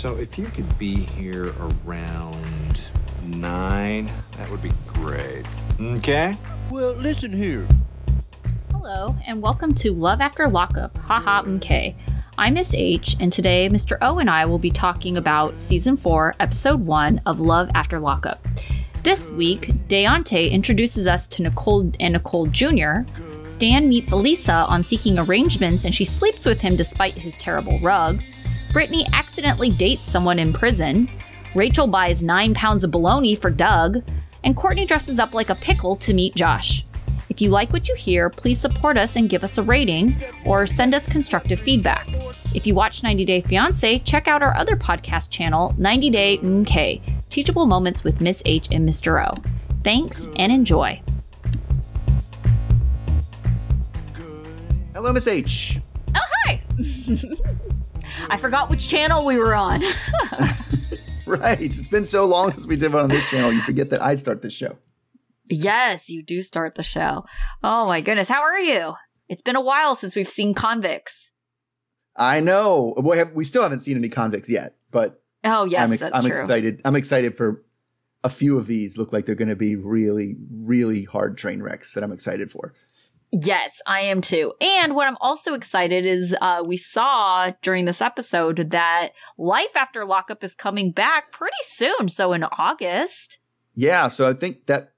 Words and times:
So 0.00 0.16
if 0.16 0.38
you 0.38 0.46
could 0.46 0.78
be 0.78 0.94
here 1.04 1.52
around 1.60 2.80
nine, 3.26 4.10
that 4.38 4.50
would 4.50 4.62
be 4.62 4.72
great. 4.86 5.44
Okay? 5.78 6.34
Well, 6.70 6.94
listen 6.94 7.30
here. 7.30 7.68
Hello, 8.72 9.14
and 9.26 9.42
welcome 9.42 9.74
to 9.74 9.92
Love 9.92 10.22
After 10.22 10.48
Lockup, 10.48 10.96
haha 10.96 11.42
okay. 11.56 11.94
I'm 12.38 12.54
Miss 12.54 12.72
H, 12.72 13.18
and 13.20 13.30
today 13.30 13.68
Mr. 13.68 13.98
O 14.00 14.20
and 14.20 14.30
I 14.30 14.46
will 14.46 14.58
be 14.58 14.70
talking 14.70 15.18
about 15.18 15.58
Season 15.58 15.98
4, 15.98 16.36
Episode 16.40 16.80
1 16.80 17.20
of 17.26 17.38
Love 17.38 17.70
After 17.74 18.00
Lockup. 18.00 18.42
This 19.02 19.30
week, 19.30 19.66
Deontay 19.88 20.50
introduces 20.50 21.08
us 21.08 21.28
to 21.28 21.42
Nicole 21.42 21.92
and 22.00 22.14
Nicole 22.14 22.46
Jr. 22.46 23.00
Stan 23.44 23.86
meets 23.86 24.12
Elisa 24.12 24.54
on 24.54 24.82
seeking 24.82 25.18
arrangements, 25.18 25.84
and 25.84 25.94
she 25.94 26.06
sleeps 26.06 26.46
with 26.46 26.62
him 26.62 26.74
despite 26.74 27.12
his 27.12 27.36
terrible 27.36 27.78
rug. 27.80 28.22
Brittany 28.72 29.04
accidentally 29.12 29.70
dates 29.70 30.06
someone 30.06 30.38
in 30.38 30.52
prison. 30.52 31.08
Rachel 31.54 31.88
buys 31.88 32.22
nine 32.22 32.54
pounds 32.54 32.84
of 32.84 32.92
bologna 32.92 33.34
for 33.34 33.50
Doug. 33.50 34.02
And 34.44 34.56
Courtney 34.56 34.86
dresses 34.86 35.18
up 35.18 35.34
like 35.34 35.50
a 35.50 35.54
pickle 35.56 35.96
to 35.96 36.14
meet 36.14 36.34
Josh. 36.34 36.84
If 37.28 37.40
you 37.40 37.50
like 37.50 37.72
what 37.72 37.88
you 37.88 37.94
hear, 37.94 38.30
please 38.30 38.60
support 38.60 38.96
us 38.96 39.16
and 39.16 39.28
give 39.28 39.44
us 39.44 39.58
a 39.58 39.62
rating 39.62 40.16
or 40.44 40.66
send 40.66 40.94
us 40.94 41.08
constructive 41.08 41.60
feedback. 41.60 42.08
If 42.54 42.66
you 42.66 42.74
watch 42.74 43.02
90 43.02 43.24
Day 43.24 43.40
Fiance, 43.42 44.00
check 44.00 44.28
out 44.28 44.42
our 44.42 44.56
other 44.56 44.76
podcast 44.76 45.30
channel, 45.30 45.74
90 45.78 46.10
Day 46.10 46.38
MK 46.38 47.00
Teachable 47.28 47.66
Moments 47.66 48.02
with 48.02 48.20
Miss 48.20 48.42
H 48.44 48.68
and 48.72 48.88
Mr. 48.88 49.24
O. 49.24 49.34
Thanks 49.82 50.28
and 50.36 50.50
enjoy. 50.50 51.00
Hello, 54.92 55.12
Miss 55.12 55.26
H. 55.26 55.78
Oh, 56.14 56.20
hi! 56.44 56.62
I 58.28 58.36
forgot 58.36 58.70
which 58.70 58.88
channel 58.88 59.24
we 59.24 59.36
were 59.38 59.54
on. 59.54 59.80
right. 61.26 61.60
It's 61.60 61.86
been 61.88 62.06
so 62.06 62.24
long 62.26 62.52
since 62.52 62.66
we 62.66 62.76
did 62.76 62.92
one 62.92 63.04
on 63.04 63.10
this 63.10 63.24
channel, 63.26 63.52
you 63.52 63.62
forget 63.62 63.90
that 63.90 64.02
I 64.02 64.14
start 64.16 64.42
the 64.42 64.50
show. 64.50 64.76
yes, 65.48 66.08
you 66.08 66.22
do 66.22 66.42
start 66.42 66.74
the 66.74 66.82
show. 66.82 67.24
Oh 67.62 67.86
my 67.86 68.00
goodness. 68.00 68.28
How 68.28 68.42
are 68.42 68.58
you? 68.58 68.94
It's 69.28 69.42
been 69.42 69.56
a 69.56 69.60
while 69.60 69.94
since 69.94 70.14
we've 70.16 70.28
seen 70.28 70.54
convicts. 70.54 71.32
I 72.16 72.40
know. 72.40 72.94
We, 73.02 73.16
have, 73.18 73.32
we 73.32 73.44
still 73.44 73.62
haven't 73.62 73.80
seen 73.80 73.96
any 73.96 74.08
convicts 74.08 74.50
yet, 74.50 74.76
but 74.90 75.22
Oh, 75.42 75.64
yes, 75.64 75.82
I'm, 75.82 75.92
ex- 75.92 76.10
I'm 76.12 76.26
excited. 76.26 76.80
I'm 76.84 76.96
excited 76.96 77.36
for 77.36 77.64
a 78.22 78.28
few 78.28 78.58
of 78.58 78.66
these. 78.66 78.98
Look 78.98 79.12
like 79.12 79.24
they're 79.24 79.34
going 79.34 79.48
to 79.48 79.56
be 79.56 79.74
really, 79.76 80.36
really 80.52 81.04
hard 81.04 81.38
train 81.38 81.62
wrecks 81.62 81.94
that 81.94 82.04
I'm 82.04 82.12
excited 82.12 82.50
for. 82.50 82.74
Yes, 83.32 83.80
I 83.86 84.00
am 84.00 84.20
too. 84.20 84.52
And 84.60 84.94
what 84.96 85.06
I'm 85.06 85.16
also 85.20 85.54
excited 85.54 86.04
is 86.04 86.36
uh, 86.40 86.62
we 86.66 86.76
saw 86.76 87.52
during 87.62 87.84
this 87.84 88.02
episode 88.02 88.70
that 88.70 89.10
Life 89.38 89.76
After 89.76 90.04
Lockup 90.04 90.42
is 90.42 90.54
coming 90.56 90.90
back 90.90 91.30
pretty 91.30 91.56
soon. 91.62 92.08
So 92.08 92.32
in 92.32 92.42
August. 92.44 93.38
Yeah, 93.74 94.08
so 94.08 94.28
I 94.28 94.32
think 94.32 94.66
that 94.66 94.94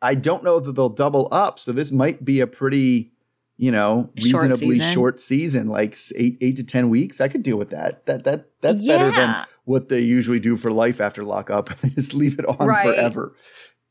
I 0.00 0.14
don't 0.14 0.42
know 0.42 0.58
that 0.58 0.72
they'll 0.72 0.88
double 0.88 1.28
up. 1.32 1.58
So 1.58 1.72
this 1.72 1.92
might 1.92 2.24
be 2.24 2.40
a 2.40 2.46
pretty, 2.46 3.12
you 3.58 3.70
know, 3.70 4.10
Short 4.16 4.42
reasonably 4.42 4.76
season. 4.78 4.92
short 4.94 5.20
season, 5.20 5.68
like 5.68 5.96
eight 6.16 6.38
eight 6.40 6.56
to 6.56 6.64
ten 6.64 6.88
weeks. 6.88 7.20
I 7.20 7.28
could 7.28 7.42
deal 7.42 7.58
with 7.58 7.70
that. 7.70 8.06
That 8.06 8.24
that 8.24 8.46
that's 8.62 8.86
better 8.86 9.10
than 9.14 9.44
what 9.64 9.88
they 9.88 10.00
usually 10.00 10.40
do 10.40 10.56
for 10.56 10.70
life 10.72 11.00
after 11.00 11.24
lockup. 11.24 11.70
They 11.80 11.88
just 11.90 12.14
leave 12.14 12.38
it 12.38 12.46
on 12.46 12.66
Right. 12.66 12.86
forever. 12.86 13.34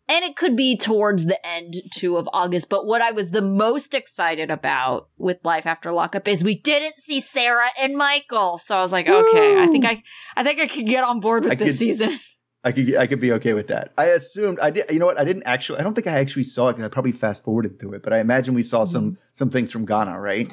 And 0.10 0.26
it 0.26 0.36
could 0.36 0.58
be 0.58 0.76
towards 0.78 1.26
the 1.26 1.44
end 1.48 1.76
too 1.94 2.18
of 2.18 2.28
August. 2.34 2.70
But 2.70 2.86
what 2.86 3.02
I 3.02 3.12
was 3.12 3.32
the 3.32 3.42
most 3.42 3.94
excited 3.94 4.52
about 4.52 5.08
with 5.18 5.38
Life 5.46 5.66
After 5.66 5.92
Lockup 5.94 6.28
is 6.28 6.44
we 6.44 6.60
didn't 6.60 6.98
see 6.98 7.22
Sarah 7.22 7.70
and 7.82 7.96
Michael. 7.96 8.58
So 8.58 8.78
I 8.78 8.82
was 8.82 8.92
like, 8.92 9.08
okay, 9.08 9.62
I 9.62 9.68
think 9.68 9.86
I 9.86 10.02
I 10.36 10.44
think 10.44 10.60
I 10.60 10.68
could 10.68 10.86
get 10.86 11.04
on 11.06 11.22
board 11.22 11.46
with 11.46 11.54
I 11.54 11.56
this 11.56 11.72
could- 11.72 11.78
season. 11.80 12.12
I 12.66 12.72
could 12.72 12.96
I 12.96 13.08
could 13.08 13.20
be 13.20 13.34
okay 13.34 13.54
with 13.54 13.68
that. 13.68 13.92
I 13.98 14.06
assumed 14.06 14.58
I 14.62 14.70
did. 14.70 14.90
You 14.90 14.98
know 15.00 15.06
what? 15.06 15.20
I 15.20 15.26
didn't 15.26 15.44
actually. 15.44 15.80
I 15.80 15.84
don't 15.84 15.94
think 15.96 16.08
I 16.08 16.12
actually 16.20 16.46
saw 16.46 16.70
it 16.70 16.74
because 16.74 16.86
I 16.86 16.88
probably 16.88 17.12
fast 17.12 17.44
forwarded 17.44 17.78
through 17.78 17.94
it. 17.96 18.04
But 18.04 18.14
I 18.14 18.20
imagine 18.20 18.54
we 18.54 18.64
saw 18.64 18.86
some 18.86 19.04
Mm-hmm. 19.12 19.22
some 19.34 19.50
things 19.50 19.72
from 19.72 19.86
Ghana, 19.86 20.18
right? 20.20 20.50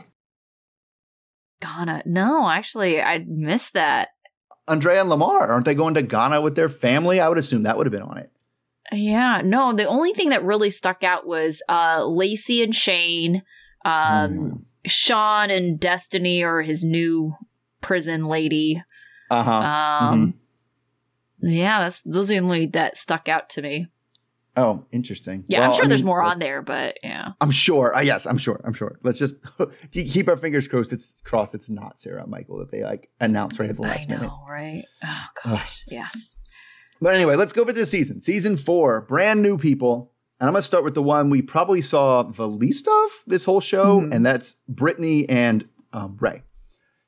Ghana. 1.60 2.02
No, 2.06 2.48
actually, 2.48 3.00
I 3.00 3.24
missed 3.26 3.74
that. 3.74 4.08
Andrea 4.66 5.00
and 5.00 5.08
Lamar 5.10 5.48
aren't 5.48 5.64
they 5.64 5.74
going 5.74 5.94
to 5.94 6.02
Ghana 6.02 6.40
with 6.40 6.54
their 6.54 6.68
family? 6.68 7.20
I 7.20 7.28
would 7.28 7.38
assume 7.38 7.64
that 7.64 7.76
would 7.76 7.86
have 7.86 7.92
been 7.92 8.02
on 8.02 8.18
it. 8.18 8.30
Yeah, 8.92 9.42
no, 9.44 9.72
the 9.72 9.84
only 9.84 10.12
thing 10.12 10.30
that 10.30 10.44
really 10.44 10.70
stuck 10.70 11.04
out 11.04 11.26
was 11.26 11.62
uh 11.68 12.04
Lacey 12.06 12.62
and 12.62 12.74
Shane, 12.74 13.42
um 13.84 14.30
Mm. 14.32 14.64
Sean 14.86 15.50
and 15.50 15.78
Destiny 15.78 16.42
or 16.42 16.62
his 16.62 16.84
new 16.84 17.32
prison 17.80 18.24
lady. 18.26 18.82
Uh 19.30 19.42
huh. 19.42 20.04
Um 20.06 20.34
Yeah, 21.40 21.80
that's 21.80 22.00
those 22.02 22.30
are 22.30 22.34
the 22.34 22.40
only 22.40 22.66
that 22.66 22.96
stuck 22.96 23.28
out 23.28 23.48
to 23.50 23.62
me. 23.62 23.86
oh, 24.56 24.84
interesting. 24.90 25.44
Yeah, 25.48 25.64
I'm 25.66 25.72
sure 25.72 25.84
I 25.84 25.88
there's 25.88 26.00
mean, 26.02 26.06
more 26.08 26.22
on 26.22 26.38
there, 26.38 26.60
but 26.60 26.98
yeah. 27.02 27.32
I'm 27.40 27.50
sure. 27.52 27.94
Uh, 27.94 28.00
yes, 28.00 28.26
I'm 28.26 28.36
sure. 28.38 28.60
I'm 28.64 28.72
sure. 28.74 28.98
Let's 29.02 29.18
just 29.18 29.36
keep 29.92 30.28
our 30.28 30.36
fingers 30.36 30.66
crossed. 30.66 30.92
It's 30.92 31.20
crossed. 31.22 31.54
It's 31.54 31.70
not 31.70 31.98
Sarah 32.00 32.26
Michael 32.26 32.58
that 32.58 32.70
they 32.70 32.82
like 32.82 33.08
announce 33.20 33.58
right 33.60 33.70
at 33.70 33.76
the 33.76 33.84
I 33.84 33.88
last 33.88 34.08
know, 34.08 34.16
minute. 34.16 34.32
right? 34.48 34.84
Oh 35.04 35.26
gosh, 35.44 35.84
yes. 35.88 36.38
But 37.00 37.14
anyway, 37.14 37.36
let's 37.36 37.52
go 37.52 37.62
over 37.62 37.72
this 37.72 37.90
season. 37.90 38.20
Season 38.20 38.56
four, 38.56 39.00
brand 39.02 39.42
new 39.42 39.56
people. 39.56 40.12
And 40.38 40.46
I'm 40.48 40.52
going 40.54 40.62
to 40.62 40.66
start 40.66 40.84
with 40.84 40.94
the 40.94 41.02
one 41.02 41.28
we 41.30 41.42
probably 41.42 41.82
saw 41.82 42.22
the 42.22 42.48
least 42.48 42.88
of 42.88 43.10
this 43.26 43.44
whole 43.44 43.60
show, 43.60 44.00
Mhm. 44.00 44.14
and 44.14 44.24
that's 44.26 44.54
Brittany 44.68 45.28
and 45.28 45.68
um, 45.92 46.16
Ray. 46.20 46.42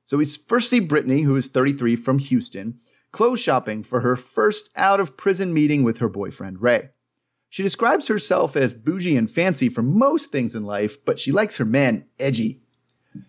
So 0.03 0.19
we 0.19 0.25
first 0.25 0.69
see 0.69 0.81
Brittany, 0.81 1.23
who 1.23 1.37
is 1.37 1.47
33 1.49 1.97
from 1.97 2.19
Houston, 2.19 2.79
clothes 3.13 3.41
shopping 3.41 3.83
for 3.83 4.01
her 4.01 4.17
first 4.17 4.71
out 4.77 5.01
of 5.01 5.17
prison 5.17 5.55
meeting 5.55 5.83
with 5.83 5.99
her 5.99 6.09
boyfriend, 6.09 6.61
Ray. 6.61 6.91
She 7.49 7.63
describes 7.63 8.09
herself 8.09 8.57
as 8.57 8.75
bougie 8.75 9.17
and 9.17 9.31
fancy 9.31 9.69
for 9.69 9.83
most 9.83 10.31
things 10.33 10.55
in 10.55 10.65
life, 10.65 11.03
but 11.05 11.19
she 11.19 11.33
likes 11.33 11.59
her 11.59 11.65
man 11.67 12.07
edgy. 12.19 12.63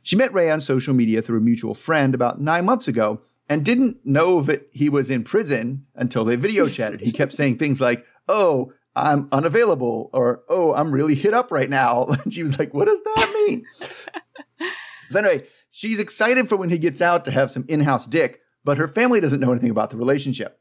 She 0.02 0.16
met 0.16 0.34
Ray 0.34 0.50
on 0.50 0.62
social 0.62 0.94
media 0.94 1.22
through 1.22 1.38
a 1.40 1.42
mutual 1.42 1.74
friend 1.74 2.16
about 2.16 2.42
nine 2.42 2.64
months 2.66 2.88
ago 2.88 3.22
and 3.50 3.66
didn't 3.66 3.98
know 4.06 4.42
that 4.42 4.68
he 4.72 4.90
was 4.90 5.10
in 5.10 5.24
prison 5.24 5.86
until 5.96 6.26
they 6.26 6.36
video 6.36 6.68
chatted. 6.70 7.02
He 7.02 7.12
kept 7.12 7.34
saying 7.34 7.58
things 7.58 7.82
like, 7.82 8.06
Oh, 8.28 8.72
I'm 8.96 9.28
unavailable, 9.32 10.10
or 10.14 10.44
Oh, 10.50 10.74
I'm 10.74 10.92
really 10.92 11.16
hit 11.16 11.34
up 11.34 11.52
right 11.52 11.70
now. 11.70 12.06
And 12.24 12.34
she 12.34 12.44
was 12.44 12.58
like, 12.58 12.74
What 12.74 12.86
does 12.86 13.02
that 13.02 13.46
mean? 13.48 13.66
so, 15.10 15.20
anyway, 15.20 15.48
she's 15.72 16.00
excited 16.00 16.50
for 16.50 16.56
when 16.56 16.70
he 16.70 16.78
gets 16.78 17.02
out 17.02 17.26
to 17.26 17.32
have 17.32 17.52
some 17.52 17.66
in 17.68 17.82
house 17.82 18.06
dick, 18.06 18.42
but 18.64 18.78
her 18.78 18.88
family 18.88 19.20
doesn't 19.20 19.40
know 19.40 19.52
anything 19.52 19.72
about 19.72 19.90
the 19.90 19.98
relationship. 19.98 20.60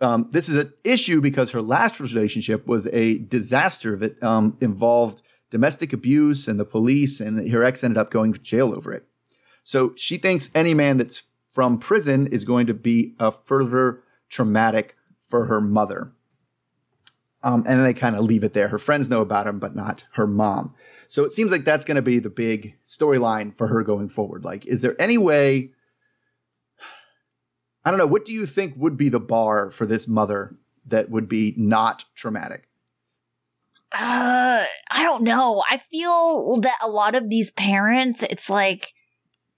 Um, 0.00 0.28
this 0.30 0.48
is 0.48 0.56
an 0.56 0.72
issue 0.84 1.20
because 1.20 1.50
her 1.50 1.60
last 1.60 1.98
relationship 1.98 2.66
was 2.68 2.86
a 2.92 3.18
disaster 3.18 3.96
that 3.96 4.22
um, 4.22 4.56
involved 4.60 5.22
domestic 5.50 5.92
abuse 5.92 6.46
and 6.46 6.60
the 6.60 6.64
police, 6.64 7.20
and 7.20 7.50
her 7.50 7.64
ex 7.64 7.82
ended 7.82 7.98
up 7.98 8.10
going 8.10 8.32
to 8.32 8.38
jail 8.38 8.72
over 8.74 8.92
it. 8.92 9.06
So 9.64 9.92
she 9.96 10.16
thinks 10.16 10.50
any 10.54 10.72
man 10.72 10.98
that's 10.98 11.24
from 11.48 11.78
prison 11.78 12.26
is 12.26 12.44
going 12.44 12.66
to 12.66 12.74
be 12.74 13.14
a 13.18 13.32
further 13.32 14.02
traumatic 14.28 14.96
for 15.28 15.46
her 15.46 15.60
mother. 15.60 16.12
Um, 17.42 17.64
and 17.66 17.82
they 17.82 17.94
kind 17.94 18.16
of 18.16 18.24
leave 18.24 18.44
it 18.44 18.52
there. 18.52 18.68
Her 18.68 18.78
friends 18.78 19.08
know 19.08 19.22
about 19.22 19.46
him, 19.46 19.58
but 19.58 19.74
not 19.74 20.04
her 20.12 20.26
mom. 20.26 20.74
So 21.06 21.24
it 21.24 21.32
seems 21.32 21.50
like 21.50 21.64
that's 21.64 21.84
going 21.84 21.96
to 21.96 22.02
be 22.02 22.18
the 22.18 22.30
big 22.30 22.74
storyline 22.84 23.54
for 23.54 23.68
her 23.68 23.82
going 23.82 24.08
forward. 24.08 24.44
Like, 24.44 24.66
is 24.66 24.82
there 24.82 25.00
any 25.00 25.18
way? 25.18 25.70
I 27.84 27.90
don't 27.90 27.98
know. 27.98 28.06
What 28.06 28.24
do 28.24 28.32
you 28.32 28.44
think 28.44 28.74
would 28.76 28.96
be 28.96 29.08
the 29.08 29.20
bar 29.20 29.70
for 29.70 29.86
this 29.86 30.08
mother 30.08 30.56
that 30.86 31.10
would 31.10 31.28
be 31.28 31.54
not 31.56 32.04
traumatic? 32.14 32.68
Uh, 33.92 34.64
I 34.90 35.02
don't 35.02 35.22
know. 35.22 35.64
I 35.70 35.78
feel 35.78 36.60
that 36.60 36.76
a 36.82 36.88
lot 36.88 37.14
of 37.14 37.30
these 37.30 37.52
parents, 37.52 38.22
it's 38.24 38.50
like 38.50 38.92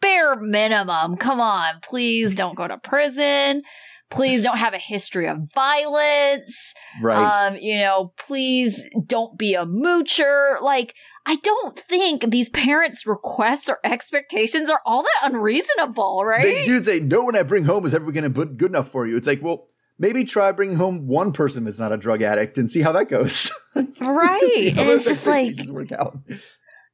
bare 0.00 0.36
minimum. 0.36 1.16
Come 1.16 1.40
on, 1.40 1.80
please 1.82 2.34
don't 2.34 2.56
go 2.56 2.66
to 2.68 2.78
prison. 2.78 3.62
Please 4.10 4.42
don't 4.42 4.58
have 4.58 4.74
a 4.74 4.78
history 4.78 5.28
of 5.28 5.38
violence. 5.54 6.74
Right. 7.00 7.46
Um, 7.46 7.56
you 7.60 7.78
know, 7.78 8.12
please 8.18 8.88
don't 9.06 9.38
be 9.38 9.54
a 9.54 9.64
moocher. 9.64 10.60
Like, 10.60 10.94
I 11.26 11.36
don't 11.36 11.78
think 11.78 12.28
these 12.28 12.48
parents' 12.48 13.06
requests 13.06 13.68
or 13.68 13.78
expectations 13.84 14.68
are 14.68 14.80
all 14.84 15.04
that 15.04 15.30
unreasonable, 15.30 16.24
right? 16.24 16.42
They 16.42 16.64
do 16.64 16.82
say, 16.82 16.98
no 16.98 17.22
one 17.22 17.36
I 17.36 17.44
bring 17.44 17.64
home 17.64 17.86
is 17.86 17.94
ever 17.94 18.10
going 18.10 18.24
to 18.24 18.30
be 18.30 18.52
good 18.56 18.72
enough 18.72 18.90
for 18.90 19.06
you. 19.06 19.16
It's 19.16 19.28
like, 19.28 19.42
well, 19.42 19.68
maybe 19.96 20.24
try 20.24 20.50
bringing 20.50 20.76
home 20.76 21.06
one 21.06 21.32
person 21.32 21.62
that's 21.62 21.78
not 21.78 21.92
a 21.92 21.96
drug 21.96 22.20
addict 22.20 22.58
and 22.58 22.68
see 22.68 22.80
how 22.80 22.92
that 22.92 23.08
goes. 23.08 23.52
Right. 24.00 24.74
And 24.76 24.88
it's 24.90 25.04
just 25.04 25.28
like, 25.28 25.54
work 25.68 25.92
out. 25.92 26.18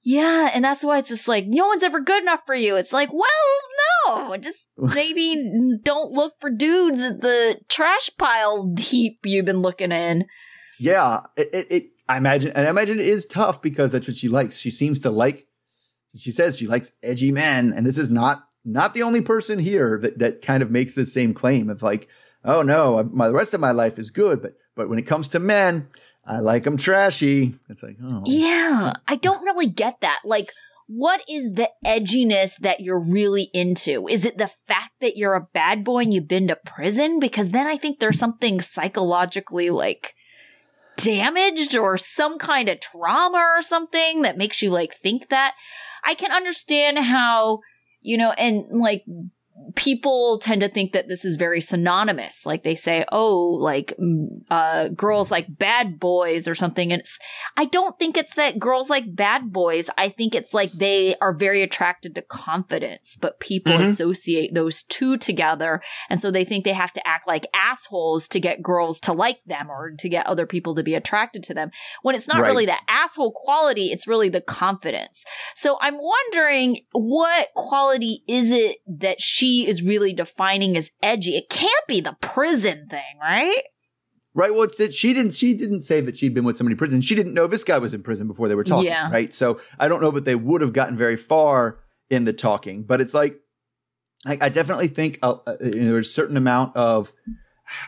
Yeah, 0.08 0.50
and 0.54 0.64
that's 0.64 0.84
why 0.84 0.98
it's 0.98 1.08
just 1.08 1.26
like 1.26 1.46
no 1.48 1.66
one's 1.66 1.82
ever 1.82 1.98
good 1.98 2.22
enough 2.22 2.42
for 2.46 2.54
you. 2.54 2.76
It's 2.76 2.92
like, 2.92 3.12
well, 3.12 4.28
no, 4.28 4.36
just 4.36 4.68
maybe 4.78 5.34
don't 5.82 6.12
look 6.12 6.34
for 6.40 6.48
dudes 6.48 7.00
at 7.00 7.22
the 7.22 7.58
trash 7.68 8.08
pile 8.16 8.72
heap 8.78 9.18
you've 9.24 9.46
been 9.46 9.62
looking 9.62 9.90
in. 9.90 10.26
Yeah, 10.78 11.22
it, 11.36 11.48
it, 11.52 11.66
it. 11.70 11.84
I 12.08 12.18
imagine, 12.18 12.52
and 12.54 12.64
I 12.64 12.70
imagine 12.70 13.00
it 13.00 13.06
is 13.06 13.26
tough 13.26 13.60
because 13.60 13.90
that's 13.90 14.06
what 14.06 14.16
she 14.16 14.28
likes. 14.28 14.58
She 14.58 14.70
seems 14.70 15.00
to 15.00 15.10
like. 15.10 15.48
She 16.14 16.30
says 16.30 16.56
she 16.56 16.68
likes 16.68 16.92
edgy 17.02 17.32
men, 17.32 17.72
and 17.74 17.84
this 17.84 17.98
is 17.98 18.08
not 18.08 18.46
not 18.64 18.94
the 18.94 19.02
only 19.02 19.22
person 19.22 19.58
here 19.58 19.98
that, 20.02 20.20
that 20.20 20.40
kind 20.40 20.62
of 20.62 20.70
makes 20.70 20.94
the 20.94 21.04
same 21.04 21.34
claim 21.34 21.68
of 21.68 21.82
like, 21.82 22.06
oh 22.44 22.62
no, 22.62 23.02
my 23.12 23.26
the 23.26 23.34
rest 23.34 23.54
of 23.54 23.60
my 23.60 23.72
life 23.72 23.98
is 23.98 24.10
good, 24.10 24.40
but 24.40 24.52
but 24.76 24.88
when 24.88 25.00
it 25.00 25.06
comes 25.06 25.26
to 25.28 25.40
men, 25.40 25.88
I 26.26 26.40
like 26.40 26.64
them 26.64 26.76
trashy. 26.76 27.54
It's 27.68 27.82
like, 27.82 27.96
oh, 28.02 28.22
Yeah, 28.26 28.94
I 29.06 29.16
don't 29.16 29.42
really 29.42 29.68
get 29.68 30.00
that. 30.00 30.20
Like, 30.24 30.52
what 30.88 31.22
is 31.28 31.52
the 31.52 31.70
edginess 31.84 32.56
that 32.58 32.80
you're 32.80 33.00
really 33.00 33.50
into? 33.52 34.06
Is 34.08 34.24
it 34.24 34.38
the 34.38 34.50
fact 34.68 34.92
that 35.00 35.16
you're 35.16 35.34
a 35.34 35.48
bad 35.52 35.84
boy 35.84 36.00
and 36.00 36.14
you've 36.14 36.28
been 36.28 36.48
to 36.48 36.56
prison? 36.56 37.18
Because 37.18 37.50
then 37.50 37.66
I 37.66 37.76
think 37.76 37.98
there's 37.98 38.18
something 38.18 38.60
psychologically 38.60 39.70
like 39.70 40.14
damaged 40.96 41.76
or 41.76 41.98
some 41.98 42.38
kind 42.38 42.68
of 42.68 42.80
trauma 42.80 43.38
or 43.38 43.62
something 43.62 44.22
that 44.22 44.38
makes 44.38 44.62
you 44.62 44.70
like 44.70 44.94
think 44.94 45.28
that. 45.28 45.54
I 46.04 46.14
can 46.14 46.30
understand 46.30 46.98
how, 46.98 47.60
you 48.00 48.16
know, 48.16 48.30
and 48.32 48.64
like 48.70 49.04
people 49.74 50.38
tend 50.38 50.60
to 50.62 50.68
think 50.68 50.92
that 50.92 51.08
this 51.08 51.24
is 51.24 51.36
very 51.36 51.60
synonymous. 51.60 52.46
Like 52.46 52.62
they 52.62 52.74
say, 52.74 53.04
oh, 53.12 53.38
like 53.60 53.94
uh, 54.50 54.88
girls 54.88 55.30
like 55.30 55.46
bad 55.48 55.98
boys 56.00 56.48
or 56.48 56.54
something. 56.54 56.92
And 56.92 57.00
it's, 57.00 57.18
I 57.56 57.66
don't 57.66 57.98
think 57.98 58.16
it's 58.16 58.34
that 58.34 58.58
girls 58.58 58.90
like 58.90 59.14
bad 59.14 59.52
boys. 59.52 59.90
I 59.98 60.08
think 60.08 60.34
it's 60.34 60.54
like 60.54 60.72
they 60.72 61.16
are 61.20 61.34
very 61.34 61.62
attracted 61.62 62.14
to 62.14 62.22
confidence, 62.22 63.16
but 63.20 63.40
people 63.40 63.74
Mhm. 63.78 63.82
associate 63.82 64.54
those 64.54 64.82
two 64.82 65.16
together. 65.16 65.80
And 66.08 66.20
so 66.20 66.30
they 66.30 66.44
think 66.44 66.64
they 66.64 66.72
have 66.72 66.92
to 66.94 67.06
act 67.06 67.26
like 67.26 67.46
assholes 67.54 68.28
to 68.28 68.40
get 68.40 68.62
girls 68.62 69.00
to 69.00 69.12
like 69.12 69.40
them 69.46 69.70
or 69.70 69.92
to 69.98 70.08
get 70.08 70.26
other 70.26 70.46
people 70.46 70.74
to 70.74 70.82
be 70.82 70.94
attracted 70.94 71.42
to 71.44 71.54
them. 71.54 71.70
When 72.02 72.14
it's 72.14 72.28
not 72.28 72.40
Right. 72.40 72.48
really 72.48 72.66
the 72.66 72.76
asshole 72.88 73.32
quality, 73.32 73.92
it's 73.92 74.06
really 74.06 74.28
the 74.28 74.40
confidence. 74.40 75.24
So 75.54 75.76
I'm 75.80 75.98
wondering 75.98 76.78
what 76.92 77.48
quality 77.54 78.22
is 78.26 78.50
it 78.50 78.78
that 78.86 79.20
she 79.20 79.45
is 79.46 79.82
really 79.82 80.12
defining 80.12 80.76
as 80.76 80.90
edgy? 81.02 81.36
It 81.36 81.48
can't 81.48 81.86
be 81.86 82.00
the 82.00 82.16
prison 82.20 82.86
thing, 82.88 83.18
right? 83.20 83.62
Right. 84.34 84.54
Well, 84.54 84.68
that 84.78 84.92
she 84.92 85.14
didn't. 85.14 85.32
She 85.32 85.54
didn't 85.54 85.82
say 85.82 86.02
that 86.02 86.16
she'd 86.16 86.34
been 86.34 86.44
with 86.44 86.58
somebody 86.58 86.74
in 86.74 86.78
prison. 86.78 87.00
She 87.00 87.14
didn't 87.14 87.32
know 87.32 87.46
this 87.46 87.64
guy 87.64 87.78
was 87.78 87.94
in 87.94 88.02
prison 88.02 88.26
before 88.26 88.48
they 88.48 88.54
were 88.54 88.64
talking. 88.64 88.84
Yeah. 88.84 89.10
Right. 89.10 89.32
So 89.32 89.60
I 89.78 89.88
don't 89.88 90.02
know 90.02 90.10
that 90.10 90.26
they 90.26 90.34
would 90.34 90.60
have 90.60 90.74
gotten 90.74 90.96
very 90.96 91.16
far 91.16 91.78
in 92.10 92.24
the 92.24 92.34
talking. 92.34 92.82
But 92.82 93.00
it's 93.00 93.14
like, 93.14 93.40
I, 94.26 94.36
I 94.42 94.48
definitely 94.50 94.88
think 94.88 95.18
uh, 95.22 95.36
uh, 95.46 95.56
you 95.62 95.84
know, 95.84 95.92
there's 95.92 96.08
a 96.08 96.12
certain 96.12 96.36
amount 96.36 96.76
of, 96.76 97.14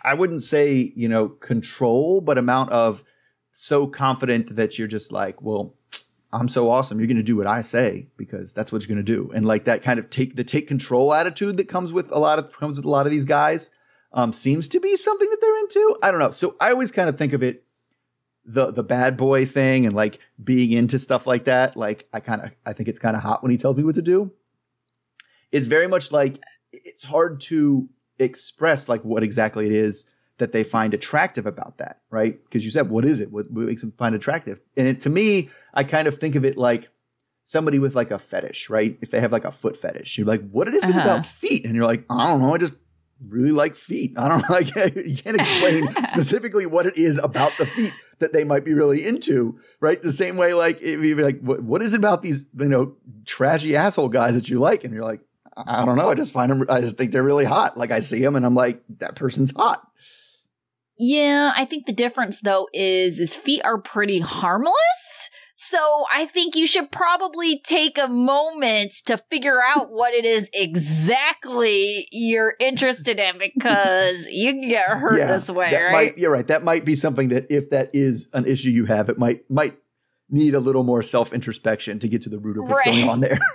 I 0.03 0.15
wouldn't 0.15 0.43
say 0.43 0.93
you 0.97 1.09
know 1.09 1.29
control, 1.29 2.23
but 2.23 2.39
amount 2.39 2.71
of 2.71 3.05
so 3.53 3.87
confident 3.87 4.57
that 4.57 4.79
you're 4.79 4.89
just 4.89 5.13
like, 5.13 5.43
well, 5.43 5.77
I'm 6.33 6.49
so 6.49 6.71
awesome. 6.71 6.99
You're 6.99 7.07
going 7.07 7.17
to 7.17 7.23
do 7.23 7.37
what 7.37 7.47
I 7.47 7.63
say 7.63 8.09
because 8.17 8.53
that's 8.53 8.71
what 8.71 8.83
you're 8.83 8.95
going 8.95 9.05
to 9.05 9.13
do. 9.13 9.31
And 9.35 9.45
like 9.47 9.65
that 9.65 9.83
kind 9.83 9.99
of 9.99 10.11
take 10.11 10.37
the 10.37 10.45
take 10.45 10.69
control 10.69 11.15
attitude 11.15 11.57
that 11.57 11.69
comes 11.69 11.93
with 11.93 12.11
a 12.13 12.19
lot 12.19 12.39
of 12.39 12.55
comes 12.57 12.77
with 12.77 12.85
a 12.85 12.91
lot 12.91 13.07
of 13.07 13.13
these 13.13 13.25
guys 13.25 13.71
um, 14.13 14.33
seems 14.33 14.69
to 14.71 14.81
be 14.81 14.97
something 14.97 15.29
that 15.31 15.41
they're 15.41 15.59
into. 15.61 15.99
I 16.03 16.11
don't 16.11 16.21
know. 16.21 16.31
So 16.31 16.55
I 16.61 16.71
always 16.71 16.93
kind 16.93 17.09
of 17.09 17.17
think 17.17 17.33
of 17.33 17.43
it 17.43 17.65
the 18.45 18.71
the 18.71 18.83
bad 18.83 19.17
boy 19.17 19.47
thing 19.47 19.87
and 19.87 19.95
like 19.95 20.19
being 20.43 20.73
into 20.73 20.99
stuff 20.99 21.27
like 21.27 21.45
that. 21.45 21.77
Like 21.77 22.07
I 22.13 22.21
kind 22.21 22.43
of 22.43 22.51
I 22.67 22.75
think 22.75 22.89
it's 22.89 22.99
kind 22.99 23.17
of 23.17 23.23
hot 23.23 23.43
when 23.43 23.51
he 23.51 23.59
tells 23.59 23.77
me 23.77 23.85
what 23.85 23.95
to 23.95 24.03
do. 24.03 24.33
It's 25.51 25.67
very 25.67 25.87
much 25.87 26.13
like 26.13 26.41
it's 26.73 27.05
hard 27.05 27.41
to 27.43 27.89
express 28.19 28.89
like 28.89 29.03
what 29.03 29.23
exactly 29.23 29.67
it 29.67 29.73
is 29.73 30.07
that 30.39 30.53
they 30.53 30.65
find 30.65 30.95
attractive 30.95 31.47
about 31.47 31.79
that, 31.79 32.01
right? 32.11 32.43
Because 32.45 32.65
you 32.65 32.71
said, 32.71 32.91
what 32.91 33.05
is 33.05 33.21
it? 33.21 33.31
What, 33.33 33.51
what 33.51 33.67
makes 33.67 33.81
them 33.83 33.93
find 33.99 34.15
attractive? 34.15 34.61
And 34.77 34.89
it, 34.89 35.01
to 35.03 35.11
me, 35.11 35.51
I 35.75 35.85
kind 35.85 36.09
of 36.09 36.19
think 36.19 36.35
of 36.35 36.45
it 36.45 36.57
like 36.57 36.89
somebody 37.45 37.79
with 37.79 37.95
like 37.95 38.11
a 38.11 38.19
fetish, 38.19 38.69
right? 38.71 38.99
If 39.01 39.11
they 39.11 39.21
have 39.21 39.33
like 39.33 39.45
a 39.45 39.51
foot 39.53 39.77
fetish, 39.77 40.19
you're 40.19 40.27
like, 40.27 40.49
what 40.51 40.69
is 40.69 40.85
it 40.85 40.91
Uh-huh. 40.91 41.01
about 41.01 41.27
feet? 41.27 41.65
And 41.65 41.75
you're 41.75 41.87
like, 41.87 42.05
I 42.11 42.27
don't 42.29 42.41
know, 42.43 42.55
I 42.55 42.59
just 42.59 42.75
really 43.27 43.51
like 43.51 43.75
feet. 43.75 44.17
I 44.17 44.29
don't 44.29 44.43
know, 44.49 44.55
like 44.55 44.75
you 44.95 45.17
can't 45.17 45.37
explain 45.37 45.91
specifically 46.07 46.67
what 46.67 46.87
it 46.87 46.97
is 46.97 47.19
about 47.19 47.59
the 47.59 47.67
feet 47.67 47.95
that 48.21 48.33
they 48.33 48.45
might 48.45 48.65
be 48.65 48.75
really 48.75 49.05
into, 49.07 49.59
right? 49.81 50.01
The 50.01 50.13
same 50.13 50.37
way, 50.37 50.53
like 50.55 50.81
if 50.83 51.01
you're 51.01 51.17
like, 51.25 51.41
what, 51.41 51.63
what 51.63 51.83
is 51.83 51.95
it 51.95 51.99
about 51.99 52.23
these, 52.23 52.47
you 52.57 52.69
know, 52.69 52.97
trashy 53.25 53.75
asshole 53.77 54.09
guys 54.11 54.35
that 54.35 54.49
you 54.49 54.59
like? 54.61 54.85
And 54.85 54.93
you're 54.95 55.05
like, 55.05 55.21
I 55.57 55.83
I 55.83 55.85
don't 55.85 55.97
know, 55.97 56.11
I 56.11 56.15
just 56.15 56.33
find 56.33 56.53
them, 56.53 56.65
I 56.69 56.81
just 56.81 56.97
think 56.97 57.11
they're 57.11 57.25
really 57.25 57.45
hot. 57.45 57.77
Like 57.77 57.91
I 57.91 58.01
see 58.01 58.21
them 58.21 58.37
and 58.37 58.47
I'm 58.47 58.55
like, 58.55 58.83
that 58.99 59.17
person's 59.17 59.51
hot. 59.57 59.85
Yeah, 60.99 61.53
I 61.57 61.65
think 61.65 61.87
the 61.87 61.93
difference 61.93 62.41
though 62.41 62.69
is 62.73 63.19
his 63.19 63.35
feet 63.35 63.63
are 63.65 63.79
pretty 63.79 64.21
harmless. 64.21 65.31
So 65.61 66.05
I 66.13 66.27
think 66.27 66.55
you 66.55 66.67
should 66.69 66.91
probably 66.93 67.61
take 67.61 67.99
a 67.99 68.07
moment 68.09 68.93
to 69.07 69.19
figure 69.31 69.59
out 69.61 69.91
what 69.91 70.15
it 70.15 70.25
is 70.25 70.49
exactly 70.55 72.07
you're 72.13 72.55
interested 72.61 73.19
in 73.19 73.39
because 73.39 74.27
you 74.31 74.53
can 74.53 74.69
get 74.69 74.89
hurt 74.89 75.19
this 75.19 75.51
way, 75.51 75.71
that 75.71 75.81
right? 75.81 75.93
Might, 75.93 76.19
you're 76.19 76.31
right. 76.31 76.47
That 76.47 76.63
might 76.63 76.85
be 76.85 76.95
something 76.97 77.29
that 77.31 77.47
if 77.51 77.71
that 77.71 77.91
is 77.93 78.29
an 78.33 78.47
issue 78.47 78.71
you 78.71 78.85
have, 78.87 79.09
it 79.09 79.19
might 79.19 79.51
might 79.51 79.77
need 80.31 80.55
a 80.55 80.61
little 80.61 80.85
more 80.85 81.03
self 81.03 81.33
introspection 81.33 81.99
to 81.99 82.09
get 82.09 82.23
to 82.23 82.29
the 82.29 82.39
root 82.39 82.57
of 82.59 82.69
what's 82.69 82.87
Right. 82.87 82.95
going 82.97 83.09
on 83.09 83.21
there. 83.21 83.39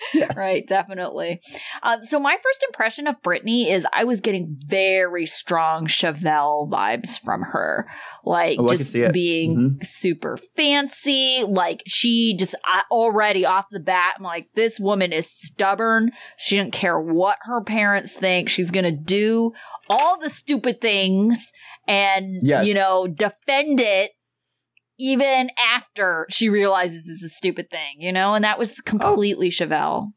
Yes. 0.14 0.32
Right, 0.36 0.66
definitely. 0.66 1.40
Um, 1.82 2.02
so 2.02 2.18
my 2.18 2.36
first 2.42 2.64
impression 2.68 3.06
of 3.06 3.20
Brittany 3.22 3.70
is 3.70 3.86
I 3.92 4.04
was 4.04 4.20
getting 4.20 4.56
very 4.66 5.26
strong 5.26 5.86
Shavel 5.86 6.68
vibes 6.70 7.18
from 7.18 7.42
her, 7.42 7.86
like 8.24 8.58
Oh, 8.58 8.68
just 8.68 8.94
being 9.12 9.56
Mhm. 9.80 9.84
super 9.84 10.38
fancy. 10.56 11.44
Like 11.46 11.82
she 11.86 12.36
just 12.36 12.54
I, 12.64 12.82
already 12.90 13.44
off 13.44 13.66
the 13.70 13.80
bat, 13.80 14.14
I'm 14.16 14.24
like, 14.24 14.48
this 14.54 14.80
woman 14.80 15.12
is 15.12 15.30
stubborn. 15.30 16.12
She 16.38 16.56
didn't 16.56 16.72
care 16.72 16.98
what 17.00 17.36
her 17.42 17.62
parents 17.62 18.14
think. 18.14 18.48
She's 18.48 18.70
gonna 18.70 18.90
do 18.92 19.50
all 19.88 20.18
the 20.18 20.30
stupid 20.30 20.80
things 20.80 21.52
and 21.86 22.40
Yes. 22.42 22.66
you 22.66 22.74
know 22.74 23.06
defend 23.06 23.80
it 23.80 24.12
even 25.00 25.50
after 25.58 26.26
she 26.30 26.48
realizes 26.48 27.08
it's 27.08 27.22
a 27.22 27.28
stupid 27.28 27.70
thing, 27.70 28.00
you 28.00 28.12
know? 28.12 28.34
And 28.34 28.44
that 28.44 28.58
was 28.58 28.74
completely 28.80 29.48
Shavel. 29.48 30.12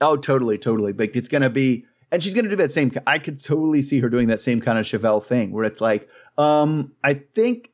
Oh, 0.00 0.16
totally, 0.16 0.58
totally. 0.58 0.92
Like 0.92 1.16
it's 1.16 1.28
gonna 1.28 1.50
be, 1.50 1.84
and 2.10 2.22
she's 2.22 2.34
gonna 2.34 2.48
do 2.48 2.56
that 2.56 2.72
same. 2.72 2.92
I 3.06 3.18
could 3.18 3.42
totally 3.42 3.82
see 3.82 4.00
her 4.00 4.08
doing 4.08 4.28
that 4.28 4.40
same 4.40 4.60
kind 4.60 4.78
of 4.78 4.86
Shavel 4.86 5.22
thing, 5.24 5.52
where 5.52 5.64
it's 5.64 5.80
like, 5.80 6.08
um, 6.38 6.92
I 7.02 7.14
think 7.14 7.70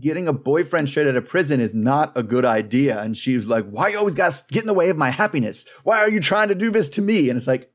getting 0.00 0.26
a 0.26 0.32
boyfriend 0.32 0.88
straight 0.88 1.06
out 1.06 1.14
of 1.14 1.28
prison 1.28 1.60
is 1.60 1.74
not 1.74 2.12
a 2.16 2.22
good 2.22 2.44
idea. 2.44 3.00
And 3.00 3.16
she 3.16 3.36
was 3.36 3.46
like, 3.46 3.64
"Why 3.68 3.88
you 3.88 3.98
always 3.98 4.14
got 4.14 4.32
to 4.32 4.42
get 4.52 4.64
in 4.64 4.66
the 4.66 4.74
way 4.74 4.90
of 4.90 4.96
my 4.96 5.10
happiness? 5.10 5.66
Why 5.84 5.98
are 5.98 6.10
you 6.10 6.20
trying 6.20 6.48
to 6.48 6.54
do 6.54 6.70
this 6.70 6.90
to 6.90 7.02
me?" 7.02 7.28
And 7.28 7.36
it's 7.36 7.46
like, 7.46 7.70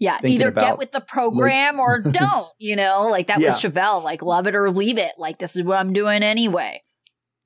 Yeah, 0.00 0.18
either 0.24 0.50
get 0.50 0.78
with 0.78 0.92
the 0.92 1.00
program 1.00 1.78
or 1.78 2.00
don't, 2.00 2.48
you 2.58 2.74
know? 2.74 3.08
Like 3.08 3.26
that 3.26 3.36
was 3.36 3.62
Yeah. 3.62 3.70
Shavel, 3.70 4.02
like 4.02 4.22
love 4.22 4.46
it 4.46 4.56
or 4.56 4.70
leave 4.70 4.96
it. 4.96 5.12
Like 5.18 5.38
this 5.38 5.56
is 5.56 5.62
what 5.62 5.78
I'm 5.78 5.92
doing 5.92 6.22
anyway. 6.22 6.82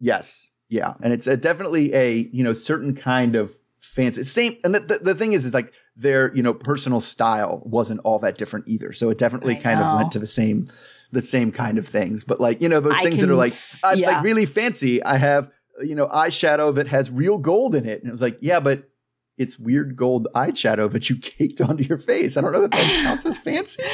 Yes. 0.00 0.52
Yeah. 0.68 0.94
And 1.02 1.12
it's 1.12 1.26
a, 1.26 1.36
definitely 1.36 1.92
a, 1.94 2.12
you 2.32 2.44
know, 2.44 2.52
certain 2.52 2.94
kind 2.94 3.34
of 3.34 3.56
fancy. 3.80 4.22
Same. 4.22 4.56
And 4.62 4.72
the, 4.72 4.80
the, 4.80 4.98
the 4.98 5.14
thing 5.16 5.32
is, 5.32 5.44
is 5.44 5.52
like 5.52 5.72
their, 5.96 6.34
you 6.34 6.42
know, 6.44 6.54
personal 6.54 7.00
style 7.00 7.60
wasn't 7.66 8.00
all 8.04 8.20
that 8.20 8.38
different 8.38 8.68
either. 8.68 8.92
So 8.92 9.10
it 9.10 9.18
definitely 9.18 9.56
I 9.56 9.60
kind 9.60 9.80
of 9.80 9.96
went 9.98 10.12
to 10.12 10.20
the 10.20 10.26
same, 10.26 10.70
the 11.10 11.22
same 11.22 11.50
kind 11.50 11.76
of 11.76 11.88
things. 11.88 12.22
But 12.24 12.40
like, 12.40 12.62
you 12.62 12.68
know, 12.68 12.78
those 12.78 12.96
I 12.96 13.02
things 13.02 13.20
that 13.20 13.28
are 13.28 13.34
like, 13.34 13.52
"Ah, 13.82 13.92
it's 13.92 14.06
like 14.06 14.22
really 14.22 14.46
fancy. 14.46 15.02
I 15.02 15.16
have, 15.16 15.50
you 15.82 15.96
know, 15.96 16.06
eyeshadow 16.06 16.72
that 16.76 16.86
has 16.86 17.10
real 17.10 17.38
gold 17.38 17.74
in 17.74 17.84
it. 17.84 18.00
And 18.00 18.08
it 18.08 18.12
was 18.12 18.22
like, 18.22 18.38
yeah, 18.40 18.60
but 18.60 18.88
it's 19.36 19.58
weird 19.58 19.96
gold 19.96 20.28
eyeshadow 20.34 20.90
that 20.92 21.10
you 21.10 21.16
caked 21.20 21.60
onto 21.60 21.84
your 21.84 21.98
face. 21.98 22.36
I 22.36 22.40
don't 22.40 22.52
know 22.52 22.62
that 22.62 22.70
that 22.72 23.02
counts 23.04 23.26
as 23.26 23.38
fancy. 23.38 23.82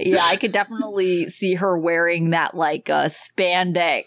Yeah, 0.00 0.22
I 0.22 0.36
could 0.36 0.52
definitely 0.52 1.28
see 1.28 1.54
her 1.54 1.76
wearing 1.76 2.30
that 2.30 2.54
like 2.54 2.88
uh 2.88 3.06
spandex 3.06 4.04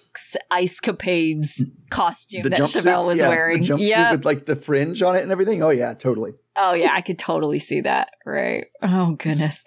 ice 0.49 0.79
capades 0.79 1.63
costume 1.89 2.43
that 2.43 2.53
Shavel 2.59 3.05
was 3.05 3.19
yeah, 3.19 3.27
wearing. 3.27 3.61
The 3.61 3.67
jumpsuit 3.67 3.87
Yeah. 3.87 4.11
with 4.13 4.23
like 4.23 4.45
the 4.45 4.55
fringe 4.55 5.01
on 5.01 5.17
it 5.17 5.23
and 5.23 5.33
everything. 5.33 5.61
Oh 5.61 5.69
yeah, 5.69 5.93
totally. 5.93 6.31
Oh 6.55 6.73
yeah, 6.73 6.91
I 6.93 7.01
could 7.01 7.19
totally 7.19 7.59
see 7.59 7.81
that. 7.81 8.11
Right. 8.25 8.67
Oh 8.81 9.15
goodness. 9.15 9.65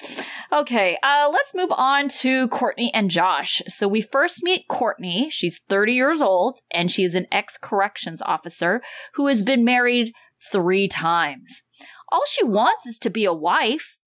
Okay, 0.50 0.96
uh 1.02 1.28
let's 1.30 1.54
move 1.54 1.72
on 1.72 2.08
to 2.20 2.48
Courtney 2.48 2.90
and 2.94 3.10
Josh. 3.10 3.60
So 3.68 3.86
we 3.86 4.00
first 4.00 4.42
meet 4.42 4.66
Courtney. 4.68 5.28
She's 5.30 5.60
30 5.68 5.92
years 5.92 6.22
old 6.22 6.60
and 6.70 6.90
she 6.90 7.04
is 7.04 7.14
an 7.14 7.26
ex-corrections 7.32 8.22
officer 8.22 8.80
who 9.14 9.26
has 9.26 9.42
been 9.42 9.62
married 9.64 10.14
3 10.52 10.88
times. 10.88 11.62
All 12.10 12.24
she 12.28 12.44
wants 12.44 12.86
is 12.86 12.98
to 13.00 13.10
be 13.10 13.24
a 13.24 13.32
wife. 13.32 13.98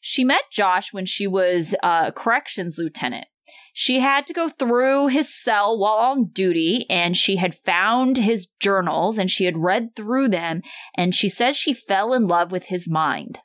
She 0.00 0.24
met 0.24 0.44
Josh 0.50 0.92
when 0.92 1.06
she 1.06 1.26
was 1.26 1.74
a 1.82 2.12
corrections 2.14 2.76
lieutenant. 2.78 3.26
She 3.72 4.00
had 4.00 4.26
to 4.26 4.34
go 4.34 4.48
through 4.48 5.08
his 5.08 5.34
cell 5.34 5.78
while 5.78 5.96
on 5.96 6.26
duty, 6.26 6.86
and 6.90 7.16
she 7.16 7.36
had 7.36 7.54
found 7.54 8.18
his 8.18 8.48
journals 8.60 9.18
and 9.18 9.30
she 9.30 9.44
had 9.44 9.58
read 9.58 9.94
through 9.96 10.28
them 10.28 10.62
and 10.94 11.14
she 11.14 11.28
says 11.28 11.56
she 11.56 11.72
fell 11.72 12.12
in 12.12 12.26
love 12.26 12.52
with 12.52 12.66
his 12.66 12.88
mind. 12.88 13.38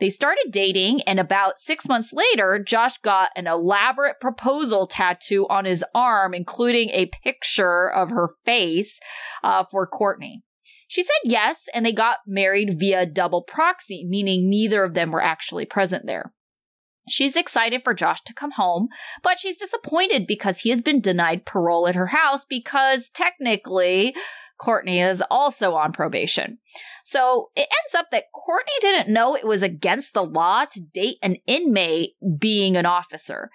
They 0.00 0.08
started 0.08 0.46
dating, 0.50 1.02
and 1.02 1.20
about 1.20 1.58
six 1.58 1.88
months 1.88 2.12
later, 2.12 2.58
Josh 2.58 2.96
got 2.98 3.30
an 3.36 3.46
elaborate 3.46 4.20
proposal 4.20 4.86
tattoo 4.86 5.46
on 5.48 5.66
his 5.66 5.84
arm, 5.94 6.32
including 6.32 6.90
a 6.90 7.10
picture 7.22 7.90
of 7.90 8.10
her 8.10 8.30
face 8.44 8.98
uh, 9.42 9.64
for 9.64 9.86
Courtney. 9.86 10.42
She 10.86 11.02
said 11.02 11.16
yes, 11.24 11.68
and 11.74 11.84
they 11.84 11.92
got 11.92 12.18
married 12.26 12.78
via 12.78 13.06
double 13.06 13.42
proxy, 13.42 14.04
meaning 14.08 14.48
neither 14.48 14.84
of 14.84 14.94
them 14.94 15.10
were 15.10 15.22
actually 15.22 15.64
present 15.64 16.06
there. 16.06 16.32
She's 17.08 17.36
excited 17.36 17.82
for 17.84 17.94
Josh 17.94 18.20
to 18.22 18.34
come 18.34 18.52
home, 18.52 18.88
but 19.22 19.38
she's 19.38 19.58
disappointed 19.58 20.26
because 20.26 20.60
he 20.60 20.70
has 20.70 20.80
been 20.80 21.00
denied 21.00 21.44
parole 21.44 21.86
at 21.86 21.94
her 21.94 22.08
house 22.08 22.44
because 22.44 23.10
technically 23.10 24.14
Courtney 24.58 25.00
is 25.00 25.22
also 25.30 25.74
on 25.74 25.92
probation. 25.92 26.58
So 27.04 27.50
it 27.54 27.68
ends 27.68 27.94
up 27.96 28.10
that 28.10 28.32
Courtney 28.32 28.72
didn't 28.80 29.12
know 29.12 29.36
it 29.36 29.46
was 29.46 29.62
against 29.62 30.14
the 30.14 30.24
law 30.24 30.64
to 30.64 30.80
date 30.80 31.18
an 31.22 31.36
inmate 31.46 32.14
being 32.38 32.76
an 32.76 32.86
officer. 32.86 33.50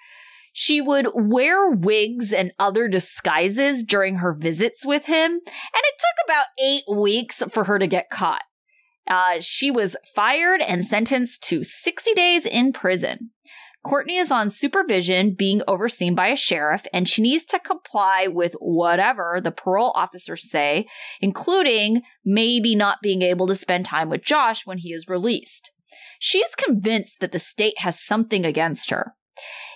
She 0.53 0.81
would 0.81 1.07
wear 1.15 1.69
wigs 1.69 2.33
and 2.33 2.51
other 2.59 2.87
disguises 2.87 3.83
during 3.83 4.15
her 4.15 4.33
visits 4.33 4.85
with 4.85 5.05
him, 5.05 5.31
and 5.31 5.41
it 5.45 5.95
took 5.97 6.25
about 6.25 6.45
eight 6.61 6.83
weeks 6.93 7.41
for 7.51 7.65
her 7.65 7.79
to 7.79 7.87
get 7.87 8.09
caught. 8.09 8.43
Uh, 9.07 9.39
she 9.39 9.71
was 9.71 9.97
fired 10.15 10.61
and 10.61 10.85
sentenced 10.85 11.43
to 11.43 11.63
60 11.63 12.13
days 12.13 12.45
in 12.45 12.73
prison. 12.73 13.31
Courtney 13.83 14.17
is 14.17 14.31
on 14.31 14.51
supervision 14.51 15.33
being 15.33 15.63
overseen 15.67 16.13
by 16.13 16.27
a 16.27 16.35
sheriff, 16.35 16.85
and 16.93 17.09
she 17.09 17.21
needs 17.21 17.45
to 17.45 17.59
comply 17.59 18.27
with 18.27 18.53
whatever 18.59 19.39
the 19.41 19.51
parole 19.51 19.91
officers 19.95 20.49
say, 20.49 20.85
including 21.19 22.03
maybe 22.23 22.75
not 22.75 23.01
being 23.01 23.23
able 23.23 23.47
to 23.47 23.55
spend 23.55 23.85
time 23.85 24.07
with 24.07 24.23
Josh 24.23 24.67
when 24.67 24.77
he 24.77 24.93
is 24.93 25.07
released. 25.07 25.71
She 26.19 26.37
is 26.37 26.53
convinced 26.53 27.19
that 27.21 27.31
the 27.31 27.39
state 27.39 27.79
has 27.79 27.99
something 27.99 28.45
against 28.45 28.91
her. 28.91 29.15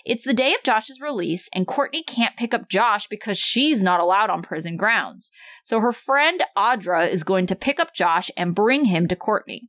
It's 0.06 0.22
the 0.22 0.32
day 0.32 0.54
of 0.54 0.62
Josh's 0.62 1.00
release, 1.00 1.48
and 1.52 1.66
Courtney 1.66 2.04
can't 2.04 2.36
pick 2.36 2.54
up 2.54 2.68
Josh 2.68 3.08
because 3.08 3.38
she's 3.38 3.82
not 3.82 3.98
allowed 3.98 4.30
on 4.30 4.40
prison 4.40 4.76
grounds. 4.76 5.32
So 5.64 5.80
her 5.80 5.92
friend 5.92 6.44
Audra 6.56 7.10
is 7.10 7.24
going 7.24 7.48
to 7.48 7.56
pick 7.56 7.80
up 7.80 7.92
Josh 7.92 8.30
and 8.36 8.54
bring 8.54 8.84
him 8.84 9.08
to 9.08 9.16
Courtney. 9.16 9.68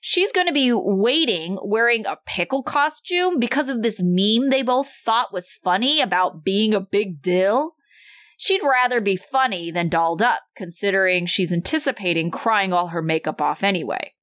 She's 0.00 0.32
going 0.32 0.46
to 0.46 0.54
be 0.54 0.72
waiting 0.72 1.58
wearing 1.62 2.06
a 2.06 2.16
pickle 2.24 2.62
costume 2.62 3.38
because 3.38 3.68
of 3.68 3.82
this 3.82 4.00
meme 4.02 4.48
they 4.48 4.62
both 4.62 4.88
thought 4.88 5.34
was 5.34 5.52
funny 5.52 6.00
about 6.00 6.44
being 6.44 6.72
a 6.72 6.80
big 6.80 7.20
deal. 7.20 7.74
She'd 8.38 8.62
rather 8.62 9.02
be 9.02 9.16
funny 9.16 9.70
than 9.70 9.90
dolled 9.90 10.22
up, 10.22 10.40
considering 10.56 11.26
she's 11.26 11.52
anticipating 11.52 12.30
crying 12.30 12.72
all 12.72 12.86
her 12.86 13.02
makeup 13.02 13.42
off 13.42 13.62
anyway. 13.62 14.14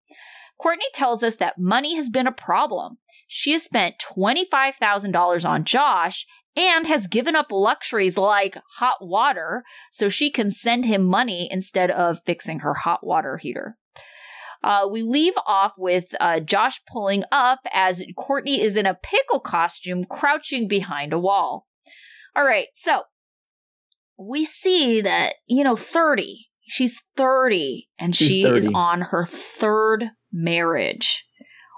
Courtney 0.60 0.86
tells 0.94 1.24
us 1.24 1.36
that 1.38 1.56
money 1.58 1.96
has 1.96 2.10
been 2.10 2.28
a 2.28 2.32
problem. 2.32 2.98
She 3.28 3.52
has 3.52 3.64
spent 3.64 3.96
$25,000 4.16 5.50
on 5.50 5.64
Josh 5.64 6.26
and 6.56 6.88
has 6.88 7.08
given 7.08 7.36
up 7.36 7.52
luxuries 7.52 8.18
like 8.18 8.58
hot 8.78 8.98
water 9.02 9.64
so 9.92 10.08
she 10.08 10.30
can 10.32 10.50
send 10.50 10.86
him 10.86 11.04
money 11.04 11.50
instead 11.52 11.92
of 11.92 12.22
fixing 12.26 12.60
her 12.60 12.74
hot 12.74 13.06
water 13.06 13.38
heater. 13.38 13.78
Uh, 14.64 14.88
we 14.90 15.04
leave 15.04 15.34
off 15.46 15.74
with 15.78 16.16
uh, 16.20 16.40
Josh 16.40 16.82
pulling 16.92 17.24
up 17.32 17.60
as 17.72 18.04
Courtney 18.18 18.62
is 18.62 18.78
in 18.78 18.86
a 18.86 18.96
pickle 18.96 19.40
costume 19.40 20.06
crouching 20.06 20.68
behind 20.68 21.14
a 21.14 21.20
wall. 21.20 21.68
All 22.36 22.46
right, 22.46 22.68
so 22.74 23.02
we 24.18 24.44
see 24.46 25.02
that, 25.02 25.34
you 25.48 25.64
know, 25.64 25.76
30. 25.76 26.48
She's 26.68 27.04
30 27.16 27.90
and 28.00 28.16
She's 28.16 28.28
she 28.28 28.44
30. 28.44 28.58
is 28.58 28.70
on 28.74 29.02
her 29.02 29.24
third 29.24 30.10
marriage. 30.36 31.26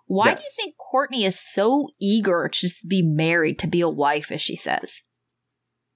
Why 0.08 0.30
yes. 0.30 0.40
do 0.40 0.46
you 0.46 0.66
think 0.66 0.78
Courtney 0.78 1.26
is 1.26 1.40
so 1.40 1.90
eager 2.00 2.50
to 2.52 2.60
just 2.60 2.88
be 2.88 3.02
married, 3.02 3.60
to 3.60 3.68
be 3.68 3.82
a 3.82 3.90
wife, 3.90 4.32
as 4.32 4.42
she 4.42 4.56
says? 4.56 5.04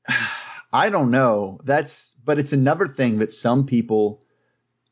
I 0.74 0.90
don't 0.90 1.12
know. 1.12 1.60
That's, 1.64 2.16
but 2.24 2.40
it's 2.40 2.54
another 2.54 2.88
thing 2.88 3.20
that 3.20 3.34
some 3.34 3.66
people 3.66 4.22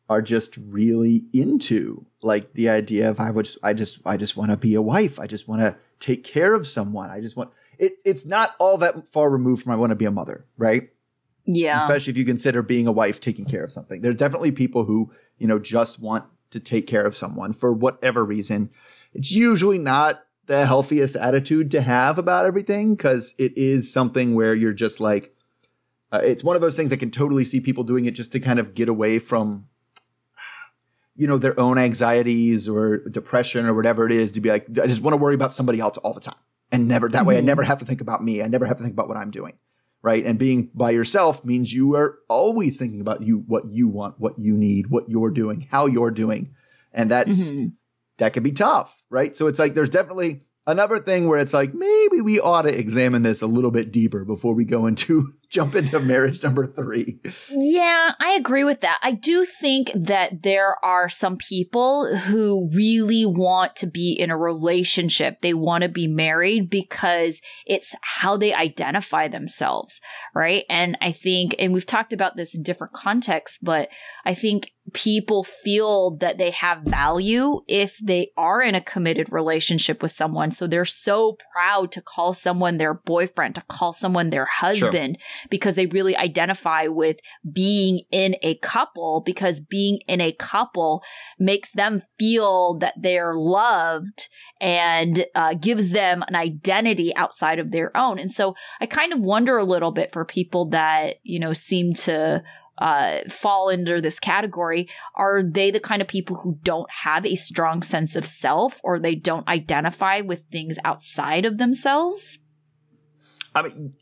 are 0.09 0.21
just 0.21 0.57
really 0.57 1.23
into, 1.33 2.05
like 2.23 2.53
the 2.53 2.69
idea 2.69 3.09
of 3.09 3.19
I 3.19 3.31
would, 3.31 3.47
I 3.61 3.73
just, 3.73 3.99
I 4.05 4.17
just 4.17 4.35
want 4.35 4.51
to 4.51 4.57
be 4.57 4.73
a 4.75 4.81
wife. 4.81 5.19
I 5.19 5.27
just 5.27 5.47
want 5.47 5.61
to 5.61 5.77
take 5.99 6.23
care 6.23 6.53
of 6.53 6.67
someone. 6.67 7.09
I 7.09 7.21
just 7.21 7.37
want. 7.37 7.51
It, 7.77 8.01
it's 8.03 8.25
not 8.25 8.55
all 8.59 8.77
that 8.79 9.07
far 9.07 9.29
removed 9.29 9.63
from 9.63 9.71
I 9.71 9.77
want 9.77 9.91
to 9.91 9.95
be 9.95 10.05
a 10.05 10.11
mother, 10.11 10.45
right? 10.57 10.89
Yeah. 11.45 11.77
Especially 11.77 12.11
if 12.11 12.17
you 12.17 12.25
consider 12.25 12.61
being 12.61 12.87
a 12.87 12.91
wife 12.91 13.21
taking 13.21 13.45
care 13.45 13.63
of 13.63 13.71
something. 13.71 14.01
There 14.01 14.11
are 14.11 14.15
definitely 14.15 14.51
people 14.51 14.83
who, 14.83 15.13
you 15.37 15.47
know, 15.47 15.59
just 15.59 15.99
want 15.99 16.25
to 16.51 16.59
take 16.59 16.87
care 16.87 17.03
of 17.03 17.15
someone 17.15 17.53
for 17.53 17.71
whatever 17.71 18.23
reason. 18.23 18.69
It's 19.13 19.31
usually 19.31 19.77
not 19.77 20.23
the 20.45 20.65
healthiest 20.65 21.15
attitude 21.15 21.71
to 21.71 21.81
have 21.81 22.17
about 22.17 22.45
everything 22.45 22.95
because 22.95 23.35
it 23.37 23.55
is 23.55 23.91
something 23.91 24.33
where 24.33 24.55
you're 24.55 24.73
just 24.73 24.99
like, 24.99 25.35
uh, 26.11 26.21
it's 26.23 26.43
one 26.43 26.55
of 26.55 26.61
those 26.61 26.75
things 26.75 26.91
I 26.91 26.95
can 26.95 27.11
totally 27.11 27.45
see 27.45 27.59
people 27.59 27.83
doing 27.83 28.05
it 28.05 28.11
just 28.11 28.31
to 28.31 28.39
kind 28.39 28.57
of 28.57 28.73
get 28.73 28.89
away 28.89 29.19
from, 29.19 29.67
you 31.15 31.27
know, 31.27 31.37
their 31.37 31.59
own 31.59 31.77
anxieties 31.77 32.67
or 32.67 32.97
depression 33.09 33.67
or 33.67 33.75
whatever 33.75 34.07
it 34.07 34.11
is 34.11 34.31
to 34.31 34.41
be 34.41 34.49
like, 34.49 34.65
I 34.81 34.87
just 34.87 35.01
want 35.01 35.13
to 35.13 35.17
worry 35.17 35.35
about 35.35 35.53
somebody 35.53 35.79
else 35.79 35.97
all 35.97 36.13
the 36.13 36.19
time. 36.19 36.35
And 36.71 36.87
never, 36.87 37.09
that 37.09 37.25
way, 37.25 37.35
I 37.35 37.39
mm-hmm. 37.39 37.47
never 37.47 37.63
have 37.63 37.79
to 37.79 37.85
think 37.85 38.01
about 38.01 38.23
me. 38.23 38.41
I 38.41 38.47
never 38.47 38.65
have 38.65 38.77
to 38.77 38.83
think 38.83 38.93
about 38.93 39.07
what 39.07 39.17
I'm 39.17 39.31
doing 39.31 39.53
right? 40.01 40.25
And 40.25 40.39
being 40.39 40.69
by 40.73 40.91
yourself 40.91 41.43
means 41.43 41.73
you 41.73 41.95
are 41.95 42.19
always 42.29 42.77
thinking 42.77 43.01
about 43.01 43.21
you, 43.23 43.43
what 43.47 43.71
you 43.71 43.87
want, 43.87 44.19
what 44.19 44.39
you 44.39 44.55
need, 44.55 44.87
what 44.87 45.09
you're 45.09 45.31
doing, 45.31 45.67
how 45.69 45.85
you're 45.85 46.11
doing. 46.11 46.55
And 46.93 47.11
that's, 47.11 47.49
mm-hmm. 47.49 47.67
that 48.17 48.33
can 48.33 48.43
be 48.43 48.51
tough, 48.51 49.03
right? 49.09 49.35
So 49.35 49.47
it's 49.47 49.59
like, 49.59 49.73
there's 49.73 49.89
definitely 49.89 50.43
another 50.65 50.99
thing 50.99 51.27
where 51.27 51.39
it's 51.39 51.53
like, 51.53 51.73
maybe 51.73 52.21
we 52.21 52.39
ought 52.39 52.63
to 52.63 52.77
examine 52.77 53.23
this 53.23 53.41
a 53.41 53.47
little 53.47 53.71
bit 53.71 53.91
deeper 53.91 54.23
before 54.23 54.53
we 54.53 54.65
go 54.65 54.87
into 54.87 55.33
jump 55.49 55.75
into 55.75 55.99
marriage 55.99 56.43
number 56.43 56.67
three. 56.67 57.19
Yeah, 57.49 58.11
I 58.19 58.31
agree 58.31 58.63
with 58.63 58.81
that. 58.81 58.99
I 59.01 59.13
do 59.13 59.45
think 59.45 59.91
that 59.95 60.43
there 60.43 60.75
are 60.83 61.09
some 61.09 61.37
people 61.37 62.15
who 62.15 62.69
really 62.73 63.25
want 63.25 63.75
to 63.77 63.87
be 63.87 64.13
in 64.13 64.29
a 64.29 64.37
relationship. 64.37 65.41
They 65.41 65.53
want 65.53 65.83
to 65.83 65.89
be 65.89 66.07
married 66.07 66.69
because 66.69 67.41
it's 67.65 67.95
how 68.01 68.37
they 68.37 68.53
identify 68.53 69.27
themselves, 69.27 70.01
right? 70.35 70.65
And 70.69 70.97
I 71.01 71.11
think, 71.11 71.55
and 71.57 71.73
we've 71.73 71.85
talked 71.85 72.13
about 72.13 72.35
this 72.35 72.55
in 72.55 72.61
different 72.61 72.93
contexts, 72.93 73.57
but 73.61 73.89
I 74.25 74.35
think 74.35 74.71
people 74.93 75.43
feel 75.43 76.17
that 76.17 76.37
they 76.37 76.51
have 76.51 76.83
value 76.83 77.61
if 77.67 77.97
they 78.01 78.31
are 78.37 78.61
in 78.61 78.75
a 78.75 78.81
committed 78.81 79.31
relationship 79.31 80.01
with 80.01 80.11
someone. 80.11 80.51
So 80.51 80.67
they're 80.67 80.85
so 80.85 81.37
proud 81.53 81.91
to 81.93 82.01
call 82.01 82.33
someone 82.33 82.77
their 82.77 82.93
boyfriend, 82.93 83.55
to 83.55 83.61
call 83.61 83.93
someone 83.93 84.29
their 84.29 84.45
husband, 84.45 85.17
sure. 85.19 85.47
because 85.49 85.75
they 85.75 85.85
really 85.87 86.15
identify 86.15 86.87
with 86.87 87.17
being 87.51 88.01
in 88.11 88.35
a 88.41 88.55
couple, 88.55 89.21
because 89.25 89.61
being 89.61 89.99
in 90.07 90.21
a 90.21 90.31
couple 90.33 91.03
makes 91.37 91.71
them 91.71 92.01
feel 92.17 92.77
that 92.79 92.93
they're 92.97 93.35
loved 93.35 94.27
and 94.61 95.25
uh, 95.35 95.53
gives 95.53 95.91
them 95.91 96.23
an 96.27 96.35
identity 96.35 97.15
outside 97.15 97.59
of 97.59 97.71
their 97.71 97.95
own. 97.95 98.19
And 98.19 98.31
so 98.31 98.55
I 98.81 98.85
kind 98.85 99.13
of 99.13 99.21
wonder 99.21 99.57
a 99.57 99.63
little 99.63 99.91
bit 99.91 100.11
for 100.11 100.25
people 100.25 100.69
that, 100.69 101.15
you 101.23 101.39
know, 101.39 101.53
seem 101.53 101.93
to 101.93 102.43
uh, 102.79 103.19
fall 103.29 103.69
under 103.69 104.01
this 104.01 104.19
category, 104.19 104.89
are 105.15 105.43
they 105.43 105.69
the 105.71 105.79
kind 105.79 106.01
of 106.01 106.07
people 106.07 106.37
who 106.37 106.57
don't 106.63 106.89
have 106.89 107.25
a 107.25 107.35
strong 107.35 107.83
sense 107.83 108.15
of 108.15 108.25
self 108.25 108.79
or 108.83 108.99
they 108.99 109.15
don't 109.15 109.47
identify 109.47 110.21
with 110.21 110.45
things 110.45 110.77
outside 110.83 111.45
of 111.45 111.57
themselves? 111.57 112.39
I 113.53 113.63
mean, 113.63 113.93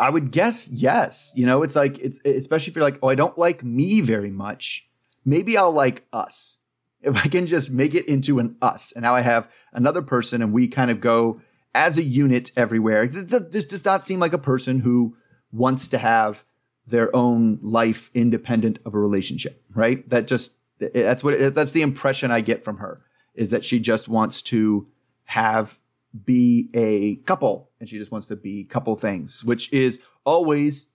I 0.00 0.10
would 0.10 0.30
guess 0.30 0.68
yes. 0.68 1.32
You 1.34 1.46
know, 1.46 1.62
it's 1.62 1.76
like 1.76 1.98
it's 1.98 2.20
especially 2.24 2.70
if 2.70 2.76
you're 2.76 2.84
like, 2.84 2.98
oh, 3.02 3.08
I 3.08 3.14
don't 3.14 3.36
like 3.36 3.64
me 3.64 4.00
very 4.00 4.30
much. 4.30 4.88
Maybe 5.24 5.56
I'll 5.56 5.72
like 5.72 6.06
us. 6.12 6.58
If 7.00 7.16
I 7.16 7.28
can 7.28 7.46
just 7.46 7.70
make 7.70 7.94
it 7.94 8.08
into 8.08 8.38
an 8.38 8.56
us, 8.60 8.92
and 8.92 9.02
now 9.02 9.14
I 9.14 9.20
have 9.20 9.48
another 9.72 10.02
person, 10.02 10.42
and 10.42 10.52
we 10.52 10.66
kind 10.66 10.90
of 10.90 11.00
go 11.00 11.40
as 11.74 11.96
a 11.96 12.02
unit 12.02 12.50
everywhere. 12.56 13.06
This, 13.06 13.24
this 13.50 13.66
does 13.66 13.84
not 13.84 14.04
seem 14.04 14.18
like 14.18 14.32
a 14.32 14.38
person 14.38 14.80
who 14.80 15.16
wants 15.52 15.88
to 15.88 15.98
have 15.98 16.44
their 16.88 17.14
own 17.14 17.58
life 17.62 18.10
independent 18.14 18.78
of 18.84 18.94
a 18.94 18.98
relationship, 18.98 19.62
right? 19.74 20.08
That 20.08 20.26
just 20.26 20.54
that's 20.78 21.24
what 21.24 21.54
that's 21.54 21.72
the 21.72 21.82
impression 21.82 22.30
I 22.30 22.40
get 22.40 22.64
from 22.64 22.78
her 22.78 23.02
is 23.34 23.50
that 23.50 23.64
she 23.64 23.78
just 23.78 24.08
wants 24.08 24.42
to 24.42 24.86
have 25.24 25.78
be 26.24 26.70
a 26.74 27.16
couple 27.26 27.70
and 27.80 27.88
she 27.88 27.98
just 27.98 28.10
wants 28.10 28.28
to 28.28 28.36
be 28.36 28.64
couple 28.64 28.94
things, 28.96 29.44
which 29.44 29.72
is 29.72 30.00
always 30.24 30.88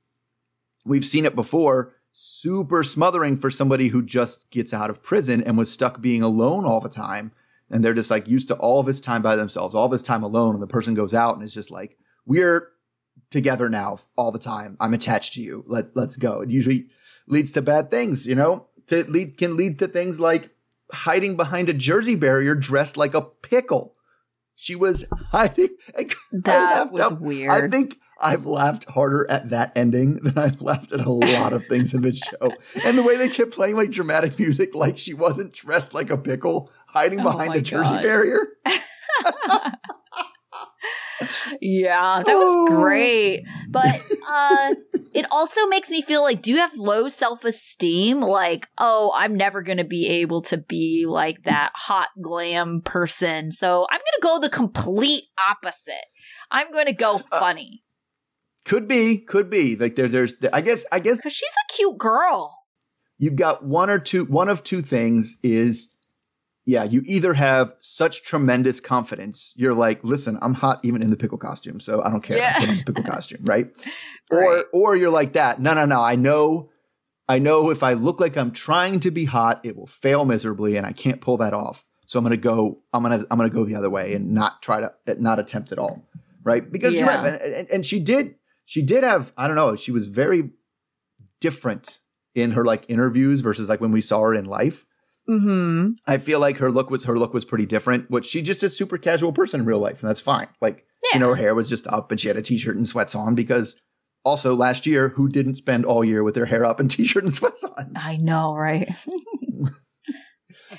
we've 0.86 1.06
seen 1.06 1.26
it 1.26 1.36
before 1.36 1.94
super 2.12 2.84
smothering 2.84 3.38
for 3.38 3.50
somebody 3.50 3.88
who 3.88 4.02
just 4.02 4.50
gets 4.52 4.74
out 4.74 4.90
of 4.90 5.02
prison 5.02 5.44
and 5.44 5.58
was 5.58 5.72
stuck 5.72 6.02
being 6.02 6.22
alone 6.22 6.66
all 6.66 6.80
the 6.80 6.90
time 6.90 7.32
and 7.70 7.84
they're 7.84 7.94
just 7.94 8.12
like 8.12 8.28
used 8.28 8.48
to 8.48 8.56
all 8.56 8.80
of 8.80 8.86
his 8.86 9.02
time 9.02 9.22
by 9.22 9.36
themselves, 9.36 9.74
all 9.74 9.86
of 9.86 9.92
his 9.92 10.04
time 10.04 10.24
alone 10.24 10.54
and 10.54 10.62
the 10.62 10.68
person 10.68 10.94
goes 10.94 11.14
out 11.14 11.36
and 11.36 11.44
is 11.44 11.54
just 11.54 11.72
like 11.72 11.98
we're 12.26 12.73
together 13.34 13.68
now 13.68 13.98
all 14.16 14.32
the 14.32 14.40
time. 14.40 14.78
I'm 14.80 14.94
attached 14.94 15.34
to 15.34 15.42
you. 15.42 15.66
Let 15.68 15.96
let's 15.96 16.16
go. 16.16 16.40
It 16.42 16.50
usually 16.50 16.88
leads 17.28 17.52
to 17.54 17.62
bad 17.62 17.92
things, 17.92 18.26
you 18.26 18.36
know. 18.36 18.68
To 18.88 19.04
lead 19.10 19.38
can 19.38 19.58
lead 19.58 19.80
to 19.80 19.88
things 19.90 20.20
like 20.20 20.50
hiding 20.92 21.36
behind 21.36 21.68
a 21.68 21.74
jersey 21.74 22.16
barrier 22.16 22.56
dressed 22.56 22.96
like 22.96 23.14
a 23.14 23.22
pickle. 23.22 23.96
She 24.56 24.76
was 24.76 25.06
hiding. 25.32 25.70
That 26.32 26.92
was 26.92 27.10
to, 27.10 27.16
weird. 27.16 27.52
I 27.52 27.68
think 27.70 27.98
I've 28.20 28.46
laughed 28.46 28.86
harder 28.86 29.30
at 29.30 29.50
that 29.50 29.72
ending 29.76 30.16
than 30.24 30.38
I've 30.38 30.62
laughed 30.62 30.92
at 30.92 31.02
a 31.02 31.12
lot 31.12 31.54
of 31.54 31.66
things 31.68 31.94
in 31.94 32.02
this 32.02 32.20
show. 32.20 32.54
And 32.84 32.98
the 32.98 33.04
way 33.04 33.18
they 33.18 33.28
kept 33.30 33.52
playing 33.52 33.76
like 33.76 33.92
dramatic 33.92 34.40
music, 34.40 34.74
like 34.76 34.98
she 34.98 35.14
wasn't 35.14 35.54
dressed 35.54 35.94
like 35.94 36.10
a 36.10 36.18
pickle, 36.18 36.72
hiding 36.88 37.20
Oh 37.20 37.24
behind 37.24 37.50
my 37.50 37.56
a 37.58 37.62
Jersey 37.62 37.96
God. 37.96 38.04
barrier. 38.04 38.48
yeah, 41.62 42.24
that 42.26 42.36
was 42.36 42.70
great. 42.70 43.44
But 43.70 44.02
uh 44.30 44.76
it 45.14 45.26
also 45.30 45.68
makes 45.68 45.90
me 45.90 46.02
feel 46.02 46.24
like 46.24 46.42
do 46.42 46.52
you 46.52 46.58
have 46.58 46.76
low 46.76 47.08
self-esteem? 47.08 48.22
Like, 48.22 48.68
oh, 48.80 49.12
I'm 49.16 49.36
never 49.36 49.62
going 49.62 49.78
to 49.78 49.84
be 49.84 50.08
able 50.08 50.42
to 50.44 50.58
be 50.58 51.06
like 51.08 51.44
that 51.44 51.72
hot 51.76 52.10
glam 52.22 52.82
person. 52.82 53.52
So, 53.52 53.86
I'm 53.92 54.00
going 54.00 54.16
to 54.16 54.22
go 54.22 54.40
the 54.40 54.50
complete 54.50 55.26
opposite. 55.38 56.06
I'm 56.50 56.72
going 56.72 56.88
to 56.88 56.94
go 56.94 57.22
Uh, 57.32 57.40
funny 57.40 57.84
Could 58.66 58.88
be, 58.88 59.20
could 59.20 59.50
be. 59.50 59.76
Like 59.76 59.96
there, 59.96 60.08
there's. 60.08 60.34
I 60.52 60.62
guess, 60.62 60.86
I 60.92 61.00
guess 61.00 61.20
cuz 61.22 61.34
she's 61.34 61.54
a 61.70 61.74
cute 61.74 61.98
girl. 61.98 62.58
you've 63.20 63.36
got 63.36 63.64
one 63.64 63.90
or 63.90 64.00
two. 64.00 64.26
One 64.26 64.50
of 64.50 64.64
two 64.64 64.82
things 64.82 65.36
is, 65.44 65.93
yeah, 66.66 66.84
you 66.84 67.04
either 67.06 67.34
have 67.34 67.74
such 67.80 68.24
tremendous 68.24 68.80
confidence, 68.80 69.54
you're 69.58 69.74
like, 69.74 70.04
listen, 70.04 70.38
I'm 70.42 70.54
hot 70.54 70.80
even 70.84 71.02
in 71.02 71.10
the 71.10 71.18
pickle 71.18 71.38
costume, 71.38 71.80
so 71.80 72.02
I 72.02 72.10
don't 72.10 72.22
care. 72.22 72.38
Yeah. 72.38 72.54
I'm 72.58 72.78
the 72.78 72.84
pickle 72.86 73.04
costume, 73.04 73.42
right? 73.44 73.68
Right. 74.32 74.66
Or, 74.74 74.92
or 74.92 74.96
you're 74.96 75.12
like 75.12 75.34
that. 75.34 75.60
No, 75.60 75.76
no, 75.76 75.86
no. 75.86 76.02
I 76.02 76.16
know. 76.16 76.72
I 77.28 77.38
know 77.40 77.70
if 77.70 77.84
I 77.84 77.94
look 77.94 78.20
like 78.20 78.36
I'm 78.36 78.52
trying 78.52 79.02
to 79.02 79.12
be 79.12 79.26
hot, 79.26 79.60
it 79.64 79.76
will 79.76 79.86
fail 79.86 80.26
miserably, 80.26 80.76
and 80.76 80.88
I 80.88 80.92
can't 80.92 81.22
pull 81.22 81.38
that 81.38 81.54
off. 81.54 81.86
So 82.08 82.18
I'm 82.18 82.26
gonna 82.26 82.38
go. 82.38 82.80
I'm 82.94 83.04
gonna. 83.04 83.24
I'm 83.30 83.38
gonna 83.38 83.50
go 83.50 83.64
the 83.66 83.76
other 83.76 83.92
way 83.92 84.16
and 84.16 84.32
not 84.32 84.62
try 84.64 84.80
to. 84.80 84.92
Not 85.20 85.38
attempt 85.40 85.72
at 85.72 85.78
all, 85.78 86.02
right? 86.42 86.72
Because 86.72 86.96
you're 86.96 87.06
right, 87.06 87.26
and, 87.26 87.54
and, 87.54 87.70
and 87.70 87.86
she 87.86 88.00
did. 88.00 88.36
She 88.66 88.82
did 88.82 89.04
have. 89.04 89.34
I 89.38 89.48
don't 89.48 89.58
know. 89.58 89.76
She 89.76 89.92
was 89.92 90.08
very 90.08 90.50
different 91.40 92.00
in 92.34 92.52
her 92.52 92.66
like 92.66 92.86
interviews 92.88 93.42
versus 93.42 93.70
like 93.70 93.82
when 93.82 93.92
we 93.92 94.02
saw 94.02 94.22
her 94.22 94.34
in 94.34 94.46
life. 94.46 94.86
Mhm. 95.30 95.94
I 96.06 96.18
feel 96.18 96.40
like 96.40 96.58
her 96.58 96.72
look 96.72 96.90
was 96.90 97.06
her 97.06 97.18
look 97.18 97.34
was 97.34 97.46
pretty 97.46 97.66
different. 97.66 98.10
But 98.10 98.26
she 98.26 98.42
just 98.42 98.64
a 98.64 98.70
super 98.70 98.98
casual 98.98 99.32
person 99.32 99.62
in 99.62 99.66
real 99.66 99.80
life, 99.80 100.02
and 100.02 100.10
that's 100.10 100.22
fine. 100.22 100.48
Like 100.62 100.86
Yeah. 101.06 101.18
you 101.18 101.20
know, 101.22 101.30
her 101.30 101.36
hair 101.36 101.56
was 101.56 101.70
just 101.70 101.88
up, 101.88 102.12
and 102.12 102.20
she 102.20 102.28
had 102.28 102.38
a 102.38 102.42
t-shirt 102.42 102.76
and 102.78 102.88
sweats 102.88 103.16
on 103.16 103.36
because. 103.36 103.76
Also, 104.26 104.56
last 104.56 104.86
year, 104.86 105.10
who 105.10 105.28
didn't 105.28 105.56
spend 105.56 105.86
all 105.86 106.02
year 106.06 106.24
with 106.24 106.34
their 106.34 106.46
hair 106.46 106.64
up 106.64 106.80
and 106.80 106.90
t-shirt 106.96 107.26
and 107.26 107.34
sweats 107.34 107.62
on? 107.66 107.92
I 107.98 108.16
know, 108.16 108.56
right? 108.56 108.90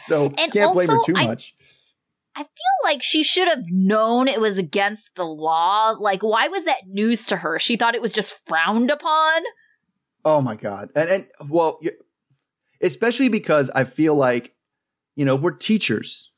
So 0.07 0.33
And 0.39 0.53
can't 0.53 0.73
blame 0.73 0.89
her 0.89 0.99
too 1.05 1.13
I- 1.17 1.27
much. 1.27 1.55
I 2.37 2.43
feel 2.43 2.49
like 2.91 3.03
she 3.03 3.23
should 3.23 3.47
have 3.47 3.63
known 3.69 4.27
it 4.27 4.41
was 4.41 4.59
against 4.59 5.15
the 5.15 5.25
law. 5.25 5.91
Like, 5.91 6.23
why 6.23 6.49
was 6.49 6.65
that 6.65 6.89
news 6.89 7.27
to 7.27 7.37
her? 7.37 7.59
She 7.61 7.77
thought 7.77 7.95
it 7.95 8.03
was 8.03 8.13
just 8.13 8.45
frowned 8.47 8.91
upon. 8.91 9.43
Oh 10.25 10.41
my 10.41 10.57
god, 10.57 10.89
and 10.97 11.09
and 11.11 11.27
well, 11.51 11.79
especially 12.85 13.29
because 13.29 13.71
I 13.71 13.83
feel 13.85 14.15
like 14.15 14.55
you 15.17 15.25
know 15.25 15.35
we're 15.35 15.51
teachers. 15.53 16.31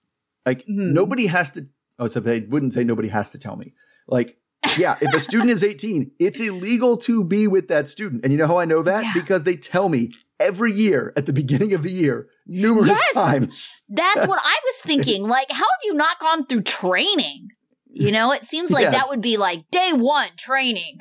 Like 0.47 0.61
Mhm. 0.61 0.93
nobody 0.95 1.27
has 1.27 1.51
to. 1.53 1.67
Oh, 1.99 2.09
so 2.09 2.21
they 2.21 2.41
wouldn't 2.41 2.73
say 2.75 2.85
nobody 2.85 3.09
has 3.09 3.31
to 3.33 3.39
tell 3.39 3.57
me. 3.57 3.73
Like, 4.07 4.39
yeah, 4.77 4.97
if 5.01 5.13
a 5.15 5.21
student 5.21 5.51
is 5.51 5.65
18, 5.65 6.11
it's 6.19 6.39
illegal 6.41 6.97
to 6.99 7.25
be 7.25 7.47
with 7.49 7.69
that 7.69 7.89
student. 7.89 8.23
And 8.23 8.33
you 8.33 8.39
know 8.39 8.47
how 8.47 8.59
I 8.59 8.65
know 8.67 8.83
that? 8.83 9.03
Yeah. 9.03 9.13
Because 9.15 9.43
they 9.45 9.57
tell 9.57 9.89
me 9.89 10.13
every 10.39 10.73
year 10.73 11.13
at 11.17 11.25
the 11.27 11.33
beginning 11.33 11.73
of 11.73 11.83
the 11.83 11.91
year, 11.91 12.29
numerous 12.47 12.89
Yes. 12.89 13.13
times. 13.15 13.83
That's 13.89 14.27
what 14.27 14.41
I 14.45 14.57
was 14.65 14.77
thinking. 14.85 15.23
Like, 15.27 15.51
how 15.51 15.57
have 15.65 15.83
you 15.85 15.95
not 15.95 16.19
gone 16.21 16.45
through 16.47 16.63
training? 16.63 17.49
You 17.91 18.13
know, 18.13 18.31
it 18.33 18.45
seems 18.45 18.71
like 18.71 18.91
that 18.91 19.07
would 19.09 19.23
be 19.23 19.39
like 19.39 19.69
day 19.71 19.93
one 19.95 20.29
training. 20.37 20.99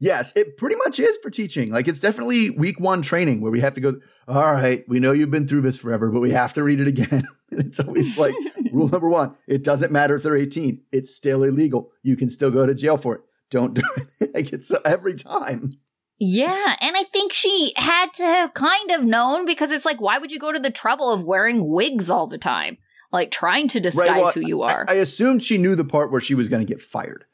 Yes, 0.00 0.32
it 0.34 0.56
pretty 0.56 0.76
much 0.76 0.98
is 0.98 1.18
for 1.22 1.28
teaching. 1.28 1.70
Like 1.70 1.86
it's 1.86 2.00
definitely 2.00 2.50
week 2.50 2.80
one 2.80 3.02
training 3.02 3.42
where 3.42 3.52
we 3.52 3.60
have 3.60 3.74
to 3.74 3.80
go, 3.80 4.00
all 4.26 4.52
right, 4.52 4.82
we 4.88 4.98
know 4.98 5.12
you've 5.12 5.30
been 5.30 5.46
through 5.46 5.60
this 5.60 5.76
forever, 5.76 6.10
but 6.10 6.20
we 6.20 6.30
have 6.30 6.54
to 6.54 6.62
read 6.62 6.80
it 6.80 6.88
again. 6.88 7.28
and 7.50 7.60
it's 7.60 7.78
always 7.80 8.16
like 8.18 8.34
rule 8.72 8.88
number 8.88 9.08
one, 9.08 9.36
it 9.46 9.62
doesn't 9.62 9.92
matter 9.92 10.16
if 10.16 10.22
they're 10.22 10.36
18. 10.36 10.82
It's 10.90 11.14
still 11.14 11.44
illegal. 11.44 11.92
You 12.02 12.16
can 12.16 12.30
still 12.30 12.50
go 12.50 12.64
to 12.64 12.74
jail 12.74 12.96
for 12.96 13.16
it. 13.16 13.20
Don't 13.50 13.74
do 13.74 13.82
it. 13.96 14.30
like 14.34 14.52
it's 14.52 14.72
every 14.84 15.14
time. 15.14 15.74
Yeah, 16.22 16.76
and 16.80 16.96
I 16.96 17.04
think 17.04 17.32
she 17.32 17.72
had 17.76 18.12
to 18.14 18.24
have 18.24 18.52
kind 18.52 18.90
of 18.90 19.04
known 19.04 19.46
because 19.46 19.70
it's 19.70 19.86
like, 19.86 20.00
why 20.00 20.18
would 20.18 20.30
you 20.30 20.38
go 20.38 20.52
to 20.52 20.58
the 20.58 20.70
trouble 20.70 21.10
of 21.10 21.24
wearing 21.24 21.66
wigs 21.66 22.10
all 22.10 22.26
the 22.26 22.36
time? 22.38 22.76
Like 23.10 23.30
trying 23.30 23.68
to 23.68 23.80
disguise 23.80 24.22
well, 24.22 24.32
who 24.32 24.40
you 24.46 24.62
I- 24.62 24.72
are. 24.72 24.84
I, 24.86 24.94
assumed 24.94 25.42
she 25.42 25.58
knew 25.58 25.74
the 25.74 25.84
part 25.84 26.12
where 26.12 26.20
she 26.20 26.34
was 26.34 26.48
going 26.48 26.64
to 26.64 26.70
get 26.70 26.80
fired, 26.80 27.24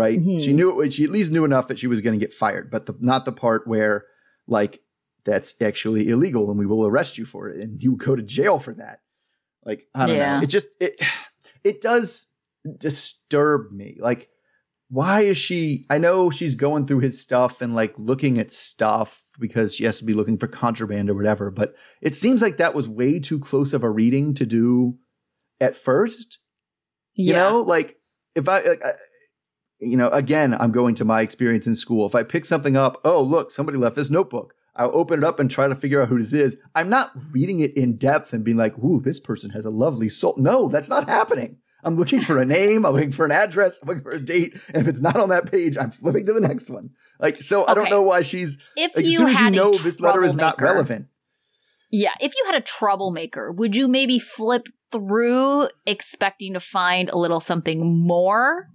right? 0.00 0.18
Mhm. 0.18 0.40
She 0.42 0.52
knew 0.52 0.80
it. 0.80 0.94
She 0.94 1.04
at 1.04 1.10
least 1.10 1.30
knew 1.32 1.44
enough 1.44 1.68
that 1.68 1.78
she 1.78 1.86
was 1.86 2.00
going 2.00 2.18
to 2.18 2.24
get 2.26 2.32
fired, 2.32 2.70
but 2.70 2.86
the, 2.86 2.94
not 3.00 3.24
the 3.26 3.32
part 3.32 3.66
where 3.66 4.04
like 4.46 4.80
that's 5.24 5.54
actually 5.60 6.08
illegal 6.08 6.48
and 6.50 6.58
we 6.58 6.66
will 6.66 6.86
arrest 6.86 7.18
you 7.18 7.26
for 7.26 7.48
it 7.50 7.60
and 7.60 7.82
you 7.82 7.96
go 7.96 8.16
to 8.16 8.22
jail 8.22 8.58
for 8.58 8.72
that. 8.74 9.00
Like 9.64 9.84
I 9.94 10.06
don't 10.06 10.16
Yeah. 10.16 10.36
know. 10.38 10.42
It 10.44 10.48
just 10.48 10.68
it 10.80 10.96
it 11.64 11.80
does 11.82 12.26
disturb 12.78 13.70
me. 13.72 13.98
Like 14.00 14.28
why 14.88 15.20
is 15.22 15.36
she 15.38 15.86
I 15.90 15.98
know 15.98 16.30
she's 16.30 16.54
going 16.54 16.86
through 16.86 17.00
his 17.00 17.20
stuff 17.20 17.60
and 17.62 17.74
like 17.74 17.94
looking 17.98 18.38
at 18.38 18.50
stuff 18.52 19.22
because 19.38 19.74
she 19.74 19.84
has 19.84 19.98
to 19.98 20.04
be 20.04 20.14
looking 20.14 20.36
for 20.38 20.46
contraband 20.48 21.08
or 21.10 21.14
whatever, 21.14 21.50
but 21.50 21.74
it 22.02 22.14
seems 22.14 22.42
like 22.42 22.56
that 22.56 22.74
was 22.74 22.88
way 22.88 23.18
too 23.18 23.38
close 23.38 23.72
of 23.72 23.82
a 23.84 23.90
reading 23.90 24.34
to 24.34 24.44
do 24.46 24.98
at 25.60 25.76
first. 25.76 26.38
You 27.14 27.32
yeah. 27.34 27.42
know, 27.50 27.60
like 27.60 27.96
if 28.34 28.48
I, 28.48 28.60
like, 28.62 28.84
I, 28.84 28.90
you 29.80 29.96
know, 29.96 30.08
again, 30.10 30.54
I'm 30.54 30.72
going 30.72 30.94
to 30.96 31.04
my 31.04 31.22
experience 31.22 31.66
in 31.66 31.74
school. 31.74 32.06
If 32.06 32.14
I 32.14 32.22
pick 32.22 32.44
something 32.44 32.76
up, 32.76 33.00
oh, 33.04 33.22
look, 33.22 33.50
somebody 33.50 33.78
left 33.78 33.96
this 33.96 34.10
notebook. 34.10 34.54
I'll 34.76 34.94
open 34.94 35.22
it 35.22 35.24
up 35.24 35.40
and 35.40 35.50
try 35.50 35.68
to 35.68 35.74
figure 35.74 36.00
out 36.00 36.08
who 36.08 36.18
this 36.18 36.32
is. 36.32 36.56
I'm 36.74 36.88
not 36.88 37.12
reading 37.32 37.60
it 37.60 37.76
in 37.76 37.96
depth 37.96 38.32
and 38.32 38.44
being 38.44 38.56
like, 38.56 38.78
ooh, 38.78 39.00
this 39.00 39.20
person 39.20 39.50
has 39.50 39.64
a 39.64 39.70
lovely 39.70 40.08
soul. 40.08 40.34
No, 40.38 40.68
that's 40.68 40.88
not 40.88 41.08
happening. 41.08 41.58
I'm 41.82 41.96
looking 41.96 42.20
for 42.20 42.38
a 42.38 42.44
name. 42.44 42.84
I'm 42.84 42.92
looking 42.92 43.12
for 43.12 43.24
an 43.24 43.32
address. 43.32 43.80
I'm 43.82 43.88
looking 43.88 44.02
for 44.02 44.12
a 44.12 44.20
date. 44.20 44.58
And 44.68 44.76
if 44.76 44.86
it's 44.86 45.00
not 45.00 45.16
on 45.16 45.30
that 45.30 45.50
page, 45.50 45.76
I'm 45.76 45.90
flipping 45.90 46.26
to 46.26 46.32
the 46.32 46.40
next 46.40 46.70
one. 46.70 46.90
Like, 47.18 47.42
so 47.42 47.66
I 47.66 47.74
don't 47.74 47.90
know 47.90 48.02
why 48.02 48.20
she's 48.20 48.58
if 48.76 48.94
like, 48.94 49.04
as 49.04 49.12
you 49.12 49.18
soon 49.18 49.28
as 49.28 49.40
you 49.40 49.50
know 49.50 49.72
this 49.72 50.00
letter 50.00 50.24
is 50.24 50.36
not 50.36 50.60
relevant. 50.60 51.08
Yeah, 51.90 52.12
if 52.20 52.32
you 52.36 52.44
had 52.46 52.54
a 52.54 52.60
troublemaker, 52.60 53.50
would 53.50 53.74
you 53.74 53.88
maybe 53.88 54.18
flip 54.18 54.68
through 54.92 55.68
expecting 55.86 56.54
to 56.54 56.60
find 56.60 57.08
a 57.08 57.18
little 57.18 57.40
something 57.40 58.06
more? 58.06 58.68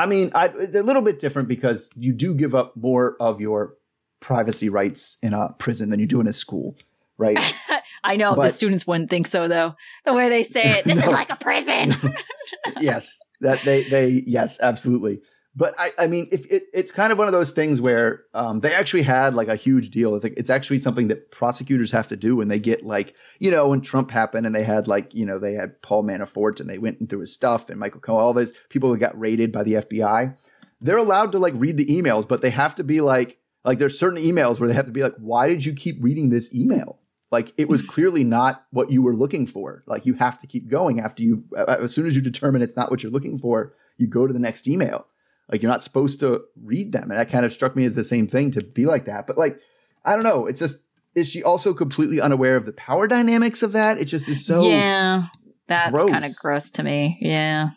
I 0.00 0.06
mean, 0.06 0.30
I, 0.34 0.46
it's 0.46 0.74
a 0.74 0.82
little 0.82 1.02
bit 1.02 1.18
different 1.18 1.46
because 1.46 1.90
you 1.94 2.14
do 2.14 2.34
give 2.34 2.54
up 2.54 2.74
more 2.74 3.16
of 3.20 3.38
your 3.38 3.74
privacy 4.20 4.70
rights 4.70 5.18
in 5.22 5.34
a 5.34 5.52
prison 5.58 5.90
than 5.90 6.00
you 6.00 6.06
do 6.06 6.22
in 6.22 6.26
a 6.26 6.32
school, 6.32 6.74
right? 7.18 7.38
I 8.04 8.16
know 8.16 8.34
the 8.34 8.48
students 8.48 8.86
wouldn't 8.86 9.10
think 9.10 9.26
so 9.26 9.46
though. 9.46 9.74
The 10.06 10.14
way 10.14 10.30
they 10.30 10.42
say 10.42 10.78
it, 10.78 10.86
this 10.86 11.04
is 11.04 11.10
like 11.10 11.28
a 11.28 11.36
prison. 11.36 11.94
yes, 12.80 13.20
that 13.42 13.60
they 13.60 13.82
they 13.82 14.22
yes, 14.26 14.58
absolutely. 14.62 15.20
But 15.56 15.74
I, 15.78 15.90
I 15.98 16.06
mean, 16.06 16.28
if 16.30 16.46
it, 16.46 16.64
it's 16.72 16.92
kind 16.92 17.10
of 17.10 17.18
one 17.18 17.26
of 17.26 17.32
those 17.32 17.50
things 17.50 17.80
where 17.80 18.22
um, 18.34 18.60
they 18.60 18.72
actually 18.72 19.02
had 19.02 19.34
like 19.34 19.48
a 19.48 19.56
huge 19.56 19.90
deal. 19.90 20.14
It's 20.14 20.22
like 20.22 20.34
it's 20.36 20.50
actually 20.50 20.78
something 20.78 21.08
that 21.08 21.32
prosecutors 21.32 21.90
have 21.90 22.06
to 22.08 22.16
do 22.16 22.36
when 22.36 22.48
they 22.48 22.60
get 22.60 22.86
like 22.86 23.14
you 23.40 23.50
know 23.50 23.68
when 23.68 23.80
Trump 23.80 24.12
happened 24.12 24.46
and 24.46 24.54
they 24.54 24.62
had 24.62 24.86
like 24.86 25.12
you 25.12 25.26
know 25.26 25.38
they 25.38 25.54
had 25.54 25.82
Paul 25.82 26.04
Manafort 26.04 26.60
and 26.60 26.70
they 26.70 26.78
went 26.78 27.08
through 27.08 27.20
his 27.20 27.34
stuff 27.34 27.68
and 27.68 27.80
Michael 27.80 28.00
Cohen, 28.00 28.22
all 28.22 28.32
those 28.32 28.52
people 28.68 28.92
that 28.92 28.98
got 28.98 29.18
raided 29.18 29.50
by 29.50 29.64
the 29.64 29.74
FBI. 29.74 30.36
They're 30.80 30.96
allowed 30.96 31.32
to 31.32 31.38
like 31.38 31.54
read 31.56 31.76
the 31.76 31.86
emails, 31.86 32.26
but 32.26 32.42
they 32.42 32.50
have 32.50 32.76
to 32.76 32.84
be 32.84 33.00
like 33.00 33.38
like 33.64 33.78
there's 33.78 33.98
certain 33.98 34.22
emails 34.22 34.60
where 34.60 34.68
they 34.68 34.74
have 34.74 34.86
to 34.86 34.92
be 34.92 35.02
like, 35.02 35.16
why 35.18 35.48
did 35.48 35.64
you 35.64 35.74
keep 35.74 35.96
reading 36.00 36.30
this 36.30 36.54
email? 36.54 37.00
Like 37.32 37.52
it 37.56 37.68
was 37.68 37.82
clearly 37.86 38.22
not 38.22 38.66
what 38.70 38.90
you 38.90 39.02
were 39.02 39.16
looking 39.16 39.48
for. 39.48 39.82
Like 39.86 40.06
you 40.06 40.14
have 40.14 40.38
to 40.38 40.46
keep 40.46 40.68
going 40.68 41.00
after 41.00 41.24
you 41.24 41.44
as 41.56 41.92
soon 41.92 42.06
as 42.06 42.14
you 42.14 42.22
determine 42.22 42.62
it's 42.62 42.76
not 42.76 42.90
what 42.90 43.02
you're 43.02 43.12
looking 43.12 43.36
for, 43.36 43.74
you 43.96 44.06
go 44.06 44.28
to 44.28 44.32
the 44.32 44.38
next 44.38 44.68
email. 44.68 45.06
Like 45.50 45.62
you're 45.62 45.70
not 45.70 45.82
supposed 45.82 46.20
to 46.20 46.42
read 46.62 46.92
them. 46.92 47.10
And 47.10 47.18
that 47.18 47.30
kind 47.30 47.44
of 47.44 47.52
struck 47.52 47.74
me 47.74 47.84
as 47.84 47.94
the 47.94 48.04
same 48.04 48.26
thing 48.26 48.50
to 48.52 48.64
be 48.64 48.86
like 48.86 49.06
that. 49.06 49.26
But 49.26 49.38
like, 49.38 49.58
I 50.04 50.14
don't 50.14 50.24
know. 50.24 50.46
It's 50.46 50.60
just, 50.60 50.78
is 51.14 51.28
she 51.28 51.42
also 51.42 51.74
completely 51.74 52.20
unaware 52.20 52.56
of 52.56 52.66
the 52.66 52.72
power 52.72 53.08
dynamics 53.08 53.62
of 53.62 53.72
that? 53.72 53.98
It 53.98 54.04
just 54.04 54.28
is 54.28 54.46
so. 54.46 54.62
yeah, 54.62 55.26
that's 55.66 55.92
kind 55.92 56.24
of 56.24 56.36
gross 56.36 56.70
to 56.72 56.82
me. 56.82 57.18
Yeah. 57.20 57.70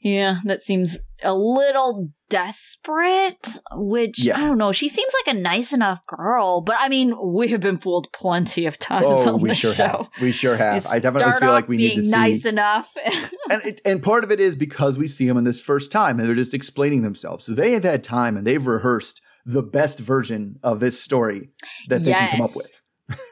Yeah, 0.00 0.38
that 0.44 0.62
seems 0.62 0.96
a 1.22 1.34
little 1.34 2.10
desperate, 2.28 3.58
which 3.72 4.24
Yeah. 4.24 4.36
I 4.36 4.40
don't 4.40 4.58
know. 4.58 4.72
She 4.72 4.88
seems 4.88 5.12
like 5.24 5.34
a 5.34 5.38
nice 5.38 5.72
enough 5.72 6.04
girl, 6.06 6.60
but 6.60 6.76
I 6.78 6.88
mean, 6.88 7.14
we 7.32 7.48
have 7.48 7.60
been 7.60 7.76
fooled 7.78 8.08
plenty 8.12 8.66
of 8.66 8.78
times 8.78 9.06
Oh, 9.08 9.34
on 9.34 9.40
we 9.42 9.50
this 9.50 9.58
sure 9.58 9.72
show. 9.72 9.86
have. 9.86 10.08
We 10.20 10.32
sure 10.32 10.56
have. 10.56 10.86
I 10.86 10.98
definitely 10.98 11.32
feel 11.40 11.52
like 11.52 11.68
we 11.68 11.76
need 11.76 11.96
to 11.96 12.02
see. 12.02 12.10
nice 12.10 12.44
enough. 12.44 12.90
and 13.50 13.62
it, 13.64 13.80
and 13.84 14.02
part 14.02 14.24
of 14.24 14.30
it 14.30 14.40
is 14.40 14.56
because 14.56 14.98
we 14.98 15.08
see 15.08 15.26
them 15.26 15.36
in 15.36 15.44
this 15.44 15.60
first 15.60 15.90
time 15.92 16.18
and 16.18 16.28
they're 16.28 16.34
just 16.34 16.54
explaining 16.54 17.02
themselves. 17.02 17.44
So 17.44 17.52
they 17.52 17.72
have 17.72 17.84
had 17.84 18.04
time 18.04 18.36
and 18.36 18.46
they've 18.46 18.66
rehearsed 18.66 19.20
the 19.46 19.62
best 19.62 19.98
version 19.98 20.56
of 20.62 20.80
this 20.80 21.00
story 21.00 21.50
that 21.88 22.04
they 22.04 22.12
can 22.12 22.30
come 22.32 22.40
up 22.42 22.50
with. 22.54 22.82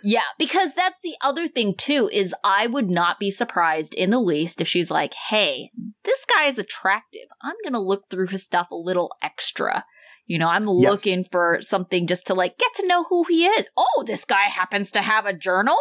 Yeah, 0.03 0.23
because 0.39 0.73
that's 0.73 0.99
the 1.03 1.17
other 1.21 1.47
thing 1.49 1.75
too 1.77 2.09
is 2.13 2.35
I 2.43 2.67
would 2.67 2.91
not 2.91 3.19
be 3.19 3.31
surprised 3.31 3.93
in 3.95 4.11
the 4.11 4.21
least 4.21 4.61
if 4.61 4.69
she's 4.69 4.91
like, 4.91 5.15
"Hey, 5.15 5.71
this 6.05 6.25
guy 6.25 6.45
is 6.47 6.59
attractive. 6.59 7.27
I'm 7.43 7.57
going 7.63 7.73
to 7.75 7.81
look 7.81 8.09
through 8.09 8.29
his 8.29 8.45
stuff 8.45 8.71
a 8.71 8.77
little 8.77 9.13
extra. 9.23 9.85
You 10.27 10.39
know, 10.39 10.49
I'm 10.49 10.63
Yes. 10.67 10.91
looking 10.91 11.25
for 11.25 11.59
something 11.61 12.07
just 12.07 12.27
to 12.29 12.35
like 12.35 12.57
get 12.59 12.73
to 12.77 12.87
know 12.87 13.05
who 13.05 13.25
he 13.29 13.47
is. 13.47 13.69
Oh, 13.77 14.05
this 14.07 14.25
guy 14.25 14.43
happens 14.45 14.91
to 14.93 15.03
have 15.03 15.27
a 15.27 15.33
journal. 15.33 15.77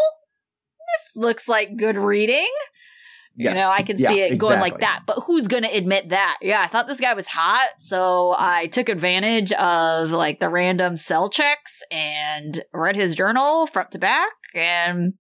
This 0.98 1.16
looks 1.16 1.48
like 1.48 1.78
good 1.78 1.98
reading. 1.98 2.50
You 3.38 3.54
know, 3.54 3.70
I 3.70 3.82
can 3.82 3.98
Yeah, 3.98 4.10
see 4.10 4.22
it 4.22 4.38
going 4.38 4.60
like 4.60 4.80
that. 4.80 5.04
But 5.06 5.20
who's 5.26 5.48
going 5.48 5.64
to 5.64 5.70
admit 5.70 6.10
that? 6.10 6.38
Yeah, 6.42 6.62
I 6.62 6.68
thought 6.68 6.88
this 6.88 7.00
guy 7.00 7.14
was 7.14 7.28
hot. 7.28 7.70
So 7.78 8.36
I 8.38 8.68
took 8.68 8.88
advantage 8.88 9.52
of 9.54 10.12
like 10.12 10.40
the 10.40 10.50
random 10.50 10.96
cell 10.96 11.30
checks 11.30 11.82
and 11.92 12.64
read 12.74 12.96
his 12.96 13.14
journal 13.14 13.68
front 13.68 13.92
to 13.92 14.00
back. 14.00 14.32
And 14.54 15.16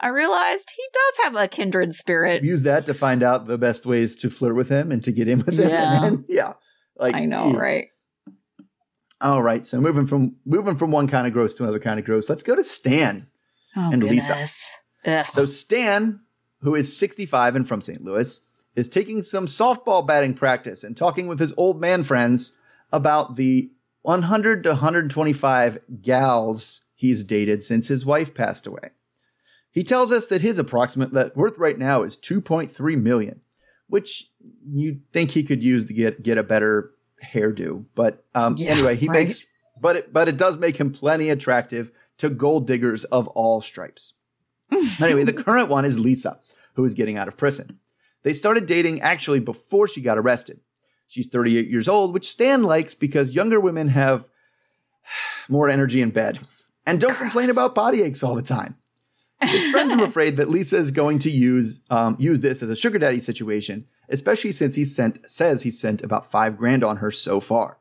I 0.00 0.08
realized 0.08 0.72
he 0.74 0.84
does 0.92 1.24
have 1.24 1.36
a 1.36 1.48
kindred 1.48 1.92
spirit. 1.92 2.42
Use 2.42 2.62
that 2.62 2.86
to 2.86 2.94
find 2.94 3.22
out 3.22 3.46
the 3.46 3.58
best 3.58 3.84
ways 3.84 4.16
to 4.16 4.30
flirt 4.30 4.54
with 4.54 4.68
him 4.68 4.90
and 4.90 5.04
to 5.04 5.12
get 5.12 5.28
in 5.28 5.40
with 5.40 5.58
him. 5.58 5.68
Yeah. 5.68 5.94
And 5.94 6.04
then, 6.04 6.24
yeah. 6.28 6.52
Like 6.96 7.14
I 7.14 7.26
know, 7.26 7.52
yeah. 7.52 7.58
right? 7.58 7.86
All 9.20 9.42
right. 9.42 9.66
So 9.66 9.80
moving 9.80 10.06
from 10.06 10.36
moving 10.46 10.76
from 10.76 10.90
one 10.90 11.08
kind 11.08 11.26
of 11.26 11.32
gross 11.32 11.54
to 11.54 11.64
another 11.64 11.80
kind 11.80 11.98
of 11.98 12.06
gross, 12.06 12.28
let's 12.28 12.42
go 12.42 12.54
to 12.54 12.64
Stan. 12.64 13.28
Oh, 13.76 13.90
And 13.92 14.02
Lisa. 14.02 14.46
Ugh. 15.04 15.26
So 15.30 15.46
Stan, 15.46 16.20
who 16.60 16.74
is 16.74 16.96
65 16.96 17.56
and 17.56 17.68
from 17.68 17.80
St. 17.80 18.02
Louis, 18.02 18.40
is 18.74 18.88
taking 18.88 19.22
some 19.22 19.46
softball 19.46 20.06
batting 20.06 20.34
practice 20.34 20.84
and 20.84 20.96
talking 20.96 21.26
with 21.26 21.40
his 21.40 21.52
old 21.56 21.80
man 21.80 22.04
friends 22.04 22.56
about 22.92 23.36
the 23.36 23.70
100 24.02 24.62
to 24.62 24.70
125 24.70 25.78
gals 26.00 26.82
he's 26.94 27.24
dated 27.24 27.62
since 27.64 27.88
his 27.88 28.06
wife 28.06 28.34
passed 28.34 28.66
away. 28.66 28.90
He 29.70 29.82
tells 29.82 30.10
us 30.10 30.26
that 30.28 30.40
his 30.40 30.58
approximate 30.58 31.12
net 31.12 31.36
worth 31.36 31.58
right 31.58 31.78
now 31.78 32.02
is 32.02 32.16
2.3 32.16 33.00
million, 33.00 33.40
which 33.88 34.30
you'd 34.68 35.02
think 35.12 35.30
he 35.32 35.42
could 35.42 35.62
use 35.62 35.84
to 35.86 35.92
get 35.92 36.22
get 36.22 36.38
a 36.38 36.42
better 36.42 36.92
hairdo. 37.22 37.84
But 37.94 38.24
um, 38.34 38.54
Yeah, 38.58 38.70
anyway, 38.70 38.96
he 38.96 39.08
right. 39.08 39.20
makes 39.24 39.46
but 39.80 39.96
it 39.96 40.12
but 40.12 40.28
it 40.28 40.36
does 40.36 40.58
make 40.58 40.76
him 40.76 40.90
plenty 40.92 41.30
attractive 41.30 41.90
to 42.18 42.30
gold 42.30 42.66
diggers 42.66 43.04
of 43.04 43.28
all 43.28 43.60
stripes. 43.60 44.14
anyway, 45.02 45.24
the 45.24 45.32
current 45.32 45.68
one 45.68 45.84
is 45.84 45.98
Lisa, 45.98 46.38
who 46.74 46.84
is 46.84 46.94
getting 46.94 47.16
out 47.16 47.28
of 47.28 47.36
prison. 47.36 47.78
They 48.22 48.32
started 48.32 48.66
dating 48.66 49.00
actually 49.00 49.40
before 49.40 49.88
she 49.88 50.00
got 50.00 50.18
arrested. 50.18 50.60
She's 51.06 51.28
38 51.28 51.68
years 51.68 51.88
old, 51.88 52.12
which 52.12 52.28
Stan 52.28 52.62
likes 52.62 52.94
because 52.94 53.34
younger 53.34 53.58
women 53.60 53.88
have 53.88 54.26
more 55.48 55.68
energy 55.68 56.02
in 56.02 56.10
bed 56.10 56.38
and 56.86 57.00
don't 57.00 57.16
complain 57.16 57.50
about 57.50 57.74
body 57.74 58.02
aches 58.02 58.22
all 58.22 58.34
the 58.34 58.42
time. 58.42 58.76
His 59.40 59.70
friends 59.70 59.92
are 59.94 60.04
afraid 60.10 60.36
that 60.36 60.50
Lisa 60.50 60.76
is 60.76 60.90
going 60.90 61.20
to 61.20 61.30
use 61.30 61.80
um, 61.90 62.16
use 62.18 62.40
this 62.40 62.62
as 62.62 62.70
a 62.70 62.76
sugar 62.76 62.98
daddy 62.98 63.20
situation, 63.20 63.86
especially 64.08 64.50
since 64.52 64.74
he 64.74 64.84
sent 64.84 65.30
says 65.30 65.62
he 65.62 65.70
sent 65.70 66.02
about 66.02 66.30
five 66.30 66.56
grand 66.56 66.82
on 66.82 66.96
her 66.98 67.10
so 67.12 67.38
far. 67.40 67.78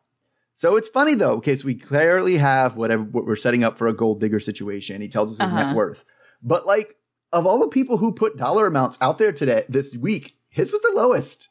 So 0.54 0.76
it's 0.76 0.90
funny 0.90 1.16
though, 1.16 1.38
because 1.38 1.66
we 1.66 1.74
clearly 1.76 2.38
have 2.38 2.78
whatever 2.78 3.04
what 3.04 3.26
we're 3.26 3.36
setting 3.36 3.64
up 3.64 3.78
for 3.78 3.88
a 3.88 3.94
gold 3.94 4.20
digger 4.20 4.40
situation. 4.40 5.02
He 5.02 5.08
tells 5.08 5.32
us 5.34 5.40
his 5.44 5.52
Uh-huh. 5.52 5.68
net 5.68 5.76
worth, 5.76 6.06
but 6.42 6.66
like 6.66 6.96
of 7.34 7.46
all 7.46 7.60
the 7.60 7.68
people 7.68 7.98
who 7.98 8.12
put 8.14 8.38
dollar 8.38 8.68
amounts 8.68 8.98
out 9.02 9.18
there 9.18 9.32
today 9.32 9.64
this 9.68 9.96
week, 9.98 10.38
his 10.54 10.72
was 10.72 10.82
the 10.82 10.94
lowest. 10.96 11.50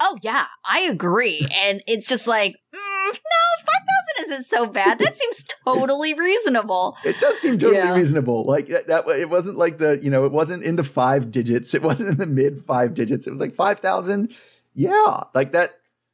Oh 0.00 0.18
yeah, 0.22 0.46
I 0.64 0.80
agree. 0.80 1.46
And 1.54 1.80
it's 1.86 2.06
just 2.08 2.26
like, 2.26 2.52
mm, 2.74 2.76
no, 2.76 3.10
five 3.58 3.86
thousand 3.86 4.32
isn't 4.32 4.46
so 4.46 4.66
bad. 4.66 4.98
That 4.98 5.16
seems 5.16 5.44
totally 5.64 6.14
reasonable. 6.14 6.96
It 7.04 7.18
does 7.20 7.38
seem 7.38 7.56
totally 7.56 7.76
Yeah. 7.78 7.94
reasonable. 7.94 8.42
Like 8.44 8.66
that, 8.68 8.88
that, 8.88 9.06
it 9.08 9.30
wasn't 9.30 9.56
like 9.58 9.78
the 9.78 10.00
you 10.02 10.10
know, 10.10 10.24
it 10.24 10.32
wasn't 10.32 10.64
in 10.64 10.74
the 10.76 10.84
five 10.84 11.30
digits. 11.30 11.72
It 11.74 11.82
wasn't 11.82 12.08
in 12.08 12.16
the 12.16 12.26
mid 12.26 12.58
five 12.58 12.94
digits. 12.94 13.26
It 13.26 13.30
was 13.30 13.40
like 13.40 13.54
five 13.54 13.78
thousand. 13.78 14.34
Yeah, 14.74 15.24
like 15.34 15.52
that. 15.52 15.70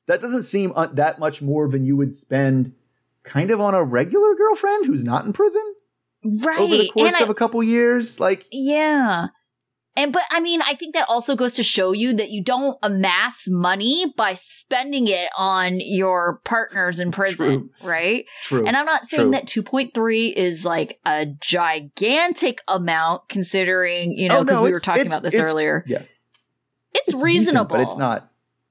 That 0.07 0.21
doesn't 0.23 0.45
seem 0.45 0.73
uh, 0.75 0.87
that 0.95 1.19
much 1.19 1.43
more 1.43 1.69
than 1.69 1.85
you 1.85 1.95
would 1.97 2.15
spend, 2.15 2.73
kind 3.25 3.51
of 3.51 3.61
on 3.61 3.75
a 3.75 3.85
regular 3.85 4.35
girlfriend 4.35 4.87
who's 4.87 5.05
not 5.05 5.27
in 5.27 5.35
prison 5.35 5.75
Right. 6.43 6.59
over 6.59 6.77
the 6.77 6.89
course 6.91 7.15
and 7.15 7.23
of 7.25 7.31
a 7.31 7.35
couple 7.35 7.63
years. 7.63 8.21
Like, 8.21 8.47
yeah. 8.53 9.29
And 9.97 10.13
but 10.13 10.23
I 10.31 10.39
mean, 10.39 10.63
I 10.63 10.75
think 10.75 10.95
that 10.95 11.07
also 11.09 11.35
goes 11.35 11.55
to 11.55 11.65
show 11.65 11.91
you 11.93 12.13
that 12.15 12.31
you 12.31 12.43
don't 12.45 12.79
amass 12.85 13.49
money 13.49 14.13
by 14.17 14.35
spending 14.35 15.09
it 15.09 15.29
on 15.37 15.81
your 15.81 16.39
partners 16.45 17.01
in 17.01 17.11
prison, 17.11 17.71
right? 17.83 18.25
true. 18.43 18.65
And 18.65 18.77
I'm 18.77 18.87
not 18.87 19.07
saying 19.07 19.25
True. 19.25 19.31
that 19.33 19.47
2.3 19.47 20.33
is 20.33 20.65
like 20.65 21.01
a 21.05 21.27
gigantic 21.27 22.63
amount 22.69 23.29
considering, 23.29 24.13
you 24.13 24.29
know, 24.29 24.39
Oh, 24.39 24.45
because 24.45 24.59
no, 24.61 24.65
we 24.65 24.71
were 24.73 24.79
talking 24.79 25.07
about 25.09 25.23
this 25.23 25.35
it's- 25.35 25.51
earlier. 25.53 25.83
yeah. 25.87 26.03
It's, 26.95 27.13
It's 27.13 27.23
reasonable. 27.23 27.65
decent, 27.65 27.69
but 27.69 27.81
it's 27.81 27.97
not. 27.97 28.31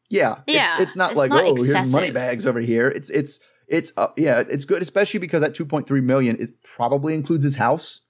Yeah, 0.09 0.35
Yeah, 0.47 0.73
it's, 0.75 0.81
it's 0.83 0.95
not 0.95 1.11
it's 1.11 1.17
like 1.17 1.29
not 1.29 1.43
oh, 1.43 1.55
here's 1.61 1.89
money 1.89 2.11
bags 2.11 2.45
over 2.47 2.61
here. 2.61 2.87
It's 2.87 3.09
it's 3.09 3.41
it's 3.67 3.91
uh, 3.97 4.07
yeah, 4.17 4.43
it's 4.49 4.65
good, 4.65 4.81
especially 4.81 5.19
because 5.19 5.41
that 5.41 5.53
2.3 5.53 6.03
million 6.03 6.37
it 6.39 6.61
probably 6.63 7.13
includes 7.13 7.43
his 7.43 7.57
house. 7.57 8.01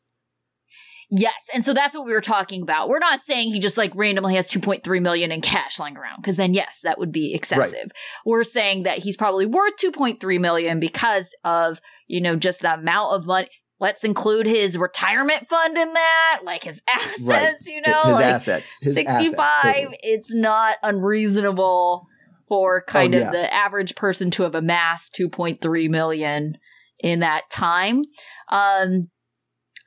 Yes, 1.09 1.47
and 1.53 1.63
so 1.63 1.73
that's 1.73 1.95
what 1.95 2.05
we 2.05 2.11
were 2.11 2.19
talking 2.19 2.61
about. 2.61 2.89
We're 2.89 2.99
not 2.99 3.21
saying 3.21 3.53
he 3.53 3.59
just 3.59 3.77
like 3.77 3.93
randomly 3.95 4.35
has 4.35 4.49
2.3 4.49 5.01
million 5.01 5.31
in 5.31 5.39
cash 5.39 5.79
lying 5.79 5.95
around 5.95 6.17
because 6.17 6.35
then 6.35 6.53
yes, 6.53 6.81
that 6.83 6.99
would 6.99 7.13
be 7.13 7.33
excessive. 7.33 7.91
We're 8.25 8.43
saying 8.43 8.83
that 8.83 8.97
he's 8.99 9.15
probably 9.15 9.45
worth 9.45 9.77
2.3 9.81 10.39
million 10.41 10.81
because 10.81 11.33
of, 11.45 11.79
you 12.07 12.19
know, 12.19 12.35
just 12.35 12.59
the 12.61 12.73
amount 12.73 13.13
of 13.13 13.25
money. 13.25 13.47
Let's 13.79 14.03
include 14.03 14.47
his 14.47 14.77
retirement 14.77 15.47
fund 15.49 15.77
in 15.77 15.93
that, 15.93 16.39
like 16.43 16.63
his 16.63 16.81
assets, 16.89 17.21
Right. 17.23 17.53
you 17.67 17.79
know, 17.87 18.01
his 18.05 18.13
like 18.13 18.25
assets. 18.25 18.77
His 18.81 18.95
65 18.95 19.39
assets, 19.39 19.61
totally. 19.77 19.97
it's 20.01 20.33
not 20.35 20.75
unreasonable 20.83 22.07
for 22.47 22.81
kind 22.83 23.13
Oh, 23.13 23.17
of 23.17 23.23
yeah. 23.23 23.31
the 23.31 23.53
average 23.53 23.95
person 23.95 24.31
to 24.31 24.43
have 24.43 24.55
amassed 24.55 25.15
2.3 25.19 25.89
million 25.89 26.57
in 26.99 27.19
that 27.19 27.43
time 27.51 28.01
um 28.49 29.09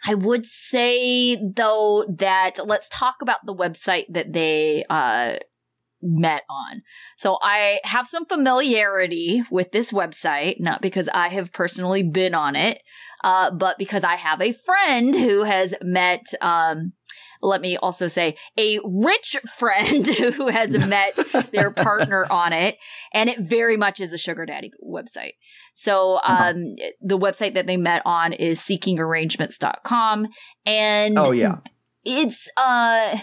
i 0.06 0.14
would 0.14 0.46
say 0.46 1.36
though 1.54 2.04
that 2.08 2.52
let's 2.64 2.88
talk 2.88 3.16
about 3.22 3.38
the 3.44 3.54
website 3.54 4.04
that 4.10 4.32
they 4.32 4.84
uh 4.88 5.34
met 6.02 6.44
on 6.48 6.80
so 7.16 7.36
i 7.42 7.78
have 7.84 8.06
some 8.06 8.24
familiarity 8.24 9.42
with 9.50 9.70
this 9.72 9.92
website 9.92 10.54
not 10.60 10.80
because 10.80 11.08
i 11.12 11.28
have 11.28 11.52
personally 11.52 12.02
been 12.02 12.34
on 12.34 12.56
it 12.56 12.80
uh, 13.22 13.50
but 13.50 13.76
because 13.76 14.02
I 14.02 14.14
have 14.16 14.40
a 14.40 14.52
friend 14.54 15.14
who 15.14 15.42
has 15.42 15.74
met, 15.82 16.24
um, 16.40 16.94
let 17.42 17.60
me 17.60 17.76
also 17.76 18.06
say, 18.08 18.36
a 18.58 18.78
rich 18.84 19.36
friend 19.58 20.06
who 20.34 20.48
has 20.48 20.76
met 20.76 21.16
their 21.52 21.70
partner 21.70 22.26
on 22.30 22.52
it, 22.52 22.76
and 23.14 23.28
it 23.30 23.40
very 23.40 23.76
much 23.76 24.00
is 24.00 24.12
a 24.12 24.18
sugar 24.18 24.44
daddy 24.46 24.70
website. 24.84 25.32
So, 25.74 26.16
Uh-huh. 26.16 26.50
um, 26.50 26.76
the 27.00 27.18
website 27.18 27.54
that 27.54 27.66
they 27.66 27.76
met 27.76 28.02
on 28.04 28.32
is 28.32 28.60
seekingarrangements.com, 28.60 30.28
and 30.66 31.18
Oh 31.18 31.32
yeah. 31.32 31.56
it's 32.04 32.48
uh 32.56 33.18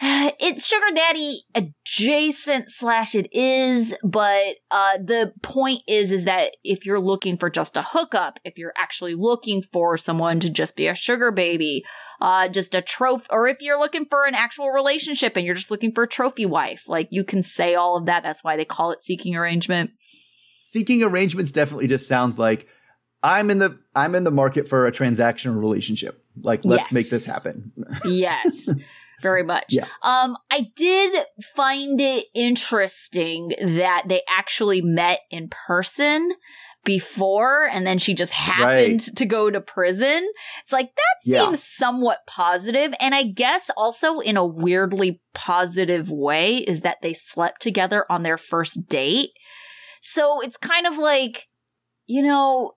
it's 0.40 0.66
sugar 0.66 0.86
daddy 0.94 1.42
adjacent 1.54 2.70
slash 2.70 3.14
it 3.14 3.28
is 3.32 3.94
but 4.04 4.56
uh 4.70 4.96
the 4.98 5.32
point 5.42 5.80
is 5.88 6.12
is 6.12 6.24
that 6.24 6.56
if 6.62 6.86
you're 6.86 7.00
looking 7.00 7.36
for 7.36 7.50
just 7.50 7.76
a 7.76 7.82
hookup 7.82 8.38
if 8.44 8.56
you're 8.56 8.74
actually 8.76 9.14
looking 9.14 9.62
for 9.62 9.96
someone 9.96 10.38
to 10.38 10.48
just 10.48 10.76
be 10.76 10.86
a 10.86 10.94
sugar 10.94 11.32
baby 11.32 11.84
uh 12.20 12.48
just 12.48 12.74
a 12.74 12.82
trophy 12.82 13.26
or 13.30 13.48
if 13.48 13.60
you're 13.60 13.78
looking 13.78 14.04
for 14.04 14.24
an 14.24 14.34
actual 14.34 14.70
relationship 14.70 15.36
and 15.36 15.44
you're 15.44 15.54
just 15.54 15.70
looking 15.70 15.92
for 15.92 16.04
a 16.04 16.08
trophy 16.08 16.46
wife 16.46 16.88
like 16.88 17.08
you 17.10 17.24
can 17.24 17.42
say 17.42 17.74
all 17.74 17.96
of 17.96 18.06
that 18.06 18.22
that's 18.22 18.44
why 18.44 18.56
they 18.56 18.64
call 18.64 18.92
it 18.92 19.02
seeking 19.02 19.34
arrangement 19.34 19.90
Seeking 20.60 21.02
arrangements 21.02 21.50
definitely 21.50 21.86
just 21.86 22.06
sounds 22.06 22.38
like 22.38 22.66
I'm 23.22 23.50
in 23.50 23.58
the 23.58 23.78
I'm 23.94 24.14
in 24.14 24.24
the 24.24 24.30
market 24.30 24.68
for 24.68 24.86
a 24.86 24.92
transactional 24.92 25.58
relationship. 25.58 26.22
Like 26.42 26.62
let's 26.62 26.92
make 26.92 27.08
this 27.08 27.24
happen. 27.24 27.72
yes 28.04 28.68
very 29.22 29.42
much. 29.42 29.66
Yeah. 29.70 29.86
um 30.02 30.36
i 30.50 30.68
did 30.76 31.24
find 31.56 32.00
it 32.00 32.26
interesting 32.34 33.52
that 33.60 34.04
they 34.06 34.22
actually 34.28 34.80
met 34.80 35.20
in 35.30 35.48
person 35.48 36.32
before 36.84 37.68
and 37.70 37.86
then 37.86 37.98
she 37.98 38.14
just 38.14 38.32
happened 38.32 39.00
to 39.00 39.26
go 39.26 39.50
to 39.50 39.60
prison. 39.60 40.26
It's 40.62 40.72
like 40.72 40.90
that 40.94 41.16
Yeah. 41.30 41.44
seems 41.44 41.62
somewhat 41.62 42.20
positive. 42.26 42.94
And 43.00 43.14
i 43.14 43.24
guess 43.24 43.70
also 43.76 44.20
in 44.20 44.36
a 44.36 44.46
weirdly 44.46 45.20
positive 45.34 46.10
way 46.10 46.58
is 46.58 46.80
that 46.82 47.02
they 47.02 47.12
slept 47.12 47.60
together 47.60 48.06
on 48.08 48.22
their 48.22 48.38
first 48.38 48.88
date. 48.88 49.30
So 50.00 50.40
it's 50.40 50.56
kind 50.56 50.86
of 50.86 50.96
like 50.98 51.48
you 52.06 52.22
know 52.22 52.72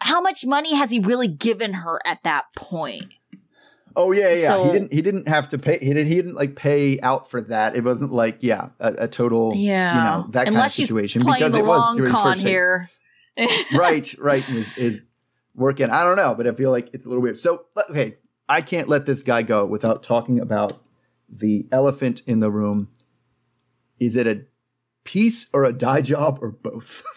how 0.00 0.20
much 0.20 0.44
money 0.46 0.74
has 0.74 0.90
he 0.90 1.00
really 1.00 1.28
given 1.28 1.72
her 1.74 2.00
at 2.06 2.22
that 2.24 2.44
point 2.56 3.14
Oh 3.96 4.12
yeah, 4.12 4.32
yeah. 4.32 4.46
So- 4.48 4.64
he 4.64 4.72
didn't 4.72 4.92
he 4.92 5.02
didn't 5.02 5.28
have 5.28 5.48
to 5.50 5.58
pay 5.58 5.78
he 5.78 5.88
didn't 5.88 6.06
he 6.06 6.14
didn't 6.16 6.34
like 6.34 6.56
pay 6.56 6.98
out 7.00 7.30
for 7.30 7.40
that. 7.42 7.76
It 7.76 7.84
wasn't 7.84 8.12
like, 8.12 8.38
yeah, 8.40 8.70
a, 8.80 8.94
a 9.04 9.08
total 9.08 9.52
Yeah. 9.54 9.94
you 9.94 10.00
know, 10.22 10.26
that 10.32 10.48
Unless 10.48 10.60
kind 10.60 10.66
of 10.66 10.72
situation 10.72 11.22
because 11.24 11.54
it 11.54 11.64
was 11.64 11.96
your 11.96 12.10
con 12.10 12.38
here. 12.38 12.90
right, 13.72 14.14
right, 14.18 14.48
is, 14.48 14.78
is 14.78 15.06
working. 15.56 15.90
I 15.90 16.04
don't 16.04 16.16
know, 16.16 16.34
but 16.34 16.46
I 16.46 16.52
feel 16.52 16.70
like 16.70 16.90
it's 16.92 17.04
a 17.04 17.08
little 17.08 17.22
weird. 17.22 17.36
So, 17.36 17.64
okay, 17.90 18.16
I 18.48 18.60
can't 18.60 18.88
let 18.88 19.06
this 19.06 19.22
guy 19.24 19.42
go 19.42 19.64
without 19.64 20.02
talking 20.04 20.38
about 20.38 20.80
the 21.28 21.66
elephant 21.72 22.22
in 22.26 22.38
the 22.38 22.50
room, 22.50 22.90
Is 23.98 24.14
it 24.14 24.26
a 24.26 24.44
piece 25.02 25.48
or 25.52 25.64
a 25.64 25.72
dye 25.72 26.00
job 26.00 26.38
or 26.42 26.50
both? 26.50 27.02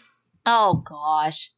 Oh 0.50 0.76
gosh. 0.86 1.52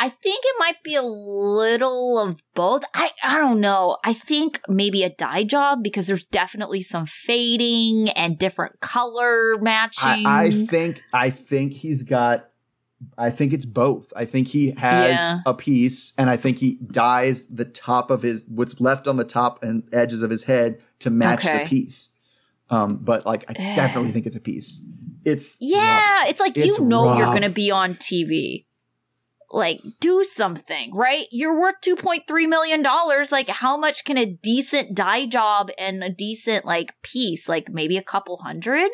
I 0.00 0.08
think 0.08 0.44
it 0.44 0.54
might 0.60 0.82
be 0.84 0.94
a 0.94 1.02
little 1.02 2.18
of 2.20 2.36
both. 2.54 2.84
I 2.94 3.10
I 3.22 3.38
don't 3.38 3.60
know. 3.60 3.98
I 4.04 4.12
think 4.12 4.60
maybe 4.68 5.02
a 5.02 5.10
dye 5.10 5.42
job 5.42 5.82
because 5.82 6.06
there's 6.06 6.24
definitely 6.24 6.82
some 6.82 7.04
fading 7.06 8.08
and 8.10 8.38
different 8.38 8.80
color 8.80 9.58
matching. 9.60 10.24
I, 10.26 10.44
I 10.46 10.50
think 10.50 11.02
I 11.12 11.30
think 11.30 11.72
he's 11.72 12.02
got 12.04 12.48
I 13.16 13.30
think 13.30 13.52
it's 13.52 13.66
both. 13.66 14.12
I 14.16 14.24
think 14.24 14.48
he 14.48 14.70
has 14.72 15.10
Yeah. 15.10 15.36
a 15.46 15.54
piece 15.54 16.12
and 16.18 16.30
I 16.30 16.36
think 16.36 16.58
he 16.58 16.78
dyes 16.92 17.46
the 17.46 17.64
top 17.64 18.10
of 18.10 18.22
his 18.22 18.46
what's 18.48 18.80
left 18.80 19.06
on 19.08 19.16
the 19.16 19.24
top 19.24 19.62
and 19.62 19.82
edges 19.92 20.22
of 20.22 20.30
his 20.30 20.44
head 20.44 20.80
to 21.00 21.10
match 21.10 21.44
Okay. 21.44 21.58
the 21.64 21.68
piece. 21.68 22.10
Um, 22.70 22.98
but 22.98 23.24
like 23.26 23.50
I 23.50 23.54
Eh. 23.56 23.74
definitely 23.74 24.12
think 24.12 24.26
it's 24.26 24.36
a 24.36 24.40
piece. 24.40 24.82
It's 25.24 25.56
Yeah, 25.60 25.78
rough. 26.20 26.28
it's 26.30 26.40
like 26.40 26.56
It's 26.56 26.78
you 26.78 26.84
know 26.84 27.16
you're 27.16 27.26
going 27.26 27.42
to 27.42 27.50
be 27.50 27.70
on 27.70 27.94
TV. 27.94 28.66
Like, 29.50 29.80
do 30.00 30.24
something, 30.24 30.94
right? 30.94 31.26
You're 31.30 31.58
worth 31.58 31.76
$2.3 31.82 32.48
million. 32.48 32.84
Like, 33.32 33.48
how 33.48 33.78
much 33.78 34.04
can 34.04 34.18
a 34.18 34.26
decent 34.26 34.94
dye 34.94 35.24
job 35.26 35.70
and 35.78 36.04
a 36.04 36.10
decent, 36.10 36.66
like, 36.66 36.92
piece, 37.02 37.48
like 37.48 37.70
maybe 37.70 37.96
a 37.96 38.02
couple 38.02 38.38
hundred? 38.38 38.90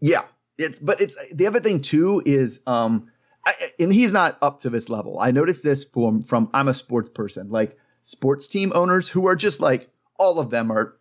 Yeah, 0.00 0.22
it's 0.58 0.78
but 0.78 1.00
it's 1.00 1.16
the 1.32 1.46
other 1.46 1.60
thing 1.60 1.80
too 1.80 2.22
is 2.26 2.60
um, 2.66 3.10
I, 3.46 3.52
and 3.78 3.92
he's 3.92 4.12
not 4.12 4.38
up 4.42 4.60
to 4.60 4.70
this 4.70 4.88
level. 4.88 5.18
I 5.20 5.30
noticed 5.30 5.64
this 5.64 5.84
from 5.84 6.22
from 6.22 6.50
I'm 6.52 6.68
a 6.68 6.74
sports 6.74 7.10
person, 7.10 7.50
like 7.50 7.78
sports 8.02 8.46
team 8.48 8.72
owners 8.74 9.08
who 9.08 9.26
are 9.26 9.36
just 9.36 9.60
like 9.60 9.90
all 10.18 10.38
of 10.38 10.50
them 10.50 10.70
are 10.70 10.96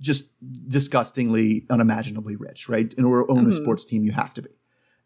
just 0.00 0.30
disgustingly 0.68 1.66
unimaginably 1.70 2.36
rich, 2.36 2.68
right? 2.68 2.92
In 2.94 3.04
order 3.04 3.26
to 3.26 3.32
own 3.32 3.46
a 3.46 3.50
Mhm. 3.50 3.56
sports 3.60 3.84
team, 3.84 4.02
you 4.04 4.12
have 4.12 4.32
to 4.34 4.42
be, 4.42 4.50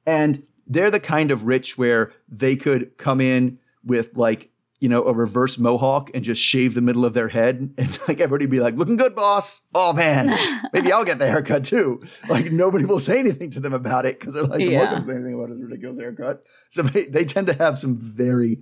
and 0.06 0.46
they're 0.66 0.90
the 0.90 1.00
kind 1.00 1.30
of 1.30 1.44
rich 1.46 1.76
where 1.78 2.12
they 2.28 2.56
could 2.56 2.96
come 2.98 3.20
in 3.20 3.58
with 3.84 4.16
like 4.16 4.48
you 4.80 4.88
know 4.88 5.04
a 5.04 5.12
reverse 5.12 5.58
mohawk 5.58 6.10
and 6.12 6.24
just 6.24 6.42
shave 6.42 6.74
the 6.74 6.80
middle 6.80 7.04
of 7.04 7.14
their 7.14 7.28
head, 7.28 7.72
and 7.78 7.98
like 8.08 8.20
everybody 8.20 8.46
be 8.46 8.60
like, 8.60 8.74
"Looking 8.76 8.96
good, 8.96 9.14
boss." 9.14 9.62
Oh 9.74 9.92
man, 9.92 10.36
maybe 10.72 10.92
I'll 10.92 11.04
get 11.04 11.18
the 11.18 11.28
haircut 11.28 11.64
too. 11.64 12.02
Like 12.28 12.50
nobody 12.50 12.84
will 12.84 13.00
say 13.00 13.18
anything 13.18 13.50
to 13.50 13.60
them 13.60 13.72
about 13.74 14.06
it 14.06 14.18
because 14.18 14.34
they're 14.34 14.42
like, 14.44 14.60
I'm 14.60 14.70
Yeah. 14.70 14.84
not 14.90 14.98
to 14.98 15.04
say 15.04 15.12
anything 15.14 15.34
about 15.34 15.50
his 15.50 15.60
ridiculous 15.60 15.98
haircut. 15.98 16.44
So 16.68 16.82
they, 16.82 17.04
they 17.06 17.24
tend 17.24 17.46
to 17.48 17.54
have 17.54 17.78
some 17.78 17.96
very, 17.96 18.58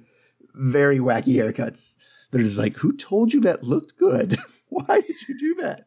very 0.55 0.99
wacky 0.99 1.37
haircuts. 1.37 1.97
They're 2.31 2.43
just 2.43 2.59
like, 2.59 2.77
who 2.77 2.93
told 2.97 3.33
you 3.33 3.41
that 3.43 3.65
looked 3.65 3.97
good? 3.97 4.39
Why 4.69 5.01
did 5.01 5.17
you 5.29 5.37
do 5.39 5.55
that? 5.63 5.87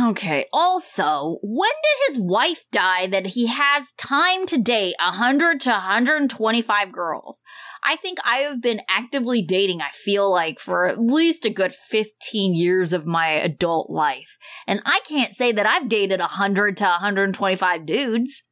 Okay. 0.00 0.46
Also, 0.54 1.38
when 1.42 1.70
did 1.70 2.08
his 2.08 2.18
wife 2.18 2.64
die 2.70 3.06
that 3.08 3.26
he 3.26 3.46
has 3.48 3.92
time 3.92 4.46
to 4.46 4.56
date 4.56 4.94
100 4.98 5.60
to 5.60 5.70
125 5.70 6.90
girls? 6.90 7.42
I 7.84 7.96
think 7.96 8.18
I 8.24 8.38
have 8.38 8.62
been 8.62 8.80
actively 8.88 9.42
dating, 9.42 9.82
I 9.82 9.90
feel 9.90 10.30
like, 10.30 10.58
for 10.58 10.86
at 10.86 10.98
least 10.98 11.44
a 11.44 11.50
good 11.50 11.74
15 11.74 12.54
years 12.54 12.94
of 12.94 13.04
my 13.04 13.28
adult 13.28 13.90
life. 13.90 14.38
And 14.66 14.80
I 14.86 15.00
can't 15.06 15.34
say 15.34 15.52
that 15.52 15.66
I've 15.66 15.90
dated 15.90 16.20
100 16.20 16.78
to 16.78 16.84
125 16.84 17.84
dudes. 17.84 18.44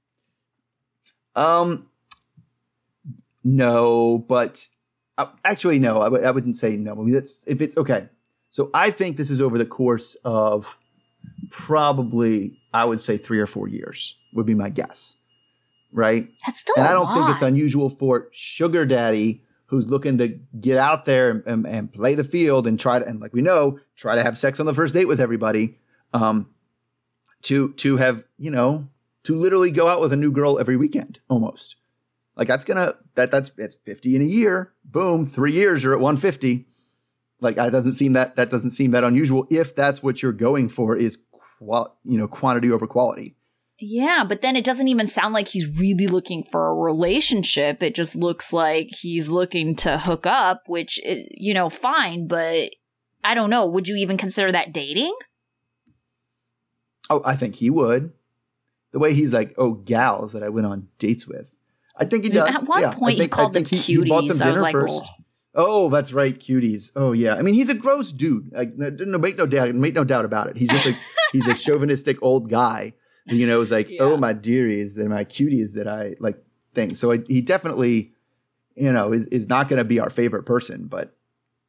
Um, 1.34 1.88
no, 3.42 4.18
but 4.18 4.66
uh, 5.16 5.26
actually, 5.42 5.78
no, 5.78 6.00
I 6.02 6.04
w- 6.04 6.24
I 6.24 6.30
wouldn't 6.32 6.56
say 6.56 6.76
no. 6.76 6.92
I 6.92 6.96
mean, 6.96 7.14
that's 7.14 7.44
if 7.46 7.62
it's 7.62 7.78
okay. 7.78 8.08
So 8.50 8.68
I 8.74 8.90
think 8.90 9.16
this 9.16 9.30
is 9.30 9.40
over 9.40 9.56
the 9.56 9.64
course 9.64 10.16
of 10.24 10.76
probably, 11.50 12.58
I 12.72 12.84
would 12.84 13.00
say 13.00 13.16
three 13.16 13.40
or 13.40 13.46
four 13.46 13.68
years 13.68 14.18
would 14.32 14.46
be 14.46 14.54
my 14.54 14.70
guess, 14.70 15.16
right? 15.92 16.28
That's 16.46 16.60
still 16.60 16.74
and 16.78 16.86
I 16.86 16.92
don't 16.92 17.12
think 17.12 17.28
it's 17.30 17.42
unusual 17.42 17.90
for 17.90 18.28
sugar 18.32 18.86
daddy 18.86 19.44
who's 19.66 19.88
looking 19.88 20.18
to 20.18 20.28
get 20.60 20.78
out 20.78 21.04
there 21.04 21.30
and, 21.30 21.42
and, 21.46 21.66
and 21.66 21.92
play 21.92 22.14
the 22.14 22.24
field 22.24 22.66
and 22.66 22.78
try 22.78 22.98
to 22.98 23.06
and 23.06 23.20
like 23.20 23.32
we 23.32 23.40
know 23.40 23.78
try 23.94 24.16
to 24.16 24.22
have 24.22 24.36
sex 24.36 24.58
on 24.58 24.66
the 24.66 24.74
first 24.74 24.94
date 24.94 25.06
with 25.06 25.20
everybody 25.20 25.78
um 26.12 26.48
to 27.42 27.72
to 27.74 27.96
have 27.96 28.24
you 28.36 28.50
know 28.50 28.88
to 29.22 29.36
literally 29.36 29.70
go 29.70 29.86
out 29.86 30.00
with 30.00 30.12
a 30.12 30.16
new 30.16 30.32
girl 30.32 30.58
every 30.58 30.76
weekend 30.76 31.20
almost. 31.28 31.76
Like 32.36 32.48
that's 32.48 32.64
gonna 32.64 32.94
that 33.14 33.30
that's 33.30 33.52
it's 33.58 33.76
50 33.76 34.16
in 34.16 34.22
a 34.22 34.24
year. 34.24 34.72
Boom 34.84 35.24
three 35.24 35.52
years 35.52 35.82
you're 35.82 35.92
at 35.92 36.00
150 36.00 36.66
like 37.40 37.56
that 37.56 37.70
doesn't 37.70 37.94
seem 37.94 38.12
that 38.14 38.36
that 38.36 38.50
doesn't 38.50 38.70
seem 38.70 38.90
that 38.90 39.04
unusual 39.04 39.46
if 39.50 39.74
that's 39.74 40.02
what 40.02 40.22
you're 40.22 40.32
going 40.32 40.68
for 40.68 40.96
is 40.96 41.18
qual 41.60 41.96
you 42.04 42.18
know 42.18 42.26
quantity 42.26 42.70
over 42.72 42.86
quality 42.86 43.36
Yeah, 43.78 44.24
but 44.28 44.40
then 44.42 44.56
it 44.56 44.64
doesn't 44.64 44.88
even 44.88 45.06
sound 45.06 45.32
like 45.34 45.48
he's 45.48 45.78
really 45.78 46.06
looking 46.06 46.42
for 46.42 46.68
a 46.68 46.74
relationship. 46.74 47.82
It 47.82 47.94
just 47.94 48.14
looks 48.16 48.52
like 48.52 48.88
he's 49.00 49.28
looking 49.28 49.74
to 49.76 49.96
hook 49.98 50.26
up, 50.26 50.62
which, 50.66 51.00
eh, 51.04 51.24
you 51.30 51.54
know, 51.54 51.70
fine, 51.70 52.26
but 52.28 52.70
I 53.24 53.34
don't 53.34 53.48
know. 53.50 53.64
Would 53.66 53.88
you 53.88 53.96
even 53.96 54.16
consider 54.18 54.52
that 54.52 54.72
dating? 54.74 55.14
Oh, 57.08 57.22
I 57.24 57.36
think 57.36 57.56
he 57.56 57.70
would. 57.70 58.12
The 58.92 58.98
way 58.98 59.14
he's 59.14 59.32
like, 59.32 59.54
oh, 59.56 59.72
gals 59.74 60.32
that 60.32 60.42
I 60.42 60.48
went 60.48 60.66
on 60.66 60.88
dates 60.98 61.26
with. 61.26 61.54
I 61.96 62.04
think 62.04 62.24
he 62.24 62.30
does. 62.30 62.48
At 62.62 62.68
one 62.68 62.82
Yeah, 62.82 62.90
I 62.90 62.94
point, 62.94 63.12
he 63.14 63.18
think- 63.20 63.32
I 63.32 63.36
called 63.36 63.52
them 63.52 63.64
think 63.64 63.82
he- 63.84 63.94
he 63.94 64.04
bought 64.08 64.26
them 64.26 64.36
cuties. 64.36 64.42
I 64.42 64.50
was 64.50 64.56
dinner 64.56 64.60
like, 64.62 64.72
first. 64.72 65.02
"Ugh." 65.02 65.24
Oh, 65.54 65.88
that's 65.90 66.12
right, 66.12 66.38
cuties. 66.38 66.92
Oh 66.96 67.12
yeah. 67.12 67.34
I 67.34 67.42
mean, 67.42 67.54
he's 67.54 67.68
a 67.68 67.74
gross 67.74 68.12
dude. 68.12 68.52
Like, 68.52 68.76
no, 68.76 68.88
no, 68.90 69.18
make 69.18 69.36
no 69.36 69.46
doubt, 69.46 69.74
make 69.74 69.94
no 69.94 70.04
doubt 70.04 70.24
about 70.24 70.46
it. 70.48 70.56
He's 70.56 70.68
just 70.68 70.86
like 70.86 70.96
he's 71.32 71.46
a 71.46 71.54
chauvinistic 71.54 72.18
old 72.22 72.48
guy. 72.50 72.94
Who, 73.28 73.36
you 73.36 73.46
know, 73.46 73.60
is 73.60 73.70
like, 73.70 73.86
oh, 73.88 73.92
Yeah. 73.92 74.02
oh 74.02 74.16
my 74.16 74.32
dearies, 74.32 74.94
they're 74.94 75.08
my 75.08 75.24
cuties 75.24 75.74
that 75.74 75.86
I 75.88 76.14
like. 76.20 76.36
Thing. 76.72 76.94
So 76.94 77.10
I, 77.10 77.18
he 77.26 77.40
definitely, 77.40 78.12
you 78.76 78.92
know, 78.92 79.12
is 79.12 79.26
is 79.26 79.48
not 79.48 79.66
going 79.68 79.78
to 79.78 79.84
be 79.84 79.98
our 79.98 80.08
favorite 80.08 80.44
person. 80.44 80.86
But 80.86 81.16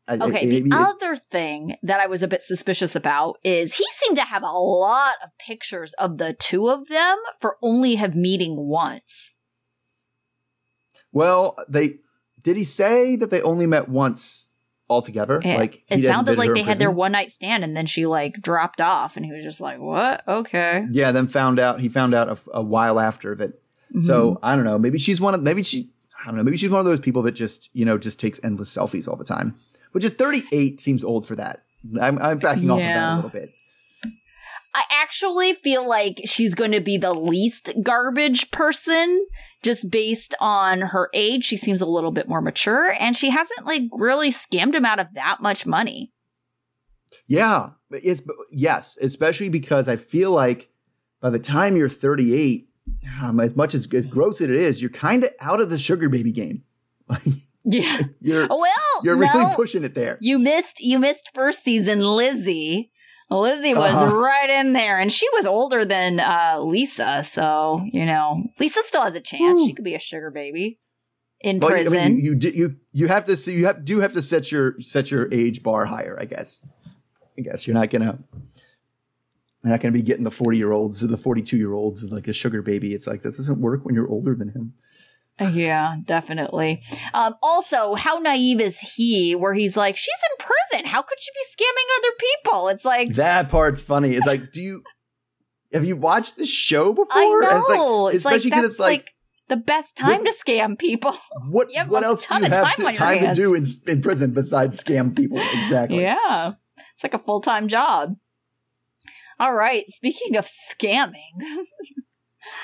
I, 0.08 0.14
Okay, 0.18 0.44
it- 0.48 0.64
the 0.64 0.68
it- 0.68 0.74
other 0.74 1.16
thing 1.16 1.76
that 1.82 2.00
I 2.00 2.06
was 2.06 2.22
a 2.22 2.28
bit 2.28 2.44
suspicious 2.44 2.96
about 2.96 3.40
is 3.44 3.76
he 3.78 3.86
seemed 3.94 4.18
to 4.18 4.24
have 4.24 4.44
a 4.44 4.52
lot 4.52 5.16
of 5.24 5.30
pictures 5.40 5.96
of 5.96 6.20
the 6.20 6.34
two 6.34 6.70
of 6.70 6.88
them 6.88 7.18
for 7.40 7.58
only 7.64 7.96
have 7.96 8.16
meeting 8.16 8.56
once. 8.68 9.32
well, 11.12 11.58
they 11.68 11.96
did 12.42 12.58
he 12.58 12.64
say 12.64 13.16
that 13.16 13.32
they 13.32 13.42
only 13.42 13.66
met 13.68 13.90
once 13.90 14.50
altogether? 14.92 15.42
It, 15.44 15.58
like 15.58 15.84
he 15.88 16.02
it 16.02 16.06
sounded 16.06 16.38
like 16.38 16.54
they 16.54 16.62
had 16.62 16.78
their 16.78 16.92
one 16.92 17.14
night 17.14 17.32
stand 17.32 17.64
and 17.64 17.76
then 17.76 17.86
she 17.86 18.06
like 18.06 18.42
dropped 18.42 18.82
off 18.82 19.18
and 19.18 19.26
he 19.26 19.34
was 19.34 19.44
just 19.44 19.62
like, 19.62 19.80
"What? 19.80 20.28
Okay." 20.28 20.86
Yeah, 20.92 21.12
then 21.12 21.28
found 21.28 21.60
out 21.60 21.82
he 21.82 21.90
found 21.90 22.14
out 22.14 22.30
a, 22.30 22.38
a 22.54 22.62
while 22.62 23.00
after 23.00 23.36
that. 23.36 23.54
Mm-hmm. 23.54 24.02
So 24.02 24.40
I 24.44 24.56
don't 24.56 24.66
know. 24.66 24.78
Maybe 24.78 25.00
she's 25.00 25.20
one 25.20 25.34
of 25.34 25.42
maybe 25.42 25.64
she 25.64 25.90
I 26.22 26.28
don't 26.28 26.36
know. 26.36 26.44
Maybe 26.44 26.58
she's 26.58 26.70
one 26.70 26.80
of 26.80 26.86
those 26.86 27.00
people 27.00 27.22
that 27.24 27.32
just 27.32 27.76
you 27.76 27.86
know 27.86 27.98
just 27.98 28.20
takes 28.20 28.40
endless 28.44 28.76
selfies 28.76 29.08
all 29.08 29.16
the 29.16 29.24
time. 29.24 29.58
Which 29.94 30.04
is 30.06 30.12
38 30.12 30.80
seems 30.80 31.04
old 31.04 31.28
for 31.28 31.36
that. 31.36 31.64
I'm, 32.00 32.18
I'm 32.20 32.38
backing 32.38 32.70
off 32.72 32.80
of 32.80 32.84
that 32.84 33.14
a 33.14 33.16
little 33.16 33.30
bit. 33.30 33.54
I 34.74 34.84
actually 34.90 35.54
feel 35.54 35.88
like 35.88 36.22
she's 36.26 36.56
going 36.56 36.72
to 36.72 36.80
be 36.80 36.98
the 36.98 37.14
least 37.14 37.74
garbage 37.84 38.52
person 38.52 39.26
just 39.64 39.92
based 39.92 40.34
on 40.40 40.82
her 40.82 41.10
age. 41.14 41.46
She 41.46 41.58
seems 41.58 41.82
a 41.82 41.86
little 41.86 42.12
bit 42.12 42.30
more 42.30 42.42
mature 42.42 42.94
and 43.00 43.16
she 43.16 43.30
hasn't 43.30 43.66
like 43.66 43.84
really 43.92 44.32
scammed 44.32 44.76
him 44.76 44.86
out 44.86 45.00
of 45.00 45.14
that 45.14 45.42
much 45.42 45.66
money. 45.66 46.12
Yeah, 47.28 47.72
it's 47.92 48.24
yes, 48.52 48.98
especially 49.02 49.50
because 49.50 49.88
I 49.88 49.98
feel 49.98 50.32
like 50.32 50.70
by 51.20 51.30
the 51.30 51.40
time 51.40 51.76
you're 51.76 51.90
38, 51.90 52.68
um, 53.22 53.40
as 53.40 53.56
much 53.56 53.74
as, 53.74 53.88
as 53.94 54.06
gross 54.06 54.42
as 54.42 54.50
it 54.50 54.56
is, 54.56 54.82
you're 54.82 54.90
kind 54.90 55.24
of 55.24 55.32
out 55.40 55.60
of 55.60 55.70
the 55.70 55.78
sugar 55.78 56.10
baby 56.10 56.32
game. 56.32 56.64
Yeah. 57.64 58.00
you're 58.20 58.48
Well, 58.48 59.02
you're 59.04 59.16
no, 59.16 59.22
really 59.22 59.56
pushing 59.56 59.84
it 59.84 59.94
there. 59.94 60.18
You 60.20 60.40
missed 60.40 60.80
you 60.80 60.98
missed 60.98 61.30
first 61.36 61.64
season 61.64 62.00
Lizzie. 62.00 62.92
Lizzie 63.32 63.74
was 63.74 64.02
Uh-huh. 64.04 64.16
right 64.16 64.50
in 64.50 64.74
there 64.74 65.00
and 65.00 65.12
she 65.12 65.28
was 65.34 65.46
older 65.46 65.86
than 65.86 66.20
uh 66.20 66.60
Lisa, 66.62 67.24
so, 67.24 67.82
you 67.92 68.06
know, 68.06 68.44
Lisa 68.60 68.82
still 68.84 69.02
has 69.02 69.16
a 69.16 69.22
chance. 69.22 69.60
Ooh. 69.60 69.66
She 69.68 69.74
could 69.74 69.86
be 69.86 69.96
a 69.96 70.00
sugar 70.00 70.30
baby 70.32 70.80
in 71.40 71.60
Well, 71.60 71.70
prison. 71.72 71.98
I 71.98 72.08
mean, 72.10 72.18
you, 72.18 72.38
you 72.40 72.50
you 72.52 72.76
you 72.92 73.08
have 73.08 73.24
to 73.26 73.36
see 73.36 73.54
you 73.54 73.66
have 73.68 73.84
do 73.86 74.00
have 74.02 74.14
to 74.14 74.22
set 74.22 74.52
your 74.52 74.80
set 74.82 75.10
your 75.12 75.28
age 75.32 75.64
bar 75.64 75.86
higher. 75.86 76.18
I 76.20 76.26
guess. 76.26 76.66
I 77.38 77.42
guess 77.42 77.66
you're 77.66 77.74
not 77.74 77.90
gonna 77.90 78.20
you're 79.64 79.72
not 79.72 79.80
gonna 79.80 79.92
be 79.94 80.02
getting 80.02 80.24
the 80.26 80.32
40 80.32 80.58
year 80.58 80.72
olds 80.74 81.04
or 81.04 81.08
the 81.08 81.18
42 81.18 81.56
year 81.58 81.74
olds 81.74 82.12
like 82.12 82.28
a 82.28 82.34
sugar 82.34 82.62
baby. 82.62 82.94
It's 82.94 83.08
like 83.08 83.22
this 83.22 83.38
doesn't 83.38 83.62
work 83.62 83.86
when 83.86 83.96
you're 83.96 84.10
older 84.10 84.36
than 84.36 84.50
him. 84.50 84.74
Yeah, 85.42 85.96
definitely. 86.06 86.84
Um, 87.14 87.36
also, 87.42 87.96
how 87.96 88.20
naive 88.20 88.62
is 88.62 88.80
he 88.80 89.36
where 89.36 89.54
he's 89.54 89.76
like, 89.76 89.98
she's 89.98 90.10
in 90.32 90.46
prison. 90.46 90.86
How 90.90 91.02
could 91.02 91.18
she 91.20 91.32
be 91.32 91.64
scamming 91.64 92.00
other 92.00 92.16
people? 92.20 92.68
It's 92.70 92.86
like, 92.86 93.14
That 93.16 93.50
part's 93.50 93.82
funny. 93.82 94.12
It's 94.12 94.28
like, 94.28 94.52
do 94.52 94.62
you 94.62 94.84
have 95.74 95.86
you 95.86 95.96
watched 95.96 96.38
the 96.38 96.46
show 96.46 96.94
before? 96.94 97.08
I 97.14 97.58
it's 97.60 97.70
like- 97.70 97.78
know. 97.78 98.08
It's 98.08 98.26
like, 98.26 98.36
especially 98.36 98.50
because 98.52 98.72
it's 98.72 98.80
like, 98.80 99.00
like 99.00 99.14
the 99.48 99.58
best 99.58 99.98
time 99.98 100.24
to 100.26 100.32
scam 100.32 100.78
people. 100.78 101.14
what 101.50 101.68
what 101.88 102.04
else 102.04 102.28
do 102.28 102.36
you 102.36 102.44
have 102.44 102.52
time 102.52 102.86
to, 102.86 102.94
time 102.94 103.20
to 103.20 103.34
do 103.34 103.54
in, 103.54 103.66
in 103.88 104.02
prison 104.02 104.32
besides 104.32 104.82
scam 104.82 105.16
people? 105.16 105.40
Exactly. 105.40 106.02
yeah. 106.02 106.54
It's 106.94 107.04
like 107.04 107.14
a 107.14 107.20
full 107.20 107.42
time 107.42 107.68
job. 107.68 108.16
All 109.40 109.54
right. 109.54 109.84
Speaking 109.90 110.38
of 110.38 110.48
scamming, 110.48 111.34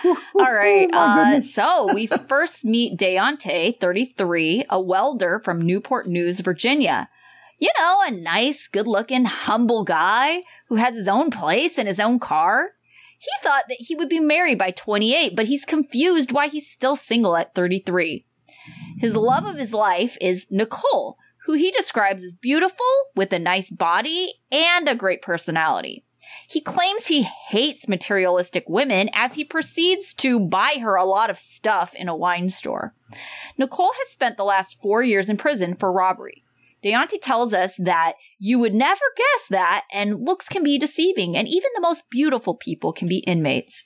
All 0.03 0.53
right. 0.53 0.89
Oh, 0.93 0.97
uh, 0.97 1.41
so 1.41 1.93
we 1.93 2.07
first 2.29 2.65
meet 2.65 2.97
Deontay, 2.97 3.79
33, 3.79 4.65
a 4.69 4.79
welder 4.79 5.39
from 5.43 5.61
Newport 5.61 6.07
News, 6.07 6.39
Virginia. 6.39 7.09
You 7.59 7.69
know, 7.77 8.01
a 8.05 8.11
nice, 8.11 8.67
good 8.67 8.87
looking, 8.87 9.25
humble 9.25 9.83
guy 9.83 10.43
who 10.69 10.75
has 10.75 10.95
his 10.95 11.07
own 11.07 11.31
place 11.31 11.77
and 11.77 11.87
his 11.87 11.99
own 11.99 12.19
car. 12.19 12.71
He 13.17 13.31
thought 13.41 13.63
that 13.67 13.77
he 13.79 13.95
would 13.95 14.09
be 14.09 14.19
married 14.19 14.59
by 14.59 14.71
28, 14.71 15.35
but 15.35 15.47
he's 15.47 15.65
confused 15.65 16.31
why 16.31 16.47
he's 16.47 16.69
still 16.69 16.95
single 16.95 17.35
at 17.35 17.55
33. 17.55 18.25
His 18.99 19.15
love 19.15 19.45
of 19.45 19.55
his 19.55 19.73
life 19.73 20.17
is 20.21 20.47
Nicole, 20.51 21.17
who 21.45 21.53
he 21.53 21.71
describes 21.71 22.23
as 22.23 22.35
beautiful, 22.35 22.85
with 23.15 23.33
a 23.33 23.39
nice 23.39 23.71
body, 23.71 24.33
and 24.51 24.87
a 24.87 24.95
great 24.95 25.21
personality. 25.21 26.05
He 26.49 26.61
claims 26.61 27.07
he 27.07 27.23
hates 27.23 27.87
materialistic 27.87 28.65
women 28.67 29.09
as 29.13 29.35
he 29.35 29.43
proceeds 29.43 30.13
to 30.15 30.39
buy 30.39 30.77
her 30.81 30.95
a 30.95 31.05
lot 31.05 31.29
of 31.29 31.37
stuff 31.37 31.93
in 31.95 32.07
a 32.07 32.15
wine 32.15 32.49
store. 32.49 32.95
Nicole 33.57 33.93
has 33.93 34.09
spent 34.09 34.37
the 34.37 34.43
last 34.43 34.77
four 34.81 35.03
years 35.03 35.29
in 35.29 35.37
prison 35.37 35.75
for 35.75 35.91
robbery. 35.91 36.43
Deontay 36.83 37.21
tells 37.21 37.53
us 37.53 37.75
that 37.77 38.13
you 38.37 38.59
would 38.59 38.73
never 38.73 39.01
guess 39.15 39.47
that, 39.49 39.85
and 39.91 40.25
looks 40.25 40.47
can 40.47 40.63
be 40.63 40.77
deceiving, 40.77 41.35
and 41.35 41.47
even 41.47 41.69
the 41.73 41.81
most 41.81 42.03
beautiful 42.09 42.55
people 42.55 42.93
can 42.93 43.07
be 43.07 43.17
inmates. 43.19 43.83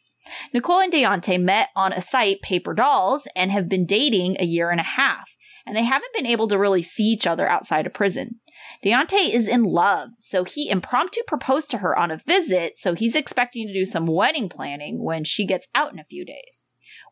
Nicole 0.53 0.81
and 0.81 0.91
Deontay 0.91 1.41
met 1.41 1.69
on 1.75 1.93
a 1.93 2.01
site, 2.01 2.41
Paper 2.41 2.73
Dolls, 2.73 3.27
and 3.35 3.51
have 3.51 3.69
been 3.69 3.85
dating 3.85 4.37
a 4.39 4.45
year 4.45 4.69
and 4.69 4.79
a 4.79 4.83
half, 4.83 5.35
and 5.65 5.75
they 5.75 5.83
haven't 5.83 6.13
been 6.13 6.25
able 6.25 6.47
to 6.47 6.59
really 6.59 6.81
see 6.81 7.05
each 7.05 7.25
other 7.25 7.47
outside 7.47 7.87
of 7.87 7.93
prison. 7.93 8.40
Deontay 8.83 9.33
is 9.33 9.47
in 9.47 9.63
love, 9.63 10.09
so 10.17 10.43
he 10.43 10.69
impromptu 10.69 11.21
proposed 11.27 11.71
to 11.71 11.79
her 11.79 11.97
on 11.97 12.11
a 12.11 12.17
visit, 12.17 12.77
so 12.77 12.93
he's 12.93 13.15
expecting 13.15 13.67
to 13.67 13.73
do 13.73 13.85
some 13.85 14.05
wedding 14.05 14.49
planning 14.49 15.03
when 15.03 15.23
she 15.23 15.45
gets 15.45 15.67
out 15.75 15.93
in 15.93 15.99
a 15.99 16.05
few 16.05 16.25
days 16.25 16.63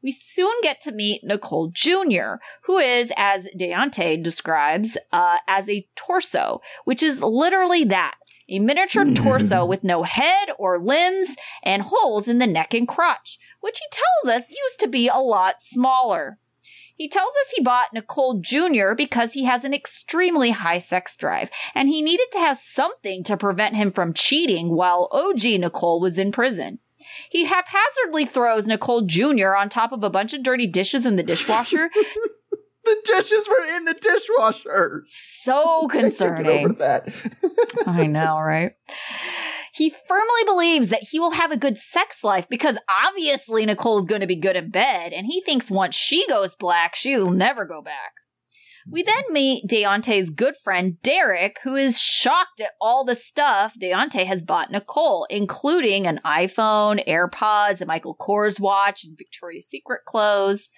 we 0.02 0.12
soon 0.12 0.54
get 0.62 0.82
to 0.82 0.92
meet 0.92 1.24
Nicole 1.24 1.70
Jr., 1.74 2.36
who 2.64 2.78
is, 2.78 3.12
as 3.18 3.48
Deontay 3.58 4.22
describes, 4.24 4.98
uh, 5.12 5.38
as 5.48 5.70
a 5.70 5.88
torso, 5.96 6.62
which 6.86 7.04
is 7.04 7.22
literally 7.22 7.84
that 7.86 8.16
a 8.50 8.60
miniature 8.60 9.06
mm. 9.06 9.16
torso 9.16 9.66
with 9.66 9.84
no 9.84 10.04
head 10.04 10.50
or 10.58 10.80
limbs 10.80 11.36
and 11.64 11.84
holes 11.84 12.28
in 12.28 12.40
the 12.40 12.48
neck 12.48 12.74
and 12.74 12.88
crotch, 12.88 13.38
which 13.62 13.80
he 13.80 13.86
tells 13.92 14.36
us 14.36 14.50
used 14.50 14.80
to 14.80 14.88
be 14.88 15.08
a 15.08 15.18
lot 15.18 15.62
smaller. 15.62 16.40
He 17.00 17.08
tells 17.08 17.30
us 17.30 17.54
he 17.56 17.64
bought 17.64 17.94
Nicole 17.94 18.42
Jr. 18.42 18.94
because 18.94 19.32
he 19.32 19.46
has 19.46 19.64
an 19.64 19.74
extremely 19.74 20.52
high 20.52 20.80
sex 20.80 21.16
drive, 21.16 21.50
and 21.74 21.88
he 21.88 22.02
needed 22.02 22.28
to 22.34 22.40
have 22.40 22.58
something 22.58 23.24
to 23.24 23.38
prevent 23.38 23.78
him 23.78 23.90
from 23.90 24.14
cheating 24.14 24.76
while 24.76 25.08
OG 25.14 25.46
Nicole 25.62 26.02
was 26.02 26.20
in 26.20 26.34
prison. 26.34 26.80
He 27.30 27.46
haphazardly 27.46 28.26
throws 28.26 28.68
Nicole 28.68 29.04
Jr. 29.04 29.56
on 29.56 29.70
top 29.70 29.94
of 29.94 30.04
a 30.04 30.10
bunch 30.10 30.34
of 30.34 30.44
dirty 30.44 30.68
dishes 30.68 31.06
in 31.06 31.16
the 31.16 31.24
dishwasher. 31.24 31.90
the 32.84 32.96
dishes 33.06 33.48
were 33.48 33.78
in 33.78 33.86
the 33.86 33.94
dishwasher. 33.94 35.04
So 35.06 35.88
concerning. 35.92 36.74
that. 36.80 37.08
I 37.88 38.08
know, 38.08 38.40
right? 38.40 38.74
He 39.74 39.90
firmly 39.90 40.44
believes 40.46 40.90
that 40.90 41.08
he 41.12 41.20
will 41.20 41.32
have 41.32 41.52
a 41.52 41.58
good 41.58 41.78
sex 41.78 42.24
life 42.24 42.48
because 42.50 42.78
obviously 43.06 43.66
Nicole's 43.66 44.06
going 44.06 44.22
to 44.22 44.28
be 44.28 44.36
good 44.36 44.56
in 44.56 44.70
bed, 44.70 45.14
and 45.14 45.26
he 45.26 45.42
thinks 45.42 45.72
once 45.72 45.96
she 45.96 46.28
goes 46.28 46.56
black, 46.56 46.96
she'll 46.96 47.32
never 47.32 47.66
go 47.66 47.82
back. 47.82 48.14
We 48.88 49.04
then 49.04 49.24
meet 49.32 49.68
Deontay's 49.68 50.30
good 50.30 50.56
friend 50.56 51.02
Derek, 51.02 51.58
who 51.64 51.76
is 51.76 52.00
shocked 52.00 52.62
at 52.62 52.72
all 52.80 53.04
the 53.04 53.16
stuff 53.16 53.76
Deontay 53.80 54.26
has 54.26 54.42
bought 54.42 54.72
Nicole, 54.72 55.26
including 55.30 56.08
an 56.08 56.20
iPhone, 56.26 57.06
AirPods, 57.06 57.82
a 57.82 57.86
Michael 57.86 58.16
Kors 58.16 58.60
watch, 58.60 59.04
and 59.04 59.18
Victoria's 59.18 59.68
Secret 59.68 60.06
clothes. 60.06 60.70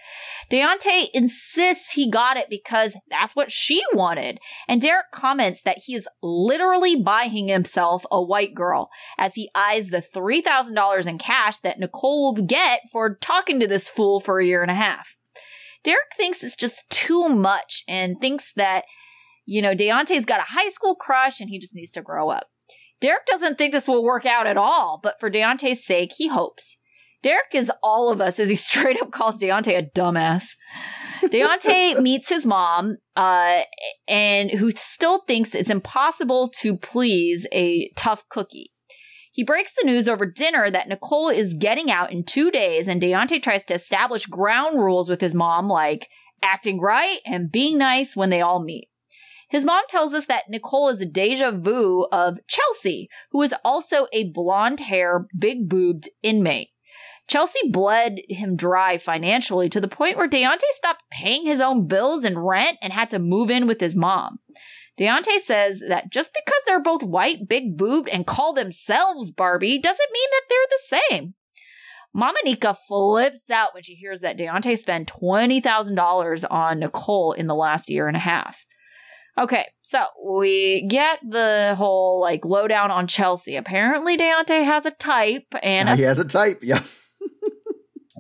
Deontay 0.50 1.08
insists 1.14 1.92
he 1.92 2.10
got 2.10 2.38
it 2.38 2.50
because 2.50 2.98
that's 3.10 3.36
what 3.36 3.52
she 3.52 3.82
wanted. 3.94 4.40
And 4.68 4.82
Derek 4.82 5.12
comments 5.12 5.62
that 5.64 5.80
he 5.86 5.96
is 5.96 6.08
literally 6.22 6.96
buying 6.96 7.48
himself 7.48 8.06
a 8.12 8.22
white 8.22 8.54
girl 8.56 8.90
as 9.18 9.36
he 9.36 9.50
eyes 9.56 9.90
the 9.90 10.02
$3,000 10.02 11.08
in 11.08 11.18
cash 11.18 11.60
that 11.60 11.80
Nicole 11.80 12.34
will 12.34 12.44
get 12.44 12.82
for 12.92 13.16
talking 13.16 13.60
to 13.60 13.68
this 13.68 13.90
fool 13.90 14.20
for 14.20 14.40
a 14.40 14.46
year 14.46 14.62
and 14.62 14.72
a 14.72 14.76
half. 14.76 15.16
Derek 15.84 16.14
thinks 16.16 16.44
it's 16.44 16.56
just 16.56 16.90
too 16.90 17.30
much 17.30 17.84
and 17.88 18.20
thinks 18.20 18.54
that, 18.54 18.86
you 19.46 19.62
know, 19.62 19.74
Deontay's 19.74 20.26
got 20.26 20.40
a 20.40 20.54
high 20.54 20.70
school 20.70 20.96
crush 20.96 21.40
and 21.40 21.50
he 21.50 21.60
just 21.60 21.76
needs 21.76 21.92
to 21.94 22.02
grow 22.02 22.30
up. 22.30 22.46
Derek 23.00 23.26
doesn't 23.26 23.58
think 23.58 23.74
this 23.74 23.88
will 23.88 24.04
work 24.04 24.26
out 24.26 24.46
at 24.46 24.58
all, 24.58 25.00
but 25.02 25.20
for 25.20 25.30
Deontay's 25.30 25.84
sake, 25.84 26.12
he 26.16 26.28
hopes. 26.28 26.78
Derek 27.24 27.54
is 27.54 27.72
all 27.84 28.12
of 28.12 28.22
us 28.22 28.40
as 28.40 28.50
he 28.50 28.56
straight 28.68 29.02
up 29.02 29.12
calls 29.12 29.40
Deontay 29.40 29.78
a 29.78 29.84
dumbass. 29.84 30.56
Deontay 31.24 32.00
meets 32.02 32.30
his 32.30 32.46
mom, 32.46 32.98
uh, 33.16 33.62
and 34.08 34.52
who 34.52 34.72
still 34.72 35.22
thinks 35.28 35.54
it's 35.54 35.70
impossible 35.70 36.50
to 36.62 36.78
please 36.78 37.48
a 37.52 37.90
tough 37.96 38.24
cookie. 38.30 38.72
He 39.32 39.44
breaks 39.44 39.74
the 39.74 39.86
news 39.86 40.10
over 40.10 40.26
dinner 40.26 40.70
that 40.70 40.90
Nicole 40.90 41.30
is 41.30 41.54
getting 41.54 41.90
out 41.90 42.12
in 42.12 42.24
two 42.24 42.52
days, 42.52 42.88
and 42.88 43.02
Deontay 43.02 43.42
tries 43.42 43.64
to 43.66 43.74
establish 43.74 44.26
ground 44.26 44.78
rules 44.78 45.10
with 45.10 45.22
his 45.22 45.34
mom, 45.34 45.70
like 45.70 46.10
acting 46.44 46.82
right 46.82 47.20
and 47.26 47.52
being 47.52 47.78
nice 47.78 48.16
when 48.16 48.30
they 48.30 48.42
all 48.42 48.62
meet. 48.62 48.90
His 49.50 49.66
mom 49.66 49.84
tells 49.90 50.14
us 50.14 50.26
that 50.26 50.50
Nicole 50.50 50.90
is 50.90 51.02
a 51.02 51.06
deja 51.06 51.52
vu 51.52 52.08
of 52.12 52.40
Chelsea, 52.48 53.10
who 53.32 53.42
is 53.42 53.56
also 53.64 54.08
a 54.14 54.30
blonde 54.32 54.82
hair, 54.82 55.28
big 55.38 55.70
boobed 55.70 56.10
inmate. 56.24 56.70
Chelsea 57.28 57.70
bled 57.70 58.20
him 58.28 58.58
dry 58.58 58.98
financially 58.98 59.70
to 59.70 59.80
the 59.80 59.88
point 59.88 60.18
where 60.18 60.28
Deontay 60.28 60.60
stopped 60.72 61.04
paying 61.10 61.46
his 61.46 61.62
own 61.62 61.88
bills 61.88 62.26
and 62.26 62.46
rent 62.46 62.78
and 62.82 62.92
had 62.92 63.10
to 63.12 63.20
move 63.20 63.50
in 63.50 63.68
with 63.68 63.80
his 63.80 63.96
mom. 63.96 64.40
Deontay 65.00 65.40
says 65.40 65.82
that 65.88 66.12
just 66.12 66.32
because 66.34 66.62
they're 66.66 66.82
both 66.82 67.04
white, 67.04 67.48
big 67.48 67.78
boobed, 67.78 68.10
and 68.10 68.28
call 68.28 68.54
themselves 68.54 69.32
Barbie 69.32 69.80
doesn't 69.80 70.12
mean 70.12 70.30
that 70.32 70.42
they're 70.50 70.60
the 70.70 71.00
same. 71.10 71.34
Mama 72.14 72.38
Nika 72.44 72.74
flips 72.74 73.50
out 73.50 73.74
when 73.74 73.84
she 73.84 73.96
hears 73.96 74.22
that 74.22 74.38
Deontay 74.38 74.78
spent 74.78 75.12
$20,000 75.12 76.46
on 76.52 76.80
Nicole 76.80 77.32
in 77.32 77.48
the 77.48 77.56
last 77.56 77.90
year 77.90 78.08
and 78.08 78.18
a 78.18 78.20
half. 78.20 78.66
Okay, 79.38 79.66
so 79.82 80.04
we 80.38 80.86
get 80.90 81.20
the 81.28 81.74
whole 81.78 82.20
like 82.20 82.44
lowdown 82.44 82.92
on 82.92 83.08
Chelsea. 83.08 83.56
Apparently, 83.56 84.18
Deontay 84.18 84.66
has 84.66 84.86
a 84.86 84.92
type, 84.92 85.46
and 85.64 85.88
a- 85.88 85.96
he 85.96 86.02
has 86.04 86.20
a 86.20 86.26
type. 86.26 86.60
Yeah. 86.64 86.84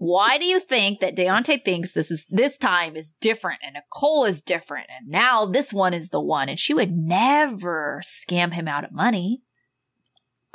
Why 0.01 0.39
do 0.39 0.45
you 0.45 0.59
think 0.59 0.99
that 1.01 1.15
Deontay 1.15 1.63
thinks 1.63 1.91
this 1.91 2.09
is 2.09 2.25
this 2.27 2.57
time 2.57 2.95
is 2.95 3.11
different 3.11 3.59
and 3.63 3.75
Nicole 3.75 4.25
is 4.25 4.41
different 4.41 4.87
and 4.89 5.07
now 5.07 5.45
this 5.45 5.71
one 5.71 5.93
is 5.93 6.09
the 6.09 6.19
one 6.19 6.49
and 6.49 6.57
she 6.57 6.73
would 6.73 6.89
never 6.89 8.01
scam 8.03 8.51
him 8.51 8.67
out 8.67 8.83
of 8.83 8.91
money? 8.91 9.43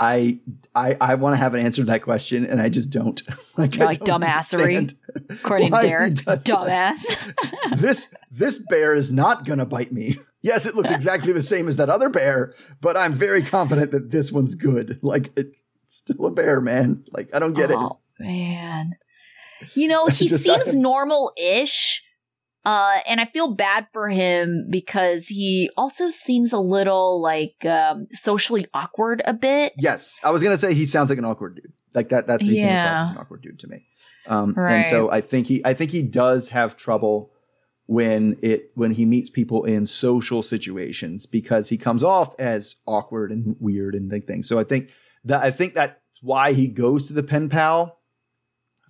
I 0.00 0.40
I 0.74 0.96
I 1.00 1.14
want 1.14 1.34
to 1.34 1.36
have 1.36 1.54
an 1.54 1.60
answer 1.60 1.82
to 1.82 1.86
that 1.86 2.02
question 2.02 2.44
and 2.44 2.60
I 2.60 2.68
just 2.68 2.90
don't. 2.90 3.22
like 3.56 3.76
like 3.76 4.00
dumbassery. 4.00 4.92
According 5.30 5.70
to 5.70 5.80
Derek. 5.80 6.14
Dumbass. 6.14 7.32
this 7.76 8.08
this 8.32 8.58
bear 8.68 8.96
is 8.96 9.12
not 9.12 9.46
gonna 9.46 9.64
bite 9.64 9.92
me. 9.92 10.16
Yes, 10.42 10.66
it 10.66 10.74
looks 10.74 10.90
exactly 10.90 11.32
the 11.32 11.40
same 11.44 11.68
as 11.68 11.76
that 11.76 11.88
other 11.88 12.08
bear, 12.08 12.52
but 12.80 12.96
I'm 12.96 13.12
very 13.12 13.42
confident 13.44 13.92
that 13.92 14.10
this 14.10 14.32
one's 14.32 14.56
good. 14.56 14.98
Like 15.02 15.30
it's 15.36 15.62
still 15.86 16.26
a 16.26 16.32
bear, 16.32 16.60
man. 16.60 17.04
Like 17.12 17.32
I 17.32 17.38
don't 17.38 17.54
get 17.54 17.70
oh, 17.70 18.00
it. 18.18 18.24
Man. 18.24 18.96
You 19.74 19.88
know, 19.88 20.06
he 20.08 20.28
seems 20.28 20.76
normal 20.76 21.32
ish. 21.36 22.02
Uh, 22.64 22.98
and 23.08 23.20
I 23.20 23.26
feel 23.26 23.54
bad 23.54 23.86
for 23.92 24.08
him 24.08 24.66
because 24.68 25.28
he 25.28 25.70
also 25.76 26.10
seems 26.10 26.52
a 26.52 26.58
little 26.58 27.22
like 27.22 27.64
um, 27.64 28.08
socially 28.10 28.66
awkward 28.74 29.22
a 29.24 29.32
bit. 29.32 29.72
Yes, 29.78 30.18
I 30.24 30.30
was 30.30 30.42
gonna 30.42 30.56
say 30.56 30.74
he 30.74 30.84
sounds 30.84 31.08
like 31.08 31.18
an 31.18 31.24
awkward 31.24 31.54
dude. 31.54 31.72
Like 31.94 32.08
that. 32.08 32.26
That's 32.26 32.42
he 32.42 32.58
yeah. 32.58 33.12
an 33.12 33.18
awkward 33.18 33.42
dude 33.42 33.60
to 33.60 33.68
me. 33.68 33.86
Um, 34.26 34.52
right. 34.54 34.72
And 34.72 34.86
so 34.86 35.10
I 35.10 35.20
think 35.20 35.46
he, 35.46 35.62
I 35.64 35.74
think 35.74 35.92
he 35.92 36.02
does 36.02 36.48
have 36.48 36.76
trouble 36.76 37.30
when 37.86 38.36
it 38.42 38.72
when 38.74 38.90
he 38.90 39.06
meets 39.06 39.30
people 39.30 39.64
in 39.64 39.86
social 39.86 40.42
situations 40.42 41.24
because 41.24 41.68
he 41.68 41.76
comes 41.76 42.02
off 42.02 42.34
as 42.38 42.76
awkward 42.86 43.30
and 43.30 43.56
weird 43.60 43.94
and 43.94 44.10
things. 44.26 44.48
So 44.48 44.58
I 44.58 44.64
think 44.64 44.90
that 45.24 45.42
I 45.42 45.50
think 45.50 45.74
that's 45.74 46.20
why 46.20 46.52
he 46.52 46.66
goes 46.66 47.06
to 47.06 47.12
the 47.12 47.22
pen 47.22 47.48
pal 47.48 47.98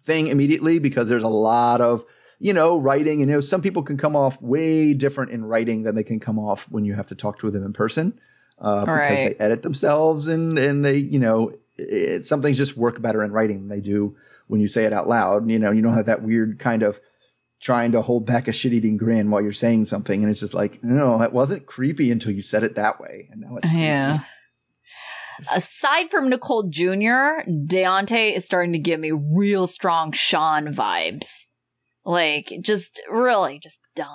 thing 0.06 0.28
immediately 0.28 0.78
because 0.78 1.08
there's 1.08 1.22
a 1.22 1.28
lot 1.28 1.80
of 1.80 2.04
you 2.38 2.54
know 2.54 2.78
writing. 2.78 3.20
And 3.20 3.30
you 3.30 3.36
know 3.36 3.40
some 3.40 3.60
people 3.60 3.82
can 3.82 3.96
come 3.96 4.16
off 4.16 4.40
way 4.40 4.94
different 4.94 5.32
in 5.32 5.44
writing 5.44 5.82
than 5.82 5.94
they 5.94 6.04
can 6.04 6.20
come 6.20 6.38
off 6.38 6.70
when 6.70 6.84
you 6.84 6.94
have 6.94 7.08
to 7.08 7.14
talk 7.14 7.38
to 7.40 7.50
them 7.50 7.64
in 7.64 7.72
person 7.72 8.18
uh, 8.58 8.80
because 8.80 8.88
right. 8.88 9.38
they 9.38 9.44
edit 9.44 9.62
themselves 9.62 10.28
and 10.28 10.58
and 10.58 10.84
they 10.84 10.96
you 10.96 11.18
know 11.18 11.52
it, 11.76 12.24
some 12.24 12.40
things 12.40 12.56
just 12.56 12.76
work 12.76 13.02
better 13.02 13.22
in 13.22 13.32
writing 13.32 13.60
than 13.60 13.68
they 13.68 13.80
do 13.80 14.16
when 14.46 14.60
you 14.60 14.68
say 14.68 14.84
it 14.84 14.92
out 14.92 15.08
loud. 15.08 15.50
You 15.50 15.58
know 15.58 15.70
you 15.70 15.82
don't 15.82 15.94
have 15.94 16.06
that 16.06 16.22
weird 16.22 16.58
kind 16.58 16.82
of 16.82 17.00
trying 17.60 17.92
to 17.92 18.02
hold 18.02 18.26
back 18.26 18.48
a 18.48 18.52
shit 18.52 18.74
eating 18.74 18.98
grin 18.98 19.30
while 19.30 19.42
you're 19.42 19.52
saying 19.52 19.86
something. 19.86 20.22
And 20.22 20.30
it's 20.30 20.40
just 20.40 20.54
like 20.54 20.82
no 20.82 21.20
it 21.22 21.32
wasn't 21.32 21.66
creepy 21.66 22.10
until 22.10 22.32
you 22.32 22.42
said 22.42 22.64
it 22.64 22.76
that 22.76 23.00
way. 23.00 23.28
And 23.30 23.40
now 23.40 23.56
it's 23.56 23.70
creepy. 23.70 23.82
Aside 25.52 26.10
from 26.10 26.28
Nicole 26.28 26.68
Jr., 26.68 27.42
Deontay 27.48 28.36
is 28.36 28.44
starting 28.44 28.72
to 28.72 28.78
give 28.78 29.00
me 29.00 29.12
real 29.12 29.66
strong 29.66 30.12
Sean 30.12 30.66
vibes. 30.74 31.42
Like, 32.04 32.52
just 32.62 33.00
really 33.10 33.58
just 33.58 33.80
dumb. 33.94 34.08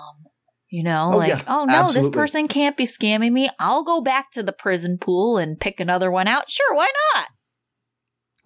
You 0.69 0.83
know, 0.83 1.11
Oh, 1.13 1.17
like, 1.17 1.27
yeah, 1.27 1.41
oh 1.47 1.65
no, 1.65 1.89
this 1.91 2.09
person 2.09 2.47
can't 2.47 2.77
be 2.77 2.85
scamming 2.85 3.33
me. 3.33 3.49
I'll 3.59 3.83
go 3.83 3.99
back 4.01 4.31
to 4.31 4.41
the 4.43 4.53
prison 4.53 4.97
pool 4.97 5.37
and 5.37 5.59
pick 5.59 5.81
another 5.81 6.09
one 6.09 6.27
out. 6.29 6.49
Sure, 6.49 6.73
why 6.73 6.89
not? 7.13 7.27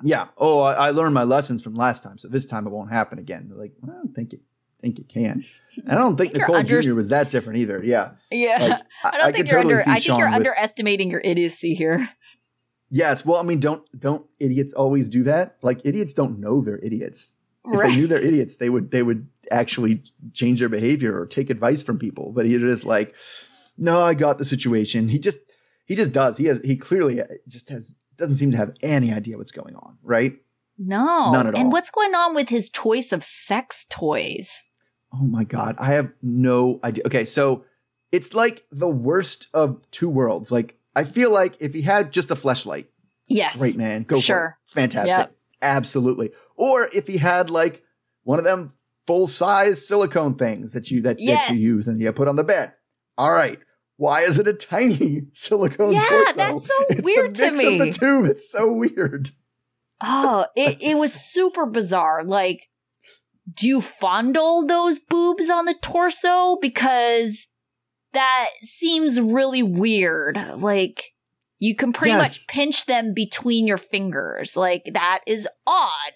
Yeah. 0.01 0.27
Oh, 0.37 0.61
I, 0.61 0.87
I 0.87 0.89
learned 0.89 1.13
my 1.13 1.23
lessons 1.23 1.63
from 1.63 1.75
last 1.75 2.01
time, 2.01 2.17
so 2.17 2.27
this 2.27 2.47
time 2.47 2.65
it 2.65 2.71
won't 2.71 2.89
happen 2.91 3.19
again. 3.19 3.47
They're 3.49 3.57
like, 3.59 3.73
well, 3.79 3.95
I 3.95 3.99
don't 3.99 4.15
think 4.15 4.33
it 4.33 4.39
think 4.81 4.97
it 4.99 5.07
can. 5.07 5.43
And 5.77 5.91
I 5.91 5.95
don't 5.95 6.17
think 6.17 6.31
think 6.33 6.41
Nicole 6.41 6.55
under- 6.57 6.81
Jr. 6.81 6.95
was 6.95 7.09
that 7.09 7.29
different 7.29 7.59
either. 7.59 7.81
Yeah. 7.83 8.11
Yeah. 8.31 8.57
Like, 8.59 8.81
I 9.13 9.17
don't 9.17 9.25
think 9.25 9.35
could 9.35 9.51
you're 9.51 9.57
totally 9.63 9.73
under 9.75 9.89
I 9.89 9.93
think 9.93 10.05
Sean 10.05 10.17
you're 10.19 10.27
with- 10.27 10.35
underestimating 10.35 11.11
your 11.11 11.21
idiocy 11.23 11.75
here. 11.75 12.07
Yes. 12.91 13.25
Well, 13.25 13.39
I 13.39 13.43
mean, 13.43 13.59
don't 13.59 13.83
don't 13.99 14.25
idiots 14.39 14.73
always 14.73 15.09
do 15.09 15.23
that? 15.23 15.57
Like 15.63 15.81
idiots 15.83 16.13
don't 16.13 16.39
know 16.39 16.61
they're 16.61 16.79
idiots. 16.79 17.35
If 17.65 17.73
Right. 17.73 17.89
they 17.89 17.95
knew 17.95 18.07
they're 18.07 18.21
idiots, 18.21 18.57
they 18.57 18.69
would 18.69 18.91
they 18.91 19.01
would 19.03 19.27
actually 19.51 20.03
change 20.33 20.59
their 20.59 20.69
behavior 20.69 21.19
or 21.19 21.25
take 21.25 21.49
advice 21.49 21.81
from 21.83 21.97
people. 21.97 22.31
But 22.31 22.45
he's 22.45 22.61
just 22.61 22.85
like, 22.85 23.15
no, 23.77 24.01
I 24.01 24.13
got 24.13 24.37
the 24.37 24.45
situation. 24.45 25.09
He 25.09 25.17
just 25.19 25.39
he 25.85 25.95
just 25.95 26.11
does. 26.11 26.37
He 26.37 26.45
has 26.45 26.59
he 26.63 26.75
clearly 26.75 27.21
uh, 27.21 27.25
just 27.47 27.69
has 27.69 27.95
doesn't 28.17 28.37
seem 28.37 28.51
to 28.51 28.57
have 28.57 28.71
any 28.81 29.11
idea 29.11 29.37
what's 29.37 29.51
going 29.51 29.75
on. 29.75 29.97
Right. 30.03 30.33
No. 30.77 31.31
None 31.31 31.47
at 31.47 31.55
all. 31.55 31.59
and 31.61 31.71
what's 31.71 31.89
going 31.89 32.13
on 32.13 32.35
with 32.35 32.49
his 32.49 32.69
choice 32.69 33.11
of 33.11 33.23
sex 33.23 33.85
toys? 33.89 34.61
Oh 35.13 35.23
my 35.25 35.43
god, 35.43 35.75
I 35.79 35.93
have 35.93 36.11
no 36.21 36.79
idea. 36.83 37.05
Okay, 37.07 37.25
so 37.25 37.63
it's 38.11 38.33
like 38.33 38.65
the 38.71 38.87
worst 38.89 39.47
of 39.53 39.79
two 39.91 40.09
worlds. 40.09 40.51
Like 40.51 40.77
I 40.95 41.03
feel 41.03 41.31
like 41.31 41.57
if 41.59 41.73
he 41.73 41.81
had 41.81 42.11
just 42.11 42.31
a 42.31 42.35
fleshlight, 42.35 42.85
Yes. 43.27 43.57
great 43.57 43.77
man, 43.77 44.03
go 44.03 44.15
for 44.17 44.21
Sure. 44.21 44.57
it. 44.71 44.75
Fantastic. 44.75 45.17
Yep. 45.17 45.35
Absolutely. 45.61 46.31
Or 46.55 46.89
if 46.93 47.07
he 47.07 47.17
had 47.17 47.49
like 47.49 47.83
one 48.23 48.39
of 48.39 48.45
them 48.45 48.71
full 49.07 49.27
size 49.27 49.85
silicone 49.87 50.35
things 50.35 50.73
that 50.73 50.89
you 50.91 51.01
that, 51.01 51.17
that 51.17 51.49
you 51.51 51.57
use 51.57 51.87
and 51.87 52.01
you 52.01 52.11
put 52.11 52.27
on 52.27 52.35
the 52.35 52.43
bed. 52.43 52.73
All 53.17 53.31
right. 53.31 53.59
Why 53.97 54.21
is 54.21 54.39
it 54.39 54.47
a 54.47 54.53
tiny 54.53 55.23
silicone 55.33 55.93
Yeah, 55.93 56.01
torso? 56.07 56.33
that's 56.33 56.67
so 56.67 56.73
It's 56.89 57.01
weird 57.01 57.35
the 57.35 57.45
to 57.45 57.51
me. 57.51 57.79
Of 57.79 57.85
the 57.85 57.91
two, 57.91 58.25
it's 58.25 58.49
so 58.51 58.71
weird. 58.73 59.29
Oh, 60.03 60.45
it, 60.55 60.77
it 60.81 60.97
was 60.97 61.13
super 61.13 61.65
bizarre. 61.65 62.23
Like, 62.23 62.69
do 63.53 63.67
you 63.67 63.79
fondle 63.81 64.65
those 64.65 64.99
boobs 64.99 65.49
on 65.49 65.65
the 65.65 65.75
torso? 65.81 66.57
Because 66.61 67.47
that 68.15 68.49
seems 68.61 69.21
really 69.21 69.63
weird. 69.63 70.37
Like, 70.57 71.13
you 71.59 71.75
can 71.75 71.93
pretty 71.93 72.11
Yes. 72.11 72.21
much 72.21 72.47
pinch 72.47 72.85
them 72.85 73.13
between 73.13 73.67
your 73.67 73.77
fingers. 73.77 74.57
Like, 74.57 74.83
that 74.93 75.21
is 75.27 75.47
odd. 75.67 76.13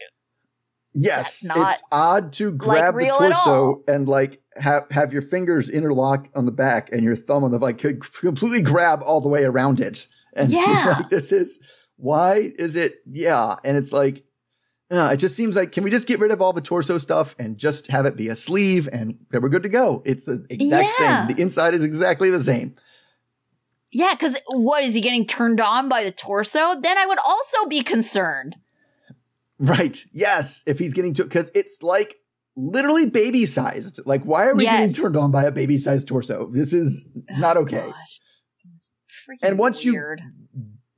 Yes, 0.94 1.46
it's 1.56 1.82
odd 1.92 2.34
to 2.34 2.52
grab 2.52 2.96
the 2.98 3.06
torso 3.10 3.84
and 3.88 4.10
like 4.10 4.42
have 4.58 4.88
have 4.90 5.14
your 5.14 5.22
fingers 5.22 5.70
interlock 5.70 6.28
on 6.34 6.46
the 6.46 6.52
back 6.52 6.92
and 6.92 7.04
your 7.04 7.16
thumb 7.16 7.44
on 7.44 7.52
the 7.52 7.60
like 7.60 7.78
could 7.78 8.02
completely 8.12 8.62
grab 8.62 9.02
all 9.06 9.22
the 9.22 9.30
way 9.30 9.44
around 9.44 9.80
it. 9.80 10.08
And 10.34 10.50
Yeah. 10.52 10.96
like, 10.98 11.10
this 11.12 11.32
is 11.32 11.60
why 11.98 12.52
is 12.58 12.76
it? 12.76 12.96
Yeah, 13.06 13.56
and 13.64 13.78
it's 13.78 13.94
like 13.94 14.24
uh, 14.92 15.10
it 15.14 15.18
just 15.18 15.36
seems 15.36 15.56
like 15.56 15.72
can 15.72 15.84
we 15.84 15.92
just 15.92 16.08
get 16.08 16.20
rid 16.20 16.32
of 16.32 16.42
all 16.42 16.54
the 16.54 16.62
torso 16.62 16.98
stuff 16.98 17.36
and 17.40 17.58
just 17.58 17.88
have 17.92 18.06
it 18.06 18.16
be 18.16 18.28
a 18.30 18.36
sleeve 18.36 18.90
and 18.92 19.18
then 19.30 19.42
we're 19.42 19.50
good 19.50 19.64
to 19.64 19.70
go? 19.70 20.02
It's 20.06 20.26
the 20.26 20.46
exact 20.50 20.90
Yeah. 21.00 21.28
same. 21.28 21.36
The 21.36 21.42
inside 21.42 21.74
is 21.74 21.84
exactly 21.84 22.30
the 22.30 22.42
same. 22.42 22.76
Yeah, 23.92 24.14
because 24.14 24.38
what 24.48 24.84
is 24.84 24.94
he 24.94 25.02
getting 25.02 25.26
turned 25.26 25.60
on 25.60 25.90
by 25.90 26.04
the 26.04 26.12
torso? 26.12 26.80
Then 26.80 26.98
I 26.98 27.06
would 27.08 27.20
also 27.26 27.66
be 27.68 27.82
concerned. 27.82 28.56
Right. 29.58 29.98
Yes. 30.14 30.64
If 30.68 30.80
he's 30.80 30.94
getting 30.94 31.14
to 31.16 31.24
because 31.24 31.52
it's 31.56 31.82
like 31.82 32.16
literally 32.56 33.06
baby 33.08 33.46
sized. 33.46 34.00
Like, 34.06 34.24
why 34.24 34.46
are 34.48 34.56
we 34.56 34.64
Yes. 34.66 34.80
getting 34.92 34.96
turned 35.04 35.18
on 35.18 35.32
by 35.32 35.44
a 35.46 35.52
baby 35.52 35.78
sized 35.80 36.08
torso? 36.08 36.50
This 36.52 36.72
is 36.74 37.10
not 37.38 37.58
Oh, 37.58 37.62
okay. 37.62 37.80
gosh. 37.86 38.20
And 39.42 39.58
once 39.60 39.84
you- 39.84 39.94
weird. 39.94 40.22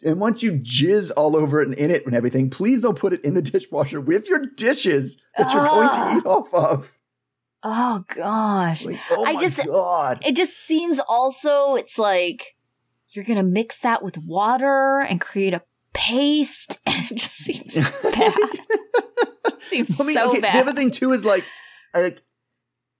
And 0.03 0.19
once 0.19 0.41
you 0.41 0.53
jizz 0.53 1.11
all 1.15 1.35
over 1.35 1.61
it 1.61 1.67
and 1.67 1.77
in 1.77 1.91
it 1.91 2.05
and 2.05 2.15
everything, 2.15 2.49
please 2.49 2.81
don't 2.81 2.97
put 2.97 3.13
it 3.13 3.23
in 3.23 3.33
the 3.35 3.41
dishwasher 3.41 4.01
with 4.01 4.27
your 4.29 4.45
dishes 4.57 5.21
that 5.37 5.53
you're 5.53 5.65
going 5.67 5.89
to 5.89 5.95
Ah. 5.97 6.17
eat 6.17 6.25
off 6.25 6.53
of. 6.53 6.97
Oh 7.63 8.03
gosh. 8.07 8.85
Like, 8.85 8.99
oh 9.11 9.25
I 9.25 9.33
my 9.33 9.39
just- 9.41 9.65
god. 9.65 10.19
it 10.25 10.35
just 10.35 10.57
seems 10.57 10.99
also 11.07 11.75
it's 11.75 11.99
like 11.99 12.55
you're 13.09 13.25
gonna 13.25 13.43
mix 13.43 13.77
that 13.79 14.01
with 14.01 14.17
water 14.17 14.99
and 15.01 15.19
create 15.21 15.53
a 15.53 15.61
paste 15.93 16.79
and 16.87 17.11
it 17.11 17.15
just 17.17 17.35
seems 17.35 17.73
bad 18.13 18.33
seems 19.57 19.99
I 19.99 20.03
mean, 20.05 20.13
so 20.15 20.29
okay, 20.31 20.39
bad 20.39 20.55
the 20.55 20.59
other 20.69 20.73
thing 20.73 20.91
too 20.91 21.11
is 21.13 21.23
like, 21.23 21.43
like, 21.93 22.21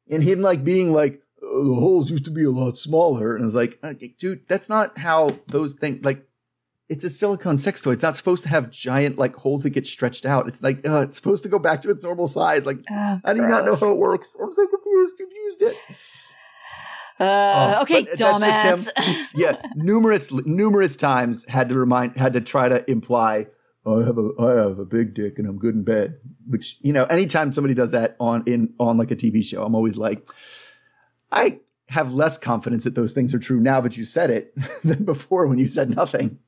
and 0.10 0.24
him 0.24 0.42
like 0.42 0.64
being 0.64 0.92
like, 0.94 1.22
"Oh, 1.42 1.64
the 1.68 1.74
holes 1.80 2.12
used 2.12 2.26
to 2.26 2.32
be 2.32 2.44
a 2.44 2.50
lot 2.52 2.78
smaller, 2.78 3.34
and 3.36 3.44
I 3.44 3.46
was 3.46 3.56
like, 3.56 3.80
okay, 3.84 4.14
dude, 4.20 4.48
that's 4.48 4.70
not 4.70 4.98
how 4.98 5.30
those 5.48 5.74
things 5.74 6.04
like. 6.06 6.28
It's 6.92 7.06
a 7.06 7.10
silicone 7.10 7.58
sex 7.58 7.82
toy. 7.82 7.92
It's 7.94 8.04
not 8.04 8.18
supposed 8.18 8.44
to 8.44 8.50
have 8.50 8.70
giant 8.70 9.18
like 9.18 9.34
holes 9.36 9.64
that 9.64 9.70
get 9.70 9.88
stretched 9.88 10.26
out. 10.26 10.48
It's 10.50 10.62
like 10.62 10.86
uh, 10.88 11.04
it's 11.04 11.16
supposed 11.16 11.42
to 11.44 11.50
go 11.50 11.58
back 11.58 11.82
to 11.84 11.90
its 11.90 12.04
normal 12.04 12.28
size. 12.28 12.66
Like 12.66 12.80
Oh, 12.92 13.20
I 13.24 13.34
do 13.34 13.42
not 13.42 13.64
know 13.66 13.76
how 13.76 13.92
it 13.94 13.98
works. 13.98 14.36
I'm 14.42 14.54
so 14.54 14.68
confused. 14.68 15.14
You've 15.18 15.32
used 15.46 15.62
it. 15.62 15.76
uh, 17.20 17.76
Oh, 17.78 17.82
okay 17.84 18.04
just 18.16 18.42
dumbass 18.42 18.90
Yeah, 19.36 19.62
numerous 19.76 20.32
numerous 20.46 20.96
times 20.96 21.46
had 21.48 21.70
to 21.70 21.80
remind 21.80 22.18
had 22.18 22.34
to 22.34 22.42
try 22.42 22.68
to 22.68 22.90
imply 22.92 23.48
"Oh, 23.86 24.02
I 24.02 24.06
have 24.06 24.18
a 24.18 24.30
I 24.40 24.52
have 24.68 24.80
a 24.80 24.86
big 24.86 25.14
dick 25.14 25.40
and 25.40 25.48
I'm 25.48 25.58
good 25.60 25.76
in 25.76 25.84
bed. 25.84 26.16
Which 26.48 26.78
you 26.82 26.94
know, 26.94 27.06
anytime 27.06 27.54
somebody 27.54 27.74
does 27.74 27.92
that 27.92 28.16
on 28.20 28.44
in 28.48 28.74
on 28.80 28.98
like 28.98 29.12
a 29.12 29.16
TV 29.16 29.44
show, 29.44 29.64
I'm 29.64 29.76
always 29.76 29.96
like, 29.98 30.26
I 31.32 31.62
have 31.88 32.14
less 32.14 32.38
confidence 32.38 32.84
that 32.86 32.96
those 32.96 33.14
things 33.14 33.34
are 33.34 33.40
true 33.40 33.60
now 33.60 33.82
that 33.82 33.96
you 33.98 34.04
said 34.06 34.30
it 34.30 34.54
than 34.84 35.04
before 35.06 35.48
when 35.48 35.58
you 35.58 35.68
said 35.70 35.96
nothing. 35.96 36.40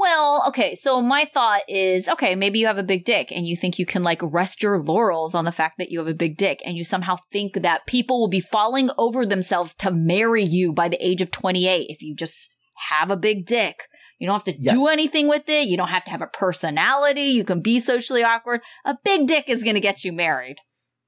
Well 0.00 0.42
okay 0.48 0.74
so 0.74 1.00
my 1.02 1.24
thought 1.34 1.60
is 1.68 2.08
okay 2.08 2.34
maybe 2.34 2.58
you 2.58 2.66
have 2.66 2.78
a 2.78 2.82
big 2.82 3.04
dick 3.04 3.30
and 3.30 3.46
you 3.46 3.54
think 3.54 3.78
you 3.78 3.84
can 3.84 4.02
like 4.02 4.20
rest 4.22 4.62
your 4.62 4.80
laurels 4.80 5.34
on 5.34 5.44
the 5.44 5.52
fact 5.52 5.76
that 5.76 5.90
you 5.90 5.98
have 5.98 6.08
a 6.08 6.14
big 6.14 6.36
dick 6.38 6.62
and 6.64 6.76
you 6.76 6.84
somehow 6.84 7.16
think 7.30 7.52
that 7.62 7.86
people 7.86 8.18
will 8.18 8.28
be 8.28 8.40
falling 8.40 8.90
over 8.96 9.26
themselves 9.26 9.74
to 9.74 9.90
marry 9.90 10.42
you 10.42 10.72
by 10.72 10.88
the 10.88 11.06
age 11.06 11.20
of 11.20 11.30
28 11.30 11.86
if 11.90 12.02
you 12.02 12.16
just 12.16 12.50
have 12.88 13.10
a 13.10 13.16
big 13.16 13.44
dick. 13.46 13.82
You 14.18 14.26
don't 14.26 14.34
have 14.34 14.54
to 14.54 14.58
do 14.72 14.86
anything 14.88 15.28
with 15.28 15.48
it. 15.48 15.68
You 15.68 15.76
don't 15.76 15.88
have 15.88 16.04
to 16.04 16.10
have 16.10 16.22
a 16.22 16.26
personality. 16.26 17.22
You 17.22 17.44
can 17.44 17.60
be 17.60 17.78
socially 17.78 18.22
awkward. 18.22 18.60
A 18.84 18.96
big 19.02 19.26
dick 19.26 19.48
is 19.48 19.62
going 19.62 19.74
to 19.74 19.80
get 19.80 20.04
you 20.04 20.12
married. 20.12 20.56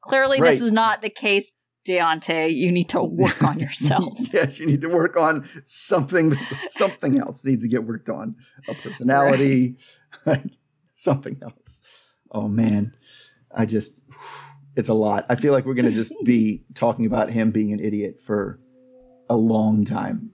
Clearly 0.03 0.41
Right. 0.41 0.53
this 0.53 0.61
is 0.61 0.73
not 0.73 1.03
the 1.03 1.11
case 1.11 1.55
Deontay, 1.87 2.55
you 2.55 2.71
need 2.71 2.89
to 2.91 3.03
work 3.03 3.43
on 3.43 3.59
yourself. 3.59 4.13
yes, 4.33 4.59
you 4.59 4.67
need 4.67 4.83
to 4.83 4.89
work 4.89 5.17
on 5.17 5.49
something. 5.65 6.37
Something 6.37 7.19
else 7.19 7.45
needs 7.45 7.63
to 7.63 7.69
get 7.69 7.85
worked 7.85 8.09
on. 8.09 8.37
A 8.69 8.75
personality, 8.75 9.77
like 10.27 10.43
something 10.95 11.39
else. 11.43 11.83
Oh 12.31 12.49
man, 12.49 12.95
I 13.55 13.67
just 13.67 14.03
it's 14.77 14.89
a 14.89 14.95
lot. 14.95 15.27
I 15.29 15.35
feel 15.35 15.53
like 15.53 15.67
we're 15.67 15.75
gonna 15.75 15.91
just 15.91 16.15
be 16.25 16.65
talking 16.75 17.07
about 17.07 17.31
him 17.31 17.51
being 17.51 17.73
an 17.73 17.81
idiot 17.81 18.21
for 18.25 18.61
a 19.29 19.37
long 19.37 19.85
time. 19.85 20.31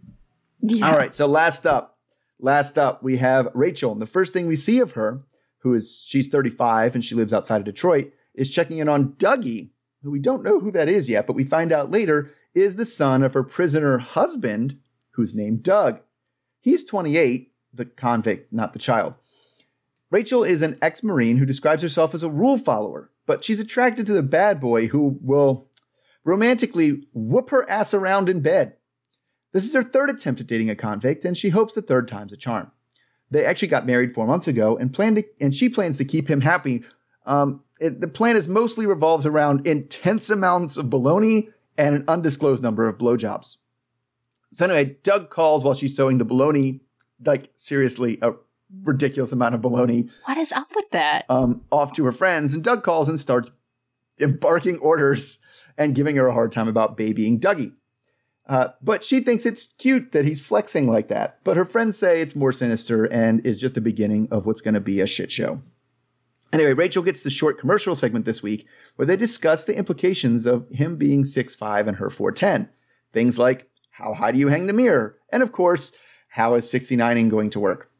Yeah. 0.60 0.90
All 0.90 0.96
right, 0.96 1.14
so 1.14 1.26
last 1.26 1.66
up, 1.66 1.98
last 2.40 2.78
up, 2.78 3.02
we 3.02 3.16
have 3.18 3.48
Rachel. 3.54 3.92
And 3.92 4.02
the 4.02 4.06
first 4.06 4.32
thing 4.32 4.46
we 4.46 4.56
see 4.56 4.80
of 4.80 4.92
her, 4.92 5.24
who 5.58 5.72
is 5.74 6.04
she's 6.06 6.28
35 6.28 6.94
and 6.94 7.04
she 7.04 7.14
lives 7.14 7.32
outside 7.32 7.60
of 7.60 7.64
Detroit, 7.64 8.12
is 8.34 8.50
checking 8.50 8.78
in 8.78 8.88
on 8.88 9.12
Dougie, 9.14 9.70
who 10.02 10.10
we 10.10 10.18
don't 10.18 10.42
know 10.42 10.60
who 10.60 10.70
that 10.72 10.88
is 10.88 11.08
yet, 11.08 11.26
but 11.26 11.36
we 11.36 11.44
find 11.44 11.72
out 11.72 11.90
later 11.90 12.30
is 12.54 12.76
the 12.76 12.84
son 12.84 13.22
of 13.22 13.34
her 13.34 13.42
prisoner 13.42 13.98
husband, 13.98 14.78
who's 15.12 15.34
named 15.34 15.62
Doug. 15.62 16.00
He's 16.60 16.84
28, 16.84 17.52
the 17.72 17.84
convict, 17.84 18.52
not 18.52 18.72
the 18.72 18.78
child. 18.78 19.14
Rachel 20.10 20.42
is 20.42 20.62
an 20.62 20.78
ex 20.80 21.02
Marine 21.02 21.36
who 21.36 21.46
describes 21.46 21.82
herself 21.82 22.14
as 22.14 22.22
a 22.22 22.30
rule 22.30 22.56
follower, 22.56 23.10
but 23.26 23.44
she's 23.44 23.60
attracted 23.60 24.06
to 24.06 24.12
the 24.12 24.22
bad 24.22 24.58
boy 24.60 24.86
who 24.86 25.18
will 25.20 25.68
romantically 26.24 27.04
whoop 27.12 27.50
her 27.50 27.68
ass 27.68 27.92
around 27.92 28.28
in 28.28 28.40
bed. 28.40 28.74
This 29.52 29.64
is 29.64 29.74
her 29.74 29.82
third 29.82 30.10
attempt 30.10 30.40
at 30.40 30.46
dating 30.46 30.70
a 30.70 30.74
convict, 30.74 31.24
and 31.24 31.36
she 31.36 31.50
hopes 31.50 31.74
the 31.74 31.82
third 31.82 32.08
time's 32.08 32.32
a 32.32 32.36
charm. 32.36 32.70
They 33.30 33.44
actually 33.44 33.68
got 33.68 33.86
married 33.86 34.14
four 34.14 34.26
months 34.26 34.48
ago, 34.48 34.76
and 34.76 34.92
plan 34.92 35.14
to, 35.16 35.24
and 35.40 35.54
she 35.54 35.68
plans 35.68 35.98
to 35.98 36.04
keep 36.04 36.28
him 36.28 36.40
happy. 36.40 36.84
Um, 37.26 37.62
it, 37.80 38.00
the 38.00 38.08
plan 38.08 38.36
is 38.36 38.48
mostly 38.48 38.86
revolves 38.86 39.26
around 39.26 39.66
intense 39.66 40.30
amounts 40.30 40.76
of 40.76 40.86
baloney 40.86 41.52
and 41.76 41.94
an 41.94 42.04
undisclosed 42.08 42.62
number 42.62 42.88
of 42.88 42.98
blowjobs. 42.98 43.58
So 44.54 44.64
anyway, 44.64 44.96
Doug 45.02 45.30
calls 45.30 45.62
while 45.62 45.74
she's 45.74 45.94
sewing 45.94 46.18
the 46.18 46.26
baloney, 46.26 46.80
like 47.24 47.50
seriously, 47.54 48.18
a 48.22 48.32
ridiculous 48.82 49.32
amount 49.32 49.54
of 49.54 49.60
baloney, 49.60 50.10
What 50.24 50.36
is 50.38 50.52
up 50.52 50.68
with 50.74 50.90
that? 50.90 51.24
um, 51.28 51.62
off 51.70 51.92
to 51.94 52.04
her 52.04 52.12
friends, 52.12 52.54
and 52.54 52.64
Doug 52.64 52.82
calls 52.82 53.08
and 53.08 53.18
starts 53.18 53.50
embarking 54.20 54.78
orders 54.78 55.38
and 55.76 55.94
giving 55.94 56.16
her 56.16 56.26
a 56.26 56.32
hard 56.32 56.50
time 56.52 56.66
about 56.68 56.96
babying 56.96 57.38
Dougie. 57.38 57.72
Uh, 58.48 58.68
but 58.82 59.04
she 59.04 59.20
thinks 59.20 59.44
it's 59.44 59.66
cute 59.78 60.12
that 60.12 60.24
he's 60.24 60.40
flexing 60.40 60.86
like 60.86 61.08
that. 61.08 61.38
But 61.44 61.56
her 61.58 61.66
friends 61.66 61.98
say 61.98 62.20
it's 62.22 62.34
more 62.34 62.50
sinister 62.52 63.04
and 63.04 63.44
is 63.46 63.60
just 63.60 63.74
the 63.74 63.80
beginning 63.82 64.26
of 64.30 64.46
what's 64.46 64.62
going 64.62 64.74
to 64.74 64.80
be 64.80 65.00
a 65.00 65.06
shit 65.06 65.30
show. 65.30 65.60
Anyway, 66.52 66.72
Rachel 66.72 67.02
gets 67.02 67.22
the 67.22 67.30
short 67.30 67.58
commercial 67.58 67.94
segment 67.94 68.24
this 68.24 68.42
week 68.42 68.66
where 68.96 69.06
they 69.06 69.16
discuss 69.16 69.64
the 69.64 69.76
implications 69.76 70.46
of 70.46 70.68
him 70.70 70.96
being 70.96 71.24
6'5 71.24 71.86
and 71.86 71.96
her 71.98 72.08
4'10. 72.08 72.68
Things 73.12 73.38
like 73.38 73.68
how 73.90 74.14
high 74.14 74.32
do 74.32 74.38
you 74.38 74.48
hang 74.48 74.66
the 74.66 74.72
mirror? 74.72 75.18
And 75.30 75.42
of 75.42 75.52
course, 75.52 75.92
how 76.28 76.54
is 76.54 76.66
69ing 76.66 77.30
going 77.30 77.50
to 77.50 77.60
work? 77.60 77.90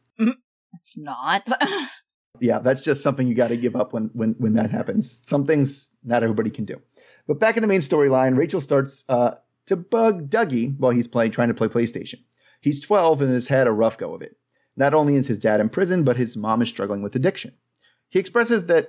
It's 0.75 0.97
not. 0.97 1.49
yeah, 2.41 2.59
that's 2.59 2.81
just 2.81 3.03
something 3.03 3.27
you 3.27 3.35
got 3.35 3.49
to 3.49 3.57
give 3.57 3.77
up 3.77 3.93
when, 3.93 4.11
when 4.13 4.35
when 4.39 4.55
that 4.55 4.71
happens. 4.71 5.23
Some 5.27 5.45
things 5.45 5.93
not 6.05 6.23
everybody 6.23 6.51
can 6.51 6.65
do. 6.65 6.81
But 7.27 7.41
back 7.41 7.57
in 7.57 7.63
the 7.63 7.69
main 7.69 7.81
storyline, 7.81 8.37
Rachel 8.37 8.61
starts 8.61 9.05
uh, 9.09 9.33
to 9.67 9.77
bug 9.77 10.31
Dougie 10.31 10.79
while 10.79 10.93
he's 10.93 11.09
playing, 11.09 11.33
trying 11.33 11.49
to 11.49 11.55
play 11.55 11.69
PlayStation. 11.69 12.23
He's 12.61 12.81
12 12.81 13.23
and 13.23 13.33
has 13.33 13.49
had 13.49 13.67
a 13.67 13.73
rough 13.73 13.99
go 13.99 14.15
of 14.15 14.23
it. 14.23 14.37
Not 14.77 14.95
only 14.95 15.17
is 15.17 15.27
his 15.27 15.39
dad 15.39 15.61
in 15.61 15.69
prison, 15.69 16.05
but 16.05 16.17
his 16.17 16.37
mom 16.37 16.63
is 16.63 16.69
struggling 16.69 17.03
with 17.03 17.15
addiction. 17.15 17.55
He 18.11 18.19
expresses 18.19 18.67
that 18.67 18.89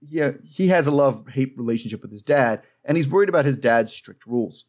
yeah, 0.00 0.32
he 0.44 0.68
has 0.68 0.86
a 0.86 0.90
love 0.90 1.26
hate 1.28 1.54
relationship 1.56 2.02
with 2.02 2.10
his 2.10 2.22
dad, 2.22 2.62
and 2.84 2.96
he's 2.96 3.08
worried 3.08 3.28
about 3.28 3.44
his 3.44 3.56
dad's 3.56 3.92
strict 3.92 4.26
rules. 4.26 4.66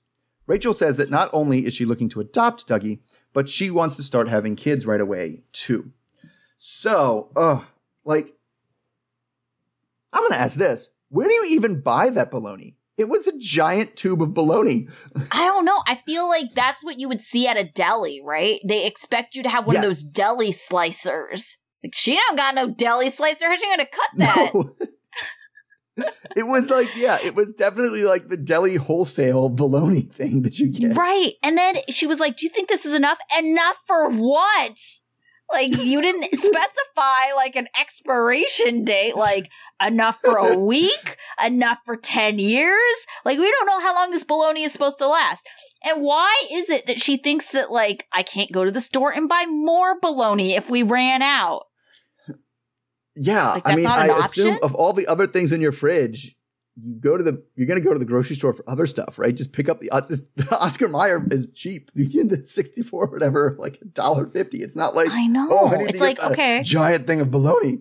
Rachel 0.48 0.74
says 0.74 0.98
that 0.98 1.10
not 1.10 1.30
only 1.34 1.66
is 1.66 1.74
she 1.74 1.84
looking 1.86 2.08
to 2.10 2.22
adopt 2.22 2.68
Dougie, 2.68 3.00
but 3.34 3.50
she 3.50 3.70
wants 3.70 3.98
to 3.98 4.04
start 4.04 4.30
having 4.30 4.56
kids 4.56 4.86
right 4.86 5.02
away, 5.02 5.42
too. 5.52 5.92
So, 6.56 7.30
uh, 7.36 7.62
like, 8.06 8.34
I'm 10.14 10.28
to 10.32 10.40
ask 10.40 10.58
this 10.58 10.90
where 11.10 11.28
do 11.28 11.34
you 11.34 11.46
even 11.50 11.82
buy 11.82 12.10
that 12.10 12.32
bologna? 12.32 12.76
It 12.98 13.10
was 13.10 13.28
a 13.28 13.38
giant 13.38 13.96
tube 13.96 14.22
of 14.24 14.34
bologna. 14.34 14.88
I 15.32 15.46
don't 15.46 15.66
know. 15.66 15.84
I 15.86 16.02
feel 16.06 16.28
like 16.28 16.54
that's 16.56 16.84
what 16.84 17.00
you 17.00 17.08
would 17.08 17.22
see 17.22 17.48
at 17.48 17.58
a 17.58 17.64
deli, 17.64 18.22
right? 18.24 18.60
They 18.66 18.88
expect 18.88 19.36
you 19.36 19.44
to 19.44 19.50
have 19.50 19.68
one 19.68 19.76
Yes. 19.76 19.84
of 19.84 19.90
those 19.90 20.04
deli 20.04 20.50
slicers. 20.50 21.58
Like 21.84 21.94
she 21.94 22.16
don't 22.16 22.38
got 22.38 22.56
no 22.56 22.70
deli 22.70 23.10
slicer. 23.10 23.48
How's 23.48 23.60
she 23.60 23.68
gonna 23.68 23.86
cut 23.86 24.10
that? 24.18 24.52
No. 24.54 24.76
it 26.36 26.46
was 26.46 26.70
like, 26.70 26.96
yeah, 26.96 27.18
it 27.24 27.36
was 27.36 27.54
definitely 27.54 28.04
like 28.04 28.30
the 28.30 28.38
deli 28.38 28.76
wholesale 28.76 29.50
bologna 29.50 30.02
thing 30.02 30.44
that 30.44 30.60
you 30.60 30.70
get. 30.70 30.96
Right. 30.96 31.34
And 31.44 31.58
then 31.58 31.78
she 31.90 32.08
was 32.08 32.20
like, 32.20 32.38
Do 32.38 32.46
you 32.46 32.52
think 32.52 32.70
this 32.70 32.86
is 32.86 32.94
enough? 32.94 33.20
Enough 33.38 33.78
for 33.86 34.10
what? 34.10 34.78
Like, 35.52 35.70
you 35.78 36.02
didn't 36.02 36.24
specify 36.38 37.34
like 37.36 37.56
an 37.56 37.68
expiration 37.80 38.84
date, 38.84 39.16
like 39.16 39.50
enough 39.86 40.20
for 40.24 40.38
a 40.38 40.58
week, 40.66 41.18
enough 41.44 41.80
for 41.86 41.96
10 41.96 42.40
years. 42.40 43.06
Like, 43.24 43.38
we 43.38 43.50
don't 43.50 43.68
know 43.68 43.80
how 43.80 43.96
long 43.96 44.12
this 44.12 44.24
bologna 44.24 44.64
is 44.64 44.74
supposed 44.74 44.98
to 45.00 45.08
last. 45.08 45.48
And 45.84 46.04
why 46.04 46.36
is 46.52 46.70
it 46.70 46.88
that 46.88 47.02
she 47.02 47.18
thinks 47.18 47.52
that, 47.52 47.72
like, 47.72 48.06
I 48.12 48.24
can't 48.24 48.52
go 48.52 48.66
to 48.66 48.72
the 48.72 48.82
store 48.82 49.12
and 49.12 49.30
buy 49.30 49.46
more 49.48 50.00
bologna 50.00 50.56
if 50.56 50.70
we 50.70 50.84
ran 50.84 51.22
out? 51.22 51.64
Yeah, 53.16 53.54
Like, 53.54 53.68
I 53.68 53.76
mean, 53.76 53.88
I 53.88 54.06
an 54.06 54.24
assume 54.24 54.60
of 54.62 54.76
all 54.76 54.94
the 54.94 55.08
other 55.08 55.26
things 55.26 55.52
in 55.52 55.60
your 55.60 55.72
fridge, 55.72 56.36
you 56.82 57.00
go 57.00 57.18
to 57.18 57.24
the 57.24 57.42
you're 57.56 57.68
gonna 57.68 57.82
go 57.82 57.94
to 57.94 58.00
the 58.00 58.06
grocery 58.06 58.36
store 58.36 58.54
for 58.54 58.64
other 58.70 58.86
stuff, 58.86 59.18
right? 59.18 59.36
Just 59.36 59.52
pick 59.54 59.68
up 59.70 59.80
the, 59.80 59.90
uh, 59.90 60.00
the 60.36 60.58
Oscar 60.60 60.88
Mayer 60.88 61.26
is 61.32 61.50
cheap. 61.52 61.92
You 61.96 62.06
get 62.08 62.30
the 62.30 62.44
sixty 62.44 62.82
four 62.84 63.08
whatever, 63.08 63.56
like 63.60 63.80
a 63.82 63.86
dollar 63.86 64.28
fifty. 64.28 64.60
It's 64.60 64.76
not 64.76 64.96
like 64.96 65.10
I 65.12 65.28
know. 65.28 65.48
oh, 65.50 65.68
I 65.68 65.84
it's 65.84 65.94
to 66.00 66.04
like, 66.04 66.24
okay. 66.24 66.62
giant 66.64 67.08
thing 67.08 67.22
of 67.22 67.32
bologna. 67.32 67.80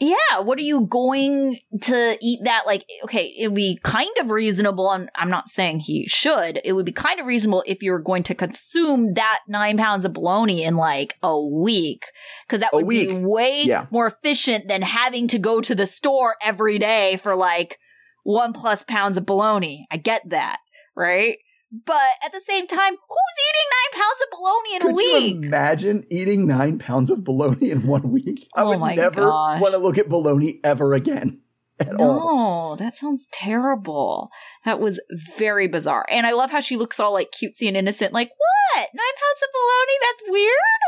Yeah, 0.00 0.40
what 0.42 0.60
are 0.60 0.62
you 0.62 0.82
going 0.86 1.58
to 1.82 2.16
eat 2.20 2.38
that? 2.44 2.66
Like, 2.66 2.84
okay, 3.02 3.34
it 3.36 3.48
would 3.48 3.56
be 3.56 3.80
kind 3.82 4.08
of 4.20 4.30
reasonable. 4.30 4.88
I'm, 4.88 5.08
I'm 5.16 5.28
not 5.28 5.48
saying 5.48 5.80
he 5.80 6.06
should. 6.06 6.60
It 6.64 6.74
would 6.74 6.86
be 6.86 6.92
kind 6.92 7.18
of 7.18 7.26
reasonable 7.26 7.64
if 7.66 7.82
you 7.82 7.90
were 7.90 7.98
going 7.98 8.22
to 8.24 8.34
consume 8.36 9.14
that 9.14 9.40
nine 9.48 9.76
pounds 9.76 10.04
of 10.04 10.12
bologna 10.12 10.62
in 10.62 10.76
like 10.76 11.16
a 11.20 11.36
week. 11.40 12.04
Cause 12.48 12.60
that 12.60 12.70
A 12.72 12.76
would 12.76 12.86
be 12.88 13.12
way 13.12 13.62
Yeah. 13.64 13.86
more 13.90 14.06
efficient 14.06 14.68
than 14.68 14.82
having 14.82 15.26
to 15.28 15.38
go 15.40 15.60
to 15.60 15.74
the 15.74 15.84
store 15.86 16.36
every 16.40 16.78
day 16.78 17.16
for 17.16 17.34
like 17.34 17.80
one 18.28 18.52
plus 18.52 18.82
pounds 18.82 19.16
of 19.16 19.24
bologna. 19.24 19.86
I 19.90 19.96
get 19.96 20.28
that, 20.28 20.58
right? 20.94 21.38
But 21.86 22.10
at 22.24 22.32
the 22.32 22.40
same 22.40 22.66
time, 22.66 22.92
who's 22.92 23.38
eating 23.48 23.68
nine 23.72 24.02
pounds 24.02 24.20
of 24.22 24.38
bologna 24.38 24.74
in 24.74 24.82
a 24.82 24.84
Could 24.84 24.96
week? 24.96 25.34
you 25.34 25.42
imagine 25.48 26.06
eating 26.10 26.46
nine 26.46 26.78
pounds 26.78 27.10
of 27.10 27.24
bologna 27.24 27.70
in 27.70 27.86
one 27.86 28.10
week? 28.12 28.46
I 28.54 28.62
Oh 28.62 28.68
would 28.68 28.80
my 28.80 28.94
never 28.94 29.28
want 29.30 29.72
to 29.72 29.78
look 29.78 29.96
at 29.98 30.08
bologna 30.10 30.60
ever 30.62 30.92
again 30.92 31.40
at 31.80 31.94
all. 31.94 32.70
No, 32.70 32.76
that 32.76 32.94
sounds 32.96 33.26
terrible. 33.32 34.30
That 34.66 34.78
was 34.80 35.00
very 35.36 35.66
bizarre. 35.68 36.04
And 36.10 36.26
I 36.26 36.32
love 36.32 36.50
how 36.50 36.60
she 36.60 36.76
looks 36.76 37.00
all 37.00 37.12
like 37.14 37.30
cutesy 37.32 37.66
and 37.68 37.76
innocent, 37.78 38.12
like, 38.12 38.28
what? 38.30 38.88
Nine 38.94 39.14
pounds 39.16 39.42
of 39.42 39.48
bologna? 39.54 39.92
That's 40.02 40.22
weird? 40.32 40.80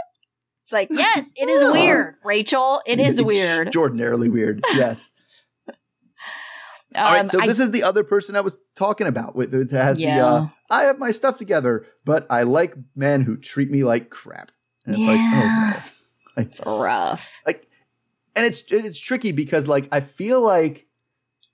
It's 0.62 0.72
like, 0.72 0.88
yes, 0.91 1.32
it 1.36 1.49
is 1.49 1.72
weird, 1.72 2.16
Rachel. 2.22 2.82
It 2.86 3.01
is 3.01 3.22
weird. 3.22 3.68
Extraordinarily 3.68 4.28
weird. 4.28 4.62
Yes. 4.74 5.12
Um, 6.97 7.07
All 7.07 7.12
right, 7.14 7.28
so 7.28 7.41
I- 7.41 7.47
this 7.47 7.59
is 7.61 7.70
the 7.70 7.82
other 7.84 8.03
person 8.03 8.34
I 8.36 8.41
was 8.41 8.59
talking 8.74 9.07
about 9.07 9.36
with 9.36 9.55
it 9.55 9.70
has 9.70 9.97
the 9.99 10.05
Yeah. 10.05 10.24
uh, 10.26 10.49
I 10.70 10.82
have 10.84 10.99
my 10.99 11.11
stuff 11.12 11.36
together, 11.36 11.86
but 12.05 12.26
I 12.30 12.43
like 12.43 12.74
men 12.97 13.22
who 13.22 13.36
treat 13.36 13.70
me 13.70 13.84
like 13.84 14.11
crap. 14.11 14.51
And 14.86 14.97
it's 14.97 15.05
like, 15.05 15.16
Yeah. 15.18 15.43
oh 15.45 15.76
no. 15.76 15.82
Like, 16.36 16.47
it's 16.47 16.62
rough. 16.64 17.30
like 17.47 17.66
and 18.36 18.47
it's 18.47 18.62
it's 18.70 18.99
tricky 19.01 19.32
because 19.32 19.66
like 19.68 19.88
I 19.93 20.01
feel 20.01 20.41
like 20.41 20.86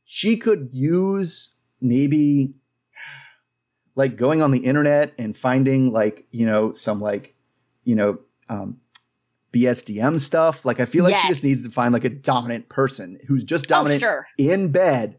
she 0.04 0.36
could 0.36 0.68
use 0.72 1.56
maybe 1.80 2.54
like 3.94 4.16
going 4.16 4.42
on 4.42 4.50
the 4.50 4.60
internet 4.60 5.14
and 5.18 5.36
finding 5.36 5.92
like, 5.92 6.26
you 6.30 6.46
know, 6.46 6.72
some 6.72 7.00
like, 7.00 7.34
you 7.84 7.94
know, 7.94 8.18
um 8.48 8.76
BSDM 9.52 10.20
stuff. 10.20 10.64
Like 10.66 10.78
I 10.80 10.84
feel 10.84 11.02
like 11.04 11.16
she 11.16 11.28
just 11.28 11.42
needs 11.42 11.64
to 11.64 11.70
find 11.70 11.92
like 11.94 12.04
a 12.04 12.10
dominant 12.10 12.68
person 12.68 13.18
who's 13.26 13.42
just 13.44 13.68
dominant 13.68 14.02
Oh, 14.02 14.06
sure. 14.06 14.26
in 14.38 14.68
bed. 14.70 15.18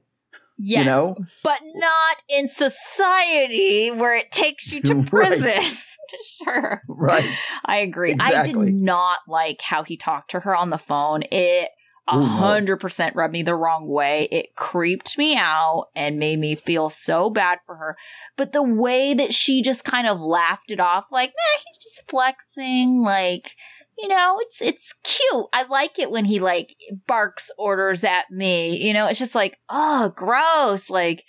Yes. 0.58 0.86
know? 0.86 1.16
But 1.44 1.60
not 1.64 2.24
in 2.30 2.48
society 2.48 3.90
where 3.92 4.16
it 4.16 4.32
takes 4.32 4.72
you 4.72 4.82
to 4.82 4.96
Right. 4.96 5.08
prison. 5.10 5.78
sure. 6.44 6.82
Right. 6.88 7.30
I 7.66 7.78
agree. 7.78 8.16
I 8.20 8.46
did 8.46 8.56
not 8.56 9.20
like 9.28 9.62
how 9.62 9.84
he 9.84 9.98
talked 9.98 10.32
to 10.32 10.40
her 10.42 10.56
on 10.56 10.70
the 10.70 10.78
phone. 10.78 11.24
It 11.32 11.70
a 12.10 12.24
hundred 12.24 12.78
percent 12.78 13.18
rubbed 13.18 13.34
me 13.34 13.44
the 13.44 13.54
wrong 13.56 13.86
way. 13.86 14.30
It 14.32 14.56
creeped 14.56 15.18
me 15.18 15.36
out 15.36 15.88
and 15.94 16.18
made 16.18 16.40
me 16.40 16.56
feel 16.56 16.90
so 16.90 17.30
bad 17.30 17.60
for 17.66 17.76
her. 17.76 17.98
But 18.38 18.54
the 18.54 18.64
way 18.64 19.14
that 19.14 19.34
she 19.34 19.62
just 19.62 19.84
kind 19.84 20.08
of 20.08 20.22
laughed 20.22 20.72
it 20.72 20.80
off, 20.80 21.08
like, 21.12 21.32
nah, 21.32 21.60
he's 21.68 21.78
just 21.78 22.10
flexing, 22.10 23.02
like, 23.02 23.56
you 23.98 24.08
know, 24.08 24.38
it's 24.42 24.62
it's 24.62 24.94
cute. 25.04 25.46
I 25.54 25.64
like 25.64 26.00
it 26.00 26.12
when 26.12 26.26
he 26.26 26.40
like 26.40 26.76
barks 27.08 27.50
orders 27.58 28.04
at 28.04 28.30
me. 28.32 28.78
You 28.78 28.94
know, 28.94 29.08
it's 29.08 29.20
just 29.20 29.36
like, 29.36 29.58
oh, 29.70 30.14
gross. 30.16 30.90
Like, 30.90 31.24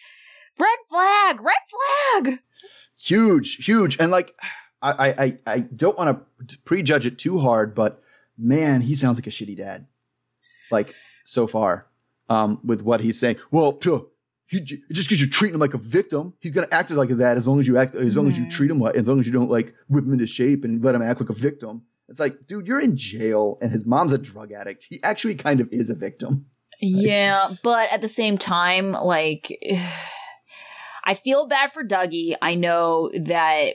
red 0.58 0.78
flag, 0.90 1.40
red 1.40 1.54
flag. 2.24 2.38
huge, 2.98 3.64
huge, 3.64 3.98
and 4.00 4.10
like 4.10 4.34
I, 4.82 5.14
I, 5.18 5.36
I- 5.46 5.58
don't 5.60 5.98
want 5.98 6.24
to 6.48 6.58
prejudge 6.60 7.06
it 7.06 7.18
too 7.18 7.38
hard, 7.38 7.74
but 7.74 8.02
man, 8.36 8.80
he 8.82 8.94
sounds 8.94 9.18
like 9.18 9.26
a 9.26 9.30
shitty 9.30 9.56
dad. 9.56 9.86
Like 10.70 10.94
so 11.24 11.46
far, 11.46 11.86
um, 12.28 12.60
with 12.64 12.82
what 12.82 13.00
he's 13.00 13.18
saying. 13.18 13.36
Well, 13.50 13.72
phew, 13.80 14.10
he, 14.46 14.60
just 14.60 15.08
because 15.08 15.20
you're 15.20 15.30
treating 15.30 15.54
him 15.54 15.60
like 15.60 15.74
a 15.74 15.78
victim, 15.78 16.34
he's 16.40 16.52
gonna 16.52 16.68
act 16.70 16.90
like 16.90 17.08
that 17.08 17.36
as 17.38 17.48
long 17.48 17.58
as 17.60 17.66
you 17.66 17.78
act, 17.78 17.94
as 17.94 18.16
long 18.16 18.28
as 18.28 18.38
you 18.38 18.48
treat 18.50 18.70
him 18.70 18.78
like, 18.78 18.94
as 18.96 19.08
long 19.08 19.18
as 19.20 19.26
you 19.26 19.32
don't 19.32 19.50
like 19.50 19.74
whip 19.88 20.04
him 20.04 20.12
into 20.12 20.26
shape 20.26 20.64
and 20.64 20.84
let 20.84 20.94
him 20.94 21.02
act 21.02 21.20
like 21.20 21.30
a 21.30 21.34
victim. 21.34 21.82
It's 22.08 22.20
like, 22.20 22.46
dude, 22.46 22.66
you're 22.66 22.80
in 22.80 22.96
jail, 22.96 23.58
and 23.60 23.70
his 23.70 23.84
mom's 23.84 24.12
a 24.12 24.18
drug 24.18 24.52
addict. 24.52 24.86
He 24.88 25.02
actually 25.02 25.34
kind 25.34 25.60
of 25.60 25.68
is 25.70 25.90
a 25.90 25.94
victim. 25.94 26.46
Yeah, 26.80 27.50
but 27.62 27.92
at 27.92 28.00
the 28.00 28.08
same 28.08 28.38
time, 28.38 28.92
like, 28.92 29.56
I 31.04 31.14
feel 31.14 31.46
bad 31.46 31.72
for 31.72 31.84
Dougie. 31.84 32.34
I 32.40 32.54
know 32.54 33.10
that 33.18 33.74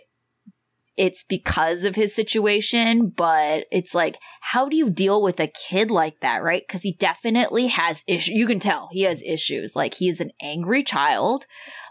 it's 0.95 1.23
because 1.23 1.83
of 1.83 1.95
his 1.95 2.13
situation, 2.13 3.09
but 3.09 3.65
it's 3.71 3.95
like, 3.95 4.17
how 4.41 4.69
do 4.69 4.75
you 4.75 4.89
deal 4.91 5.21
with 5.23 5.39
a 5.39 5.47
kid 5.47 5.89
like 5.89 6.19
that, 6.19 6.43
right? 6.43 6.61
Because 6.67 6.83
he 6.83 6.93
definitely 6.93 7.67
has 7.67 8.03
issues. 8.07 8.35
You 8.35 8.45
can 8.45 8.59
tell 8.59 8.89
he 8.91 9.01
has 9.01 9.23
issues. 9.23 9.75
Like, 9.75 9.95
he 9.95 10.09
is 10.09 10.19
an 10.19 10.31
angry 10.41 10.83
child. 10.83 11.45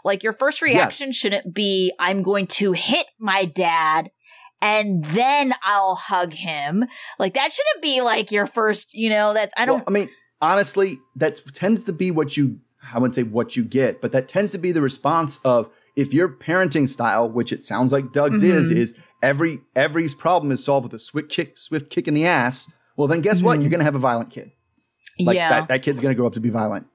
Like, 0.05 0.23
your 0.23 0.33
first 0.33 0.61
reaction 0.61 1.07
Yes. 1.07 1.15
shouldn't 1.17 1.53
be, 1.53 1.93
I'm 1.99 2.23
going 2.23 2.47
to 2.47 2.71
hit 2.71 3.07
my 3.19 3.45
dad. 3.45 4.09
And 4.63 5.03
then 5.05 5.53
I'll 5.63 5.95
hug 5.95 6.31
him. 6.33 6.85
Like 7.19 7.33
that 7.33 7.51
shouldn't 7.51 7.81
be 7.81 8.01
like 8.01 8.31
your 8.31 8.47
first, 8.47 8.93
you 8.93 9.09
know, 9.09 9.33
that 9.33 9.51
I 9.57 9.65
don't 9.65 9.79
Well, 9.79 9.83
I 9.87 9.91
mean, 9.91 10.09
honestly, 10.41 10.99
that 11.17 11.41
tends 11.53 11.83
to 11.83 11.93
be 11.93 12.11
what 12.11 12.37
you, 12.37 12.59
I 12.93 12.97
wouldn't 12.97 13.13
say 13.15 13.23
what 13.23 13.55
you 13.57 13.65
get, 13.65 14.01
but 14.01 14.13
that 14.13 14.27
tends 14.27 14.51
to 14.53 14.57
be 14.57 14.71
the 14.71 14.81
response 14.81 15.39
of 15.43 15.69
if 15.97 16.13
your 16.13 16.29
parenting 16.29 16.87
style, 16.87 17.29
which 17.29 17.51
it 17.51 17.63
sounds 17.63 17.91
like 17.91 18.13
Doug's 18.13 18.41
is, 18.41 18.71
Mhm. 18.71 18.77
is 18.77 18.95
every 19.21 19.59
every 19.75 20.07
problem 20.09 20.51
is 20.51 20.63
solved 20.63 20.85
with 20.85 20.93
a 20.93 21.03
swift 21.03 21.29
kick, 21.29 21.57
swift 21.57 21.89
kick 21.89 22.07
in 22.07 22.13
the 22.13 22.25
ass. 22.25 22.71
Well, 22.95 23.07
then 23.07 23.21
guess 23.21 23.41
what? 23.41 23.57
Mhm. 23.57 23.61
You're 23.63 23.69
going 23.69 23.79
to 23.79 23.85
have 23.85 23.95
a 23.95 23.99
violent 23.99 24.29
kid. 24.29 24.51
Like 25.19 25.35
yeah. 25.35 25.49
that, 25.49 25.67
that 25.67 25.83
kid's 25.83 25.99
gonna 25.99 26.15
grow 26.15 26.25
up 26.25 26.33
to 26.33 26.39
be 26.39 26.49
violent. 26.49 26.87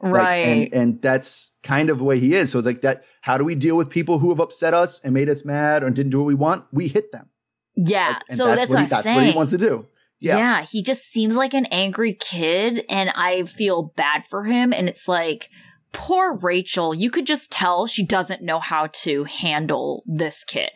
Like, 0.00 0.14
right. 0.14 0.36
and 0.36 0.74
and 0.74 1.02
that's 1.02 1.52
kind 1.62 1.90
of 1.90 1.98
the 1.98 2.04
way 2.04 2.18
he 2.18 2.34
is. 2.34 2.50
So 2.50 2.58
it's 2.58 2.66
like 2.66 2.82
that. 2.82 3.04
How 3.26 3.36
do 3.36 3.42
we 3.42 3.56
deal 3.56 3.76
with 3.76 3.90
people 3.90 4.20
who 4.20 4.28
have 4.28 4.38
upset 4.38 4.72
us 4.72 5.00
and 5.00 5.12
made 5.12 5.28
us 5.28 5.44
mad 5.44 5.82
or 5.82 5.90
didn't 5.90 6.10
do 6.12 6.18
what 6.18 6.26
we 6.26 6.34
want? 6.34 6.64
We 6.70 6.86
hit 6.86 7.10
them. 7.10 7.28
yeah. 7.74 8.20
Like, 8.28 8.36
so 8.38 8.46
that's, 8.46 8.68
what, 8.68 8.68
what 8.68 8.78
he, 8.78 8.82
I'm 8.84 8.88
that's 8.88 9.02
saying. 9.02 9.16
what 9.16 9.26
he 9.26 9.32
wants 9.34 9.50
to 9.50 9.58
do. 9.58 9.86
Yeah. 10.20 10.38
yeah, 10.38 10.62
he 10.62 10.80
just 10.80 11.10
seems 11.10 11.34
like 11.36 11.52
an 11.52 11.66
angry 11.66 12.14
kid, 12.14 12.84
and 12.88 13.10
I 13.16 13.42
feel 13.42 13.92
bad 13.96 14.28
for 14.30 14.44
him. 14.44 14.72
And 14.72 14.88
it's 14.88 15.08
like, 15.08 15.50
poor 15.92 16.36
Rachel, 16.36 16.94
you 16.94 17.10
could 17.10 17.26
just 17.26 17.50
tell 17.50 17.88
she 17.88 18.04
doesn't 18.06 18.42
know 18.42 18.60
how 18.60 18.86
to 19.02 19.24
handle 19.24 20.04
this 20.06 20.44
kid. 20.44 20.70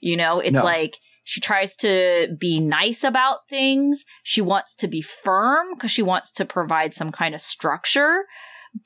You 0.00 0.16
know, 0.16 0.40
it's 0.40 0.54
No. 0.54 0.64
like 0.64 0.96
she 1.24 1.40
tries 1.42 1.76
to 1.76 2.34
be 2.40 2.58
nice 2.58 3.04
about 3.04 3.48
things. 3.50 4.04
She 4.22 4.40
wants 4.40 4.74
to 4.76 4.88
be 4.88 5.02
firm 5.02 5.74
because 5.74 5.90
she 5.90 6.02
wants 6.02 6.32
to 6.32 6.46
provide 6.46 6.94
some 6.94 7.12
kind 7.12 7.34
of 7.34 7.40
structure. 7.42 8.24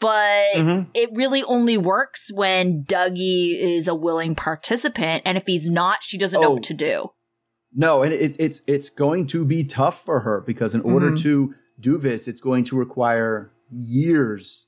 But 0.00 0.46
Mhm. 0.56 0.88
it 0.94 1.10
really 1.12 1.42
only 1.44 1.78
works 1.78 2.30
when 2.32 2.84
Dougie 2.84 3.56
is 3.58 3.86
a 3.88 3.94
willing 3.94 4.34
participant. 4.34 5.22
And 5.24 5.36
if 5.38 5.44
he's 5.46 5.70
not, 5.70 6.02
she 6.02 6.18
doesn't 6.18 6.40
know 6.40 6.48
Oh. 6.48 6.54
what 6.54 6.62
to 6.64 6.74
do. 6.74 7.10
No, 7.74 8.02
and 8.02 8.12
it, 8.12 8.36
it's 8.38 8.62
it's 8.66 8.90
going 8.90 9.26
to 9.28 9.44
be 9.44 9.62
tough 9.64 10.04
for 10.04 10.20
her 10.20 10.42
because 10.46 10.74
in 10.74 10.80
order 10.80 11.10
Mhm. 11.12 11.22
to 11.22 11.54
do 11.78 11.98
this, 11.98 12.26
it's 12.26 12.40
going 12.40 12.64
to 12.64 12.76
require 12.76 13.52
years, 13.70 14.66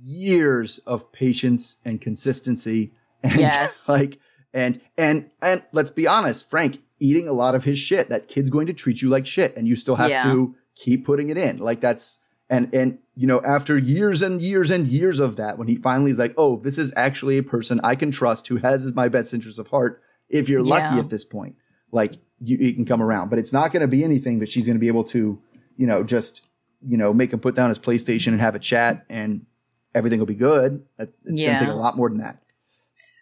years 0.00 0.78
of 0.86 1.12
patience 1.12 1.76
and 1.84 2.00
consistency. 2.00 2.92
And 3.22 3.34
Yes. 3.40 3.88
like 3.88 4.18
and 4.54 4.80
and 4.98 5.30
and 5.40 5.62
let's 5.72 5.90
be 5.90 6.06
honest, 6.06 6.48
Frank, 6.50 6.80
eating 7.00 7.26
a 7.28 7.32
lot 7.32 7.54
of 7.54 7.64
his 7.64 7.78
shit. 7.78 8.08
That 8.10 8.28
kid's 8.28 8.50
going 8.50 8.66
to 8.66 8.72
treat 8.72 9.02
you 9.02 9.08
like 9.08 9.26
shit, 9.26 9.56
and 9.56 9.66
you 9.66 9.76
still 9.76 9.96
have 9.96 10.10
Yeah. 10.10 10.22
to 10.24 10.54
keep 10.76 11.04
putting 11.04 11.30
it 11.30 11.36
in. 11.38 11.56
Like 11.58 11.80
that's 11.80 12.18
and 12.52 12.72
and 12.74 12.98
you 13.16 13.26
know 13.26 13.40
after 13.40 13.78
years 13.78 14.20
and 14.20 14.40
years 14.42 14.70
and 14.70 14.86
years 14.86 15.18
of 15.18 15.36
that, 15.36 15.56
when 15.56 15.66
he 15.66 15.76
finally 15.76 16.10
is 16.10 16.18
like, 16.18 16.34
oh, 16.36 16.56
this 16.56 16.76
is 16.76 16.92
actually 16.96 17.38
a 17.38 17.42
person 17.42 17.80
I 17.82 17.94
can 17.94 18.10
trust 18.10 18.46
who 18.46 18.56
has 18.58 18.92
my 18.94 19.08
best 19.08 19.32
interest 19.32 19.58
of 19.58 19.68
heart. 19.68 20.02
If 20.28 20.48
you're 20.48 20.62
lucky 20.62 20.98
at 20.98 21.08
this 21.08 21.24
point, 21.24 21.56
like 21.90 22.14
you, 22.40 22.58
you 22.58 22.74
can 22.74 22.84
come 22.84 23.02
around, 23.02 23.30
but 23.30 23.38
it's 23.38 23.52
not 23.52 23.72
going 23.72 23.80
to 23.80 23.88
be 23.88 24.04
anything 24.04 24.38
that 24.40 24.50
she's 24.50 24.66
going 24.66 24.76
to 24.76 24.80
be 24.80 24.88
able 24.88 25.04
to, 25.04 25.40
you 25.76 25.86
know, 25.86 26.04
just 26.04 26.46
you 26.86 26.98
know 26.98 27.14
make 27.14 27.32
him 27.32 27.40
put 27.40 27.54
down 27.54 27.70
his 27.70 27.78
PlayStation 27.78 28.28
and 28.28 28.40
have 28.40 28.54
a 28.54 28.58
chat 28.58 29.06
and 29.08 29.46
everything 29.94 30.18
will 30.18 30.26
be 30.26 30.34
good. 30.34 30.84
It's 30.98 31.10
going 31.24 31.36
to 31.36 31.58
take 31.58 31.68
a 31.68 31.72
lot 31.72 31.96
more 31.96 32.10
than 32.10 32.18
that. 32.18 32.38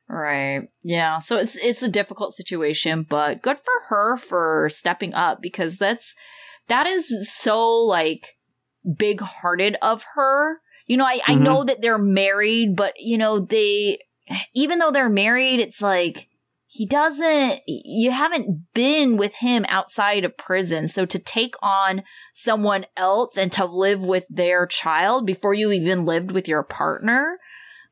Right. 0.09 0.69
Yeah. 0.83 1.21
So 1.21 1.37
it's 1.37 1.57
it's 1.57 1.85
a 1.85 1.89
difficult 1.89 2.35
situation, 2.35 3.07
but 3.09 3.43
good 3.43 3.59
for 3.59 3.81
her 3.91 4.17
for 4.17 4.69
stepping 4.71 5.15
up 5.15 5.41
because 5.41 5.79
that's 5.79 6.17
that 6.67 6.89
is 6.89 7.33
so 7.33 7.69
like 7.69 8.37
big 8.97 9.21
hearted 9.21 9.77
of 9.83 10.05
her. 10.15 10.55
You 10.87 10.97
know, 10.97 11.05
I, 11.05 11.21
I 11.27 11.35
Mhm. 11.35 11.41
know 11.41 11.65
that 11.65 11.83
they're 11.83 11.99
married, 11.99 12.77
but 12.77 12.95
you 12.99 13.19
know, 13.19 13.41
they 13.41 13.99
even 14.55 14.79
though 14.79 14.91
they're 14.91 15.09
married, 15.09 15.61
it's 15.61 15.83
like 15.83 16.29
he 16.67 16.87
doesn't 16.87 17.61
you 17.67 18.11
haven't 18.13 18.73
been 18.75 19.17
with 19.17 19.37
him 19.37 19.65
outside 19.69 20.25
of 20.25 20.37
prison. 20.37 20.89
So 20.89 21.05
to 21.07 21.19
take 21.19 21.55
on 21.63 22.03
someone 22.33 22.87
else 22.97 23.37
and 23.37 23.51
to 23.53 23.65
live 23.65 24.03
with 24.03 24.27
their 24.31 24.67
child 24.67 25.27
before 25.27 25.53
you 25.55 25.73
even 25.73 26.07
lived 26.07 26.31
with 26.33 26.47
your 26.49 26.63
partner, 26.63 27.39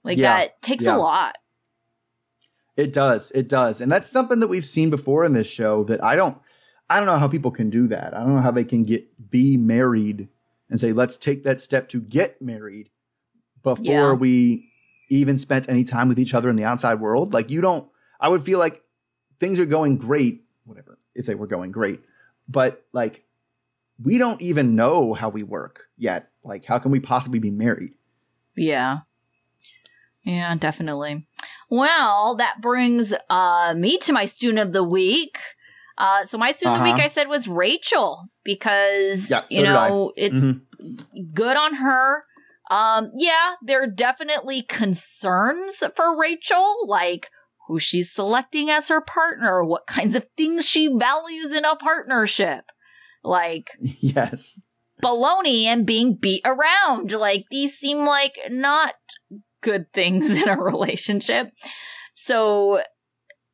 like 0.05 0.17
Yeah. 0.19 0.39
that 0.39 0.63
takes 0.63 0.85
Yeah. 0.85 0.97
a 0.97 0.99
lot. 0.99 1.37
It 2.77 2.93
does. 2.93 3.33
It 3.33 3.49
does. 3.49 3.81
And 3.81 3.91
that's 3.91 4.09
something 4.09 4.39
that 4.39 4.47
we've 4.47 4.65
seen 4.65 4.91
before 4.91 5.25
in 5.25 5.33
this 5.33 5.49
show 5.49 5.85
that 5.85 6.03
I 6.03 6.17
don't 6.17 6.39
I 6.91 6.97
don't 6.97 7.07
know 7.07 7.19
how 7.19 7.29
people 7.29 7.51
can 7.51 7.69
do 7.69 7.89
that. 7.89 8.15
I 8.15 8.21
don't 8.21 8.35
know 8.35 8.41
how 8.41 8.51
they 8.51 8.65
can 8.65 8.83
get 8.83 9.31
be 9.31 9.57
married 9.57 10.29
and 10.71 10.81
say 10.81 10.93
let's 10.93 11.17
take 11.17 11.45
that 11.45 11.61
step 11.61 11.89
to 11.89 12.01
get 12.01 12.41
married 12.43 12.91
before 13.63 13.85
Yeah. 13.85 14.13
we 14.13 14.69
even 15.11 15.39
spent 15.39 15.69
any 15.69 15.85
time 15.85 16.09
with 16.09 16.19
each 16.19 16.35
other 16.35 16.51
in 16.51 16.57
the 16.57 16.65
outside 16.65 17.01
world. 17.01 17.33
Like 17.35 17.51
you 17.51 17.61
don't 17.61 17.89
I 18.21 18.29
would 18.29 18.45
feel 18.45 18.59
like 18.59 18.83
things 19.39 19.61
are 19.61 19.67
going 19.67 19.97
great, 19.97 20.45
whatever, 20.65 20.99
if 21.15 21.27
they 21.27 21.35
were 21.35 21.47
going 21.47 21.71
great. 21.73 22.01
But 22.49 22.85
like 22.93 23.25
we 24.03 24.19
don't 24.19 24.41
even 24.41 24.77
know 24.77 25.15
how 25.15 25.29
we 25.29 25.43
work 25.43 25.87
yet. 25.97 26.31
Like 26.45 26.65
how 26.65 26.79
can 26.79 26.91
we 26.91 27.01
possibly 27.01 27.39
be 27.39 27.51
married? 27.51 27.95
Yeah. 28.57 28.99
Yeah, 30.23 30.55
definitely. 30.57 31.27
Well, 31.71 32.37
that 32.37 32.61
brings 32.61 33.15
uh, 33.31 33.75
me 33.77 33.99
to 33.99 34.13
my 34.13 34.25
student 34.27 34.59
of 34.59 34.73
the 34.73 34.85
week. 34.85 35.39
Uh, 35.99 36.25
so 36.25 36.39
my 36.39 36.53
student 36.53 36.77
of 36.77 36.81
the 36.81 36.85
Uh-huh. 36.87 36.95
week, 36.97 37.05
I 37.05 37.09
said, 37.09 37.29
was 37.29 37.49
Rachel 37.49 38.29
because 38.45 39.31
Yeah, 39.31 39.41
so 39.41 39.47
you 39.51 39.63
know 39.63 40.13
it's 40.17 40.41
Mhm. 40.41 41.35
good 41.35 41.57
on 41.57 41.75
her. 41.75 42.25
Um, 42.71 43.11
yeah, 43.17 43.55
there 43.63 43.83
are 43.83 43.87
definitely 43.87 44.63
concerns 44.63 45.83
for 45.97 46.17
Rachel, 46.17 46.77
like 46.87 47.31
who 47.67 47.79
she's 47.79 48.13
selecting 48.13 48.71
as 48.71 48.89
her 48.89 49.01
partner, 49.01 49.65
what 49.65 49.87
kinds 49.87 50.15
of 50.15 50.29
things 50.37 50.69
she 50.69 50.87
values 50.89 51.53
in 51.53 51.65
a 51.65 51.77
partnership, 51.77 52.65
like 53.25 53.71
yes. 54.01 54.63
baloney 55.03 55.65
and 55.65 55.87
being 55.87 56.15
beat 56.15 56.43
around. 56.45 57.11
Like 57.13 57.45
these 57.51 57.77
seem 57.77 58.05
like 58.05 58.39
not 58.51 58.95
good 59.63 59.93
things 59.93 60.31
in 60.43 60.49
a 60.49 60.57
relationship. 60.57 61.49
So, 62.15 62.83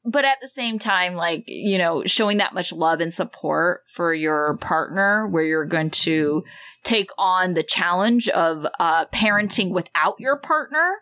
but 0.05 0.24
at 0.24 0.38
the 0.42 0.48
same 0.48 0.78
time, 0.78 1.14
like, 1.14 1.44
you 1.46 1.78
know, 1.78 2.05
showing 2.05 2.38
that 2.38 2.52
much 2.52 2.72
love 2.72 3.00
and 3.00 3.12
support 3.12 3.82
for 3.88 4.12
your 4.12 4.57
partner 4.59 5.26
where 5.26 5.44
you're 5.44 5.64
going 5.64 5.90
to 5.90 6.42
take 6.82 7.11
on 7.16 7.55
the 7.55 7.62
challenge 7.62 8.28
of 8.28 8.66
uh, 8.78 9.07
parenting 9.07 9.70
without 9.70 10.20
your 10.20 10.36
partner. 10.36 10.96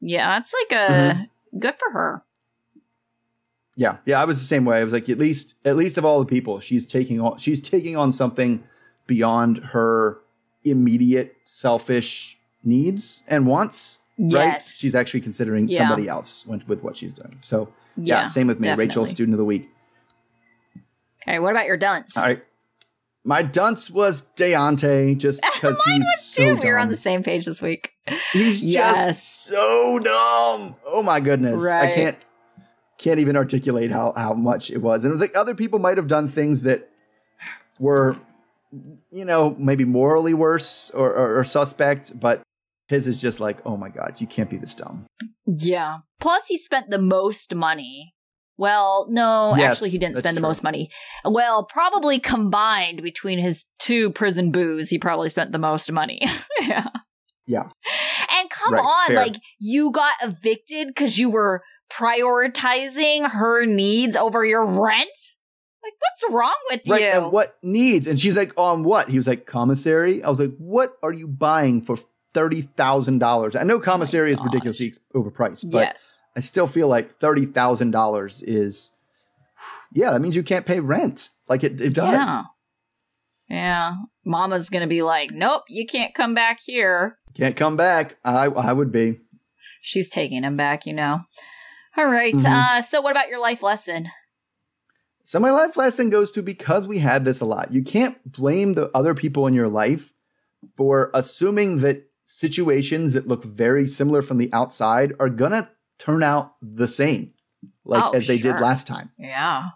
Yeah, 0.00 0.28
that's 0.28 0.54
like 0.62 0.78
a 0.78 1.28
good 1.58 1.74
for 1.78 1.92
her. 1.92 2.22
Yeah, 3.76 3.98
yeah, 4.06 4.20
I 4.20 4.24
was 4.24 4.38
the 4.38 4.46
same 4.46 4.64
way. 4.64 4.78
I 4.78 4.84
was 4.84 4.92
like, 4.92 5.08
at 5.08 5.18
least, 5.18 5.54
at 5.64 5.76
least 5.76 5.98
of 5.98 6.04
all 6.04 6.20
the 6.20 6.26
people, 6.26 6.60
she's 6.60 6.86
taking 6.86 7.20
on, 7.20 7.38
she's 7.38 7.60
taking 7.60 7.96
on 7.96 8.12
something 8.12 8.62
beyond 9.06 9.58
her 9.58 10.18
immediate 10.64 11.36
selfish 11.44 12.38
needs 12.64 13.22
and 13.28 13.46
wants. 13.46 14.00
Right? 14.18 14.60
She's 14.60 14.94
actually 14.94 15.22
considering 15.22 15.68
Yeah. 15.68 15.78
somebody 15.78 16.08
else 16.08 16.44
with, 16.46 16.68
with 16.68 16.82
what 16.82 16.96
she's 16.96 17.14
doing. 17.14 17.34
So 17.40 17.72
yeah, 17.96 18.22
Yeah, 18.22 18.26
same 18.26 18.46
with 18.46 18.60
me. 18.60 18.70
Rachel, 18.72 19.06
student 19.06 19.34
of 19.34 19.38
the 19.38 19.44
week. 19.44 19.68
Okay, 21.22 21.38
what 21.38 21.50
about 21.52 21.66
your 21.66 21.76
dunce? 21.76 22.16
All 22.16 22.24
right, 22.24 22.42
my 23.24 23.42
dunce 23.42 23.90
was 23.90 24.24
Deontay, 24.36 25.18
just 25.18 25.42
because 25.54 25.80
he's 25.84 26.20
so 26.20 26.42
too. 26.42 26.48
dumb. 26.54 26.60
We 26.62 26.70
were 26.70 26.78
on 26.78 26.88
the 26.88 26.96
same 26.96 27.22
page 27.22 27.44
this 27.44 27.60
week. 27.60 27.92
He's 28.32 28.62
Yes. 28.62 29.06
just 29.06 29.44
so 29.46 29.98
dumb. 30.02 30.76
Oh 30.86 31.02
my 31.04 31.20
goodness. 31.20 31.62
I 31.64 31.92
can't 31.92 32.16
can't 32.98 33.20
even 33.20 33.36
articulate 33.36 33.90
how 33.90 34.12
how 34.16 34.34
much 34.34 34.70
it 34.70 34.78
was. 34.78 35.04
And 35.04 35.10
it 35.10 35.14
was 35.14 35.20
like 35.20 35.36
other 35.36 35.54
people 35.54 35.78
might 35.78 35.96
have 35.98 36.06
done 36.06 36.28
things 36.28 36.62
that 36.64 36.88
were 37.78 38.16
you 39.10 39.24
know, 39.24 39.56
maybe 39.58 39.84
morally 39.84 40.32
worse 40.32 40.90
or, 40.90 41.12
or, 41.12 41.40
or 41.40 41.44
suspect, 41.44 42.18
but 42.20 42.40
his 42.90 43.06
is 43.06 43.20
just 43.20 43.40
like, 43.40 43.58
oh 43.64 43.76
my 43.78 43.88
god, 43.88 44.20
you 44.20 44.26
can't 44.26 44.50
be 44.50 44.58
this 44.58 44.74
dumb. 44.74 45.06
Yeah. 45.46 45.98
Plus, 46.20 46.46
he 46.48 46.58
spent 46.58 46.90
the 46.90 46.98
most 47.00 47.54
money. 47.54 48.14
Well, 48.58 49.06
no, 49.08 49.54
Yes, 49.56 49.70
actually, 49.70 49.88
he 49.90 49.98
didn't 49.98 50.18
spend 50.18 50.36
the 50.36 50.40
true. 50.42 50.48
most 50.50 50.62
money. 50.62 50.90
Well, 51.24 51.64
probably 51.64 52.18
combined 52.18 53.02
between 53.02 53.38
his 53.38 53.64
two 53.78 54.10
prison 54.10 54.50
boos, 54.50 54.90
he 54.90 54.98
probably 54.98 55.30
spent 55.30 55.52
the 55.52 55.58
most 55.58 55.90
money. 55.90 56.20
yeah. 56.60 56.88
Yeah. 57.46 57.68
And 58.38 58.50
come 58.50 58.74
Right, 58.74 58.84
on, 58.84 59.06
fair. 59.06 59.16
like, 59.16 59.36
you 59.58 59.90
got 59.92 60.12
evicted 60.22 60.88
because 60.88 61.18
you 61.18 61.30
were 61.30 61.62
prioritizing 61.90 63.30
her 63.30 63.64
needs 63.66 64.14
over 64.16 64.44
your 64.44 64.64
rent? 64.66 65.08
Like, 65.82 65.94
what's 65.98 66.32
wrong 66.32 66.54
with 66.70 66.82
Right. 66.86 67.00
you? 67.02 67.06
And 67.08 67.32
what 67.32 67.56
needs? 67.62 68.06
And 68.06 68.20
she's 68.20 68.36
like, 68.36 68.52
on 68.58 68.84
what? 68.84 69.08
He 69.08 69.16
was 69.16 69.26
like, 69.26 69.46
commissary. 69.46 70.22
I 70.22 70.28
was 70.28 70.38
like, 70.38 70.54
what 70.58 70.92
are 71.02 71.12
you 71.12 71.26
buying 71.26 71.82
for 71.82 71.96
thirty 72.34 72.62
thousand 72.62 73.18
dollars? 73.18 73.56
I 73.56 73.62
know 73.62 73.78
commissary 73.80 74.32
is 74.32 74.38
gosh. 74.38 74.46
ridiculously 74.46 74.94
overpriced, 75.14 75.70
but 75.70 75.80
yes. 75.80 76.22
I 76.36 76.40
still 76.40 76.66
feel 76.66 76.88
like 76.88 77.18
thirty 77.18 77.46
thousand 77.46 77.90
dollars 77.90 78.42
is, 78.42 78.92
yeah, 79.92 80.10
that 80.12 80.20
means 80.20 80.36
you 80.36 80.42
can't 80.42 80.66
pay 80.66 80.80
rent. 80.80 81.30
Like 81.48 81.64
it, 81.64 81.80
it 81.80 81.94
does. 81.94 82.12
Yeah. 82.14 82.42
Yeah. 83.48 83.94
Mama's 84.24 84.70
going 84.70 84.82
to 84.82 84.88
be 84.88 85.02
like, 85.02 85.32
nope, 85.32 85.64
you 85.68 85.84
can't 85.86 86.14
come 86.14 86.34
back 86.34 86.60
here. 86.60 87.18
Can't 87.34 87.56
come 87.56 87.76
back. 87.76 88.16
I 88.24 88.44
I 88.46 88.72
would 88.72 88.92
be. 88.92 89.18
She's 89.82 90.10
taking 90.10 90.44
him 90.44 90.56
back, 90.56 90.86
you 90.86 90.92
know. 90.92 91.22
All 91.96 92.06
right, 92.06 92.34
Mhm. 92.34 92.46
Uh, 92.46 92.82
so 92.82 93.00
what 93.00 93.10
about 93.10 93.28
your 93.28 93.40
life 93.40 93.62
lesson? 93.62 94.08
So 95.24 95.40
my 95.40 95.50
life 95.50 95.76
lesson 95.76 96.10
goes 96.10 96.30
to 96.32 96.42
because 96.42 96.86
we 96.86 96.98
had 96.98 97.24
this 97.24 97.40
a 97.40 97.44
lot. 97.44 97.72
You 97.72 97.82
can't 97.82 98.16
blame 98.30 98.74
the 98.74 98.90
other 98.96 99.14
people 99.14 99.46
in 99.46 99.54
your 99.54 99.68
life 99.68 100.12
for 100.76 101.10
assuming 101.14 101.78
that 101.78 102.09
situations 102.34 103.12
that 103.14 103.26
look 103.26 103.42
very 103.44 103.88
similar 103.88 104.22
from 104.22 104.38
the 104.38 104.52
outside 104.52 105.12
are 105.18 105.28
gonna 105.28 105.68
turn 105.98 106.22
out 106.22 106.54
the 106.62 106.86
same, 106.86 107.32
like 107.84 108.04
Oh, 108.04 108.10
as 108.16 108.28
they 108.28 108.38
sure. 108.38 108.52
did 108.52 108.60
last 108.62 108.86
time. 108.86 109.10
Yeah. 109.18 109.70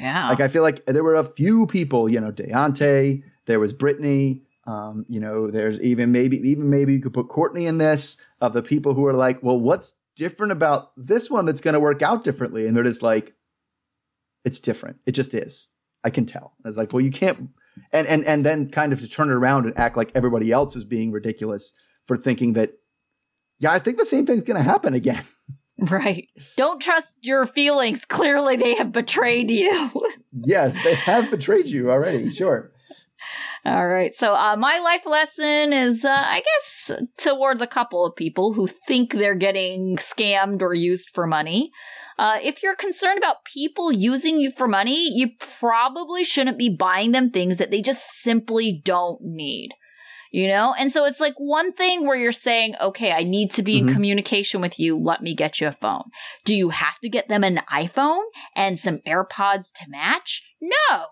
Yeah. 0.00 0.30
Like 0.30 0.40
I 0.40 0.48
feel 0.48 0.62
like 0.62 0.84
there 0.86 1.04
were 1.04 1.16
a 1.16 1.24
few 1.24 1.66
people, 1.66 2.10
you 2.10 2.20
know, 2.20 2.32
Deontay, 2.32 3.22
there 3.46 3.60
was 3.60 3.72
Brittany, 3.72 4.44
Um, 4.66 5.04
you 5.08 5.20
know, 5.20 5.50
there's 5.50 5.80
even 5.80 6.10
maybe 6.12 6.36
even 6.38 6.68
maybe 6.70 6.92
you 6.94 7.00
could 7.00 7.14
put 7.14 7.28
Courtney 7.28 7.66
in 7.66 7.78
this 7.78 8.16
of 8.40 8.52
the 8.54 8.62
people 8.62 8.92
who 8.94 9.06
are 9.06 9.14
like, 9.14 9.42
well, 9.42 9.58
what's 9.58 9.94
different 10.16 10.52
about 10.52 10.92
this 10.96 11.30
one 11.30 11.44
that's 11.46 11.60
going 11.62 11.74
to 11.74 11.80
work 11.80 12.02
out 12.02 12.22
differently? 12.24 12.66
And 12.66 12.76
they're 12.76 12.84
just 12.84 13.02
like, 13.02 13.34
it's 14.44 14.58
different. 14.60 14.98
It 15.06 15.12
just 15.12 15.32
is. 15.34 15.68
I 16.04 16.10
can 16.10 16.26
tell. 16.26 16.54
It's 16.64 16.76
like, 16.76 16.92
well, 16.92 17.02
you 17.02 17.10
can't, 17.10 17.48
and 17.92 18.06
and 18.06 18.24
and 18.24 18.44
then 18.44 18.70
kind 18.70 18.92
of 18.92 19.00
to 19.00 19.08
turn 19.08 19.28
it 19.28 19.34
around 19.34 19.66
and 19.66 19.78
act 19.78 19.96
like 19.96 20.12
everybody 20.14 20.52
else 20.52 20.76
is 20.76 20.84
being 20.84 21.12
ridiculous 21.12 21.72
for 22.06 22.16
thinking 22.16 22.54
that, 22.54 22.72
yeah, 23.58 23.72
I 23.72 23.78
think 23.78 23.98
the 23.98 24.06
same 24.06 24.26
thing's 24.26 24.44
going 24.44 24.56
to 24.56 24.62
happen 24.62 24.94
again. 24.94 25.24
Right. 25.80 26.26
Don't 26.56 26.82
trust 26.82 27.18
your 27.22 27.46
feelings. 27.46 28.04
Clearly, 28.04 28.56
they 28.56 28.74
have 28.74 28.90
betrayed 28.90 29.48
you. 29.48 29.88
yes, 30.32 30.74
they 30.82 30.96
have 30.96 31.30
betrayed 31.30 31.68
you 31.68 31.92
already. 31.92 32.32
Sure. 32.32 32.72
All 33.64 33.86
right. 33.86 34.12
So, 34.12 34.34
uh, 34.34 34.56
my 34.56 34.80
life 34.80 35.06
lesson 35.06 35.72
is, 35.72 36.04
uh, 36.04 36.10
I 36.10 36.42
guess, 36.42 36.90
towards 37.16 37.60
a 37.60 37.66
couple 37.68 38.04
of 38.04 38.16
people 38.16 38.54
who 38.54 38.66
think 38.66 39.12
they're 39.12 39.36
getting 39.36 39.98
scammed 39.98 40.62
or 40.62 40.74
used 40.74 41.10
for 41.10 41.28
money. 41.28 41.70
Uh, 42.18 42.38
if 42.42 42.62
you're 42.62 42.74
concerned 42.76 43.18
about 43.18 43.44
people 43.44 43.92
using 43.92 44.40
you 44.40 44.50
for 44.50 44.66
money, 44.66 45.08
you 45.14 45.30
probably 45.38 46.24
shouldn't 46.24 46.58
be 46.58 46.68
buying 46.68 47.12
them 47.12 47.30
things 47.30 47.58
that 47.58 47.70
they 47.70 47.80
just 47.80 48.20
simply 48.20 48.82
don't 48.84 49.20
need 49.22 49.70
you 50.30 50.48
know? 50.48 50.74
And 50.78 50.92
so 50.92 51.04
it's 51.04 51.20
like 51.20 51.34
one 51.36 51.72
thing 51.72 52.06
where 52.06 52.16
you're 52.16 52.32
saying, 52.32 52.74
okay, 52.80 53.12
I 53.12 53.22
need 53.22 53.50
to 53.52 53.62
be 53.62 53.78
mm-hmm. 53.78 53.88
in 53.88 53.94
communication 53.94 54.60
with 54.60 54.78
you. 54.78 54.96
Let 54.96 55.22
me 55.22 55.34
get 55.34 55.60
you 55.60 55.68
a 55.68 55.72
phone. 55.72 56.04
Do 56.44 56.54
you 56.54 56.70
have 56.70 56.98
to 57.00 57.08
get 57.08 57.28
them 57.28 57.44
an 57.44 57.60
iPhone 57.70 58.22
and 58.54 58.78
some 58.78 58.98
AirPods 59.06 59.72
to 59.76 59.88
match? 59.88 60.42
No. 60.60 61.06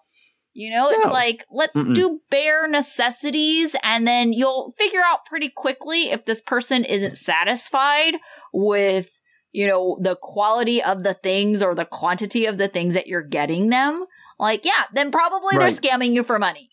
You 0.53 0.71
know, 0.71 0.85
no. 0.85 0.91
it's 0.91 1.11
like, 1.11 1.45
let's 1.51 1.77
Mm-mm. 1.77 1.95
do 1.95 2.21
bare 2.31 2.67
necessities 2.67 3.77
and 3.83 4.07
then 4.07 4.33
you'll 4.33 4.73
figure 4.79 5.03
out 5.05 5.27
pretty 5.27 5.51
quickly 5.55 6.11
if 6.11 6.25
this 6.25 6.41
person 6.41 6.83
isn't 6.85 7.19
satisfied 7.19 8.15
with, 8.55 9.11
you 9.57 9.67
know, 9.67 9.97
the 10.03 10.17
quality 10.21 10.83
of 10.83 11.03
the 11.03 11.15
things 11.15 11.63
or 11.63 11.75
the 11.75 11.87
quantity 11.87 12.45
of 12.45 12.59
the 12.59 12.69
things 12.69 12.93
that 12.93 13.07
you're 13.07 13.23
getting 13.23 13.71
them. 13.71 14.05
Like, 14.39 14.67
yeah, 14.67 14.85
then 14.93 15.11
probably 15.11 15.57
right. 15.57 15.61
they're 15.61 15.91
scamming 15.91 16.13
you 16.13 16.23
for 16.23 16.39
money. 16.39 16.69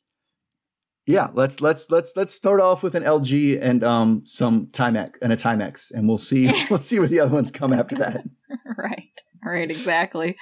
Yeah, 1.06 1.30
let's 1.34 1.62
let's 1.62 1.90
let's 1.90 2.12
let's 2.18 2.34
start 2.34 2.60
off 2.60 2.84
with 2.84 2.96
an 2.96 3.04
LG 3.04 3.58
and 3.62 3.86
um 3.86 4.22
some 4.26 4.68
Timex 4.68 5.16
and 5.22 5.32
a 5.32 5.38
Timex, 5.38 5.94
and 5.94 6.10
we'll 6.10 6.18
see 6.18 6.52
we'll 6.70 6.80
see 6.80 7.00
where 7.00 7.08
the 7.08 7.22
other 7.22 7.32
ones 7.32 7.52
come 7.52 7.72
after 7.72 7.96
that. 7.96 8.26
right, 8.78 9.22
right, 9.46 9.72
exactly. 9.72 10.36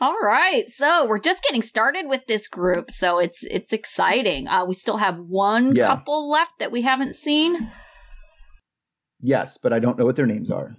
All 0.00 0.18
right, 0.22 0.68
so 0.68 1.06
we're 1.08 1.18
just 1.18 1.42
getting 1.42 1.62
started 1.62 2.06
with 2.08 2.26
this 2.28 2.46
group, 2.46 2.92
so 2.92 3.18
it's 3.18 3.42
it's 3.44 3.72
exciting. 3.72 4.46
Uh, 4.46 4.64
we 4.64 4.74
still 4.74 4.98
have 4.98 5.18
one 5.18 5.74
yeah. 5.74 5.88
couple 5.88 6.30
left 6.30 6.52
that 6.60 6.70
we 6.70 6.82
haven't 6.82 7.16
seen. 7.16 7.72
Yes, 9.20 9.58
but 9.58 9.72
I 9.72 9.80
don't 9.80 9.98
know 9.98 10.04
what 10.04 10.14
their 10.14 10.26
names 10.26 10.50
are. 10.52 10.76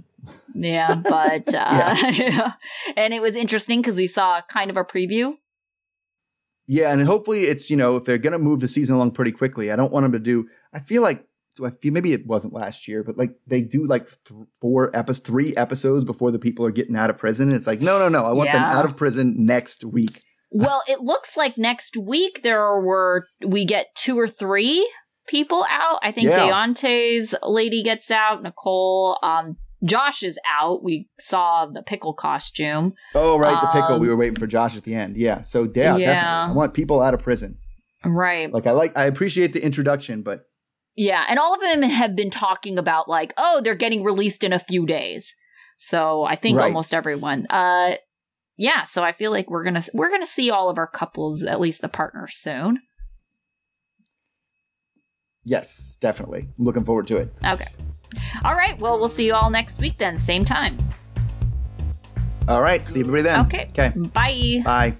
Yeah, 0.53 0.95
but 0.95 1.53
uh, 1.53 1.95
and 2.97 3.13
it 3.13 3.21
was 3.21 3.35
interesting 3.35 3.81
because 3.81 3.97
we 3.97 4.07
saw 4.07 4.41
kind 4.49 4.69
of 4.69 4.77
a 4.77 4.83
preview 4.83 5.35
yeah, 6.67 6.91
and 6.91 7.01
hopefully 7.03 7.43
it's 7.43 7.69
you 7.69 7.77
know 7.77 7.95
if 7.95 8.05
they're 8.05 8.17
gonna 8.17 8.39
move 8.39 8.59
the 8.59 8.67
season 8.67 8.95
along 8.95 9.11
pretty 9.11 9.31
quickly, 9.31 9.71
I 9.71 9.75
don't 9.75 9.91
want 9.91 10.03
them 10.03 10.11
to 10.13 10.19
do. 10.19 10.47
I 10.73 10.79
feel 10.79 11.01
like 11.01 11.25
do 11.55 11.65
I 11.65 11.69
feel 11.69 11.93
maybe 11.93 12.13
it 12.13 12.25
wasn't 12.25 12.53
last 12.53 12.87
year, 12.87 13.03
but 13.03 13.17
like 13.17 13.31
they 13.45 13.61
do 13.61 13.87
like 13.87 14.07
th- 14.25 14.47
four 14.59 14.95
episodes, 14.95 15.25
three 15.25 15.55
episodes 15.55 16.03
before 16.03 16.31
the 16.31 16.39
people 16.39 16.65
are 16.65 16.71
getting 16.71 16.95
out 16.95 17.09
of 17.09 17.17
prison. 17.17 17.51
It's 17.51 17.67
like 17.67 17.81
no, 17.81 17.99
no, 17.99 18.09
no, 18.09 18.25
I 18.25 18.33
want 18.33 18.47
yeah. 18.47 18.53
them 18.53 18.77
out 18.77 18.85
of 18.85 18.97
prison 18.97 19.45
next 19.45 19.83
week. 19.83 20.21
Well, 20.57 20.83
it 20.87 21.01
looks 21.01 21.35
like 21.35 21.57
next 21.57 21.97
week 21.97 22.41
there 22.41 22.79
were 22.79 23.27
we 23.45 23.65
get 23.65 23.87
two 23.93 24.17
or 24.17 24.25
three 24.25 24.89
people 25.27 25.65
out. 25.67 25.99
I 26.01 26.13
think 26.13 26.29
yeah. 26.29 26.37
Deontay's 26.37 27.35
lady 27.43 27.83
gets 27.83 28.09
out, 28.09 28.41
Nicole. 28.41 29.17
Um, 29.21 29.57
Josh 29.83 30.23
is 30.23 30.39
out. 30.49 30.83
We 30.83 31.09
saw 31.19 31.65
the 31.65 31.83
pickle 31.83 32.13
costume. 32.13 32.93
Oh, 33.13 33.37
right, 33.37 33.59
the 33.59 33.67
pickle. 33.67 33.95
Um, 33.95 34.01
we 34.01 34.07
were 34.07 34.15
waiting 34.15 34.35
for 34.35 34.47
Josh 34.47 34.75
at 34.75 34.83
the 34.83 34.95
end. 34.95 35.17
Yeah. 35.17 35.41
So 35.41 35.63
yeah, 35.63 35.97
yeah, 35.97 36.13
definitely. 36.13 36.51
I 36.51 36.51
want 36.53 36.73
people 36.73 37.01
out 37.01 37.13
of 37.13 37.21
prison. 37.21 37.57
Right. 38.03 38.51
Like 38.51 38.67
I 38.67 38.71
like 38.71 38.97
I 38.97 39.05
appreciate 39.05 39.53
the 39.53 39.63
introduction, 39.63 40.21
but 40.21 40.45
yeah, 40.95 41.25
and 41.27 41.39
all 41.39 41.53
of 41.53 41.61
them 41.61 41.81
have 41.81 42.15
been 42.15 42.29
talking 42.29 42.77
about 42.77 43.09
like, 43.09 43.33
oh, 43.37 43.61
they're 43.63 43.75
getting 43.75 44.03
released 44.03 44.43
in 44.43 44.53
a 44.53 44.59
few 44.59 44.85
days. 44.85 45.35
So 45.77 46.23
I 46.23 46.35
think 46.35 46.57
right. 46.57 46.65
almost 46.65 46.93
everyone. 46.93 47.47
Uh 47.49 47.95
yeah, 48.57 48.85
so 48.85 49.03
I 49.03 49.11
feel 49.11 49.31
like 49.31 49.49
we're 49.49 49.63
gonna 49.63 49.83
we're 49.93 50.11
gonna 50.11 50.25
see 50.25 50.49
all 50.49 50.69
of 50.69 50.77
our 50.77 50.87
couples, 50.87 51.43
at 51.43 51.59
least 51.59 51.81
the 51.81 51.89
partners, 51.89 52.35
soon. 52.35 52.79
Yes, 55.43 55.97
definitely. 55.99 56.47
I'm 56.57 56.65
looking 56.65 56.85
forward 56.85 57.07
to 57.07 57.17
it. 57.17 57.33
Okay. 57.45 57.67
All 58.43 58.55
right. 58.55 58.77
Well, 58.79 58.99
we'll 58.99 59.09
see 59.09 59.25
you 59.25 59.33
all 59.33 59.49
next 59.49 59.79
week 59.79 59.97
then, 59.97 60.17
same 60.17 60.45
time. 60.45 60.77
All 62.47 62.61
right. 62.61 62.85
See 62.85 62.99
you 62.99 63.05
everybody 63.05 63.23
then. 63.23 63.45
Okay. 63.47 63.69
Okay. 63.71 63.91
Bye. 64.09 64.61
Bye. 64.63 64.93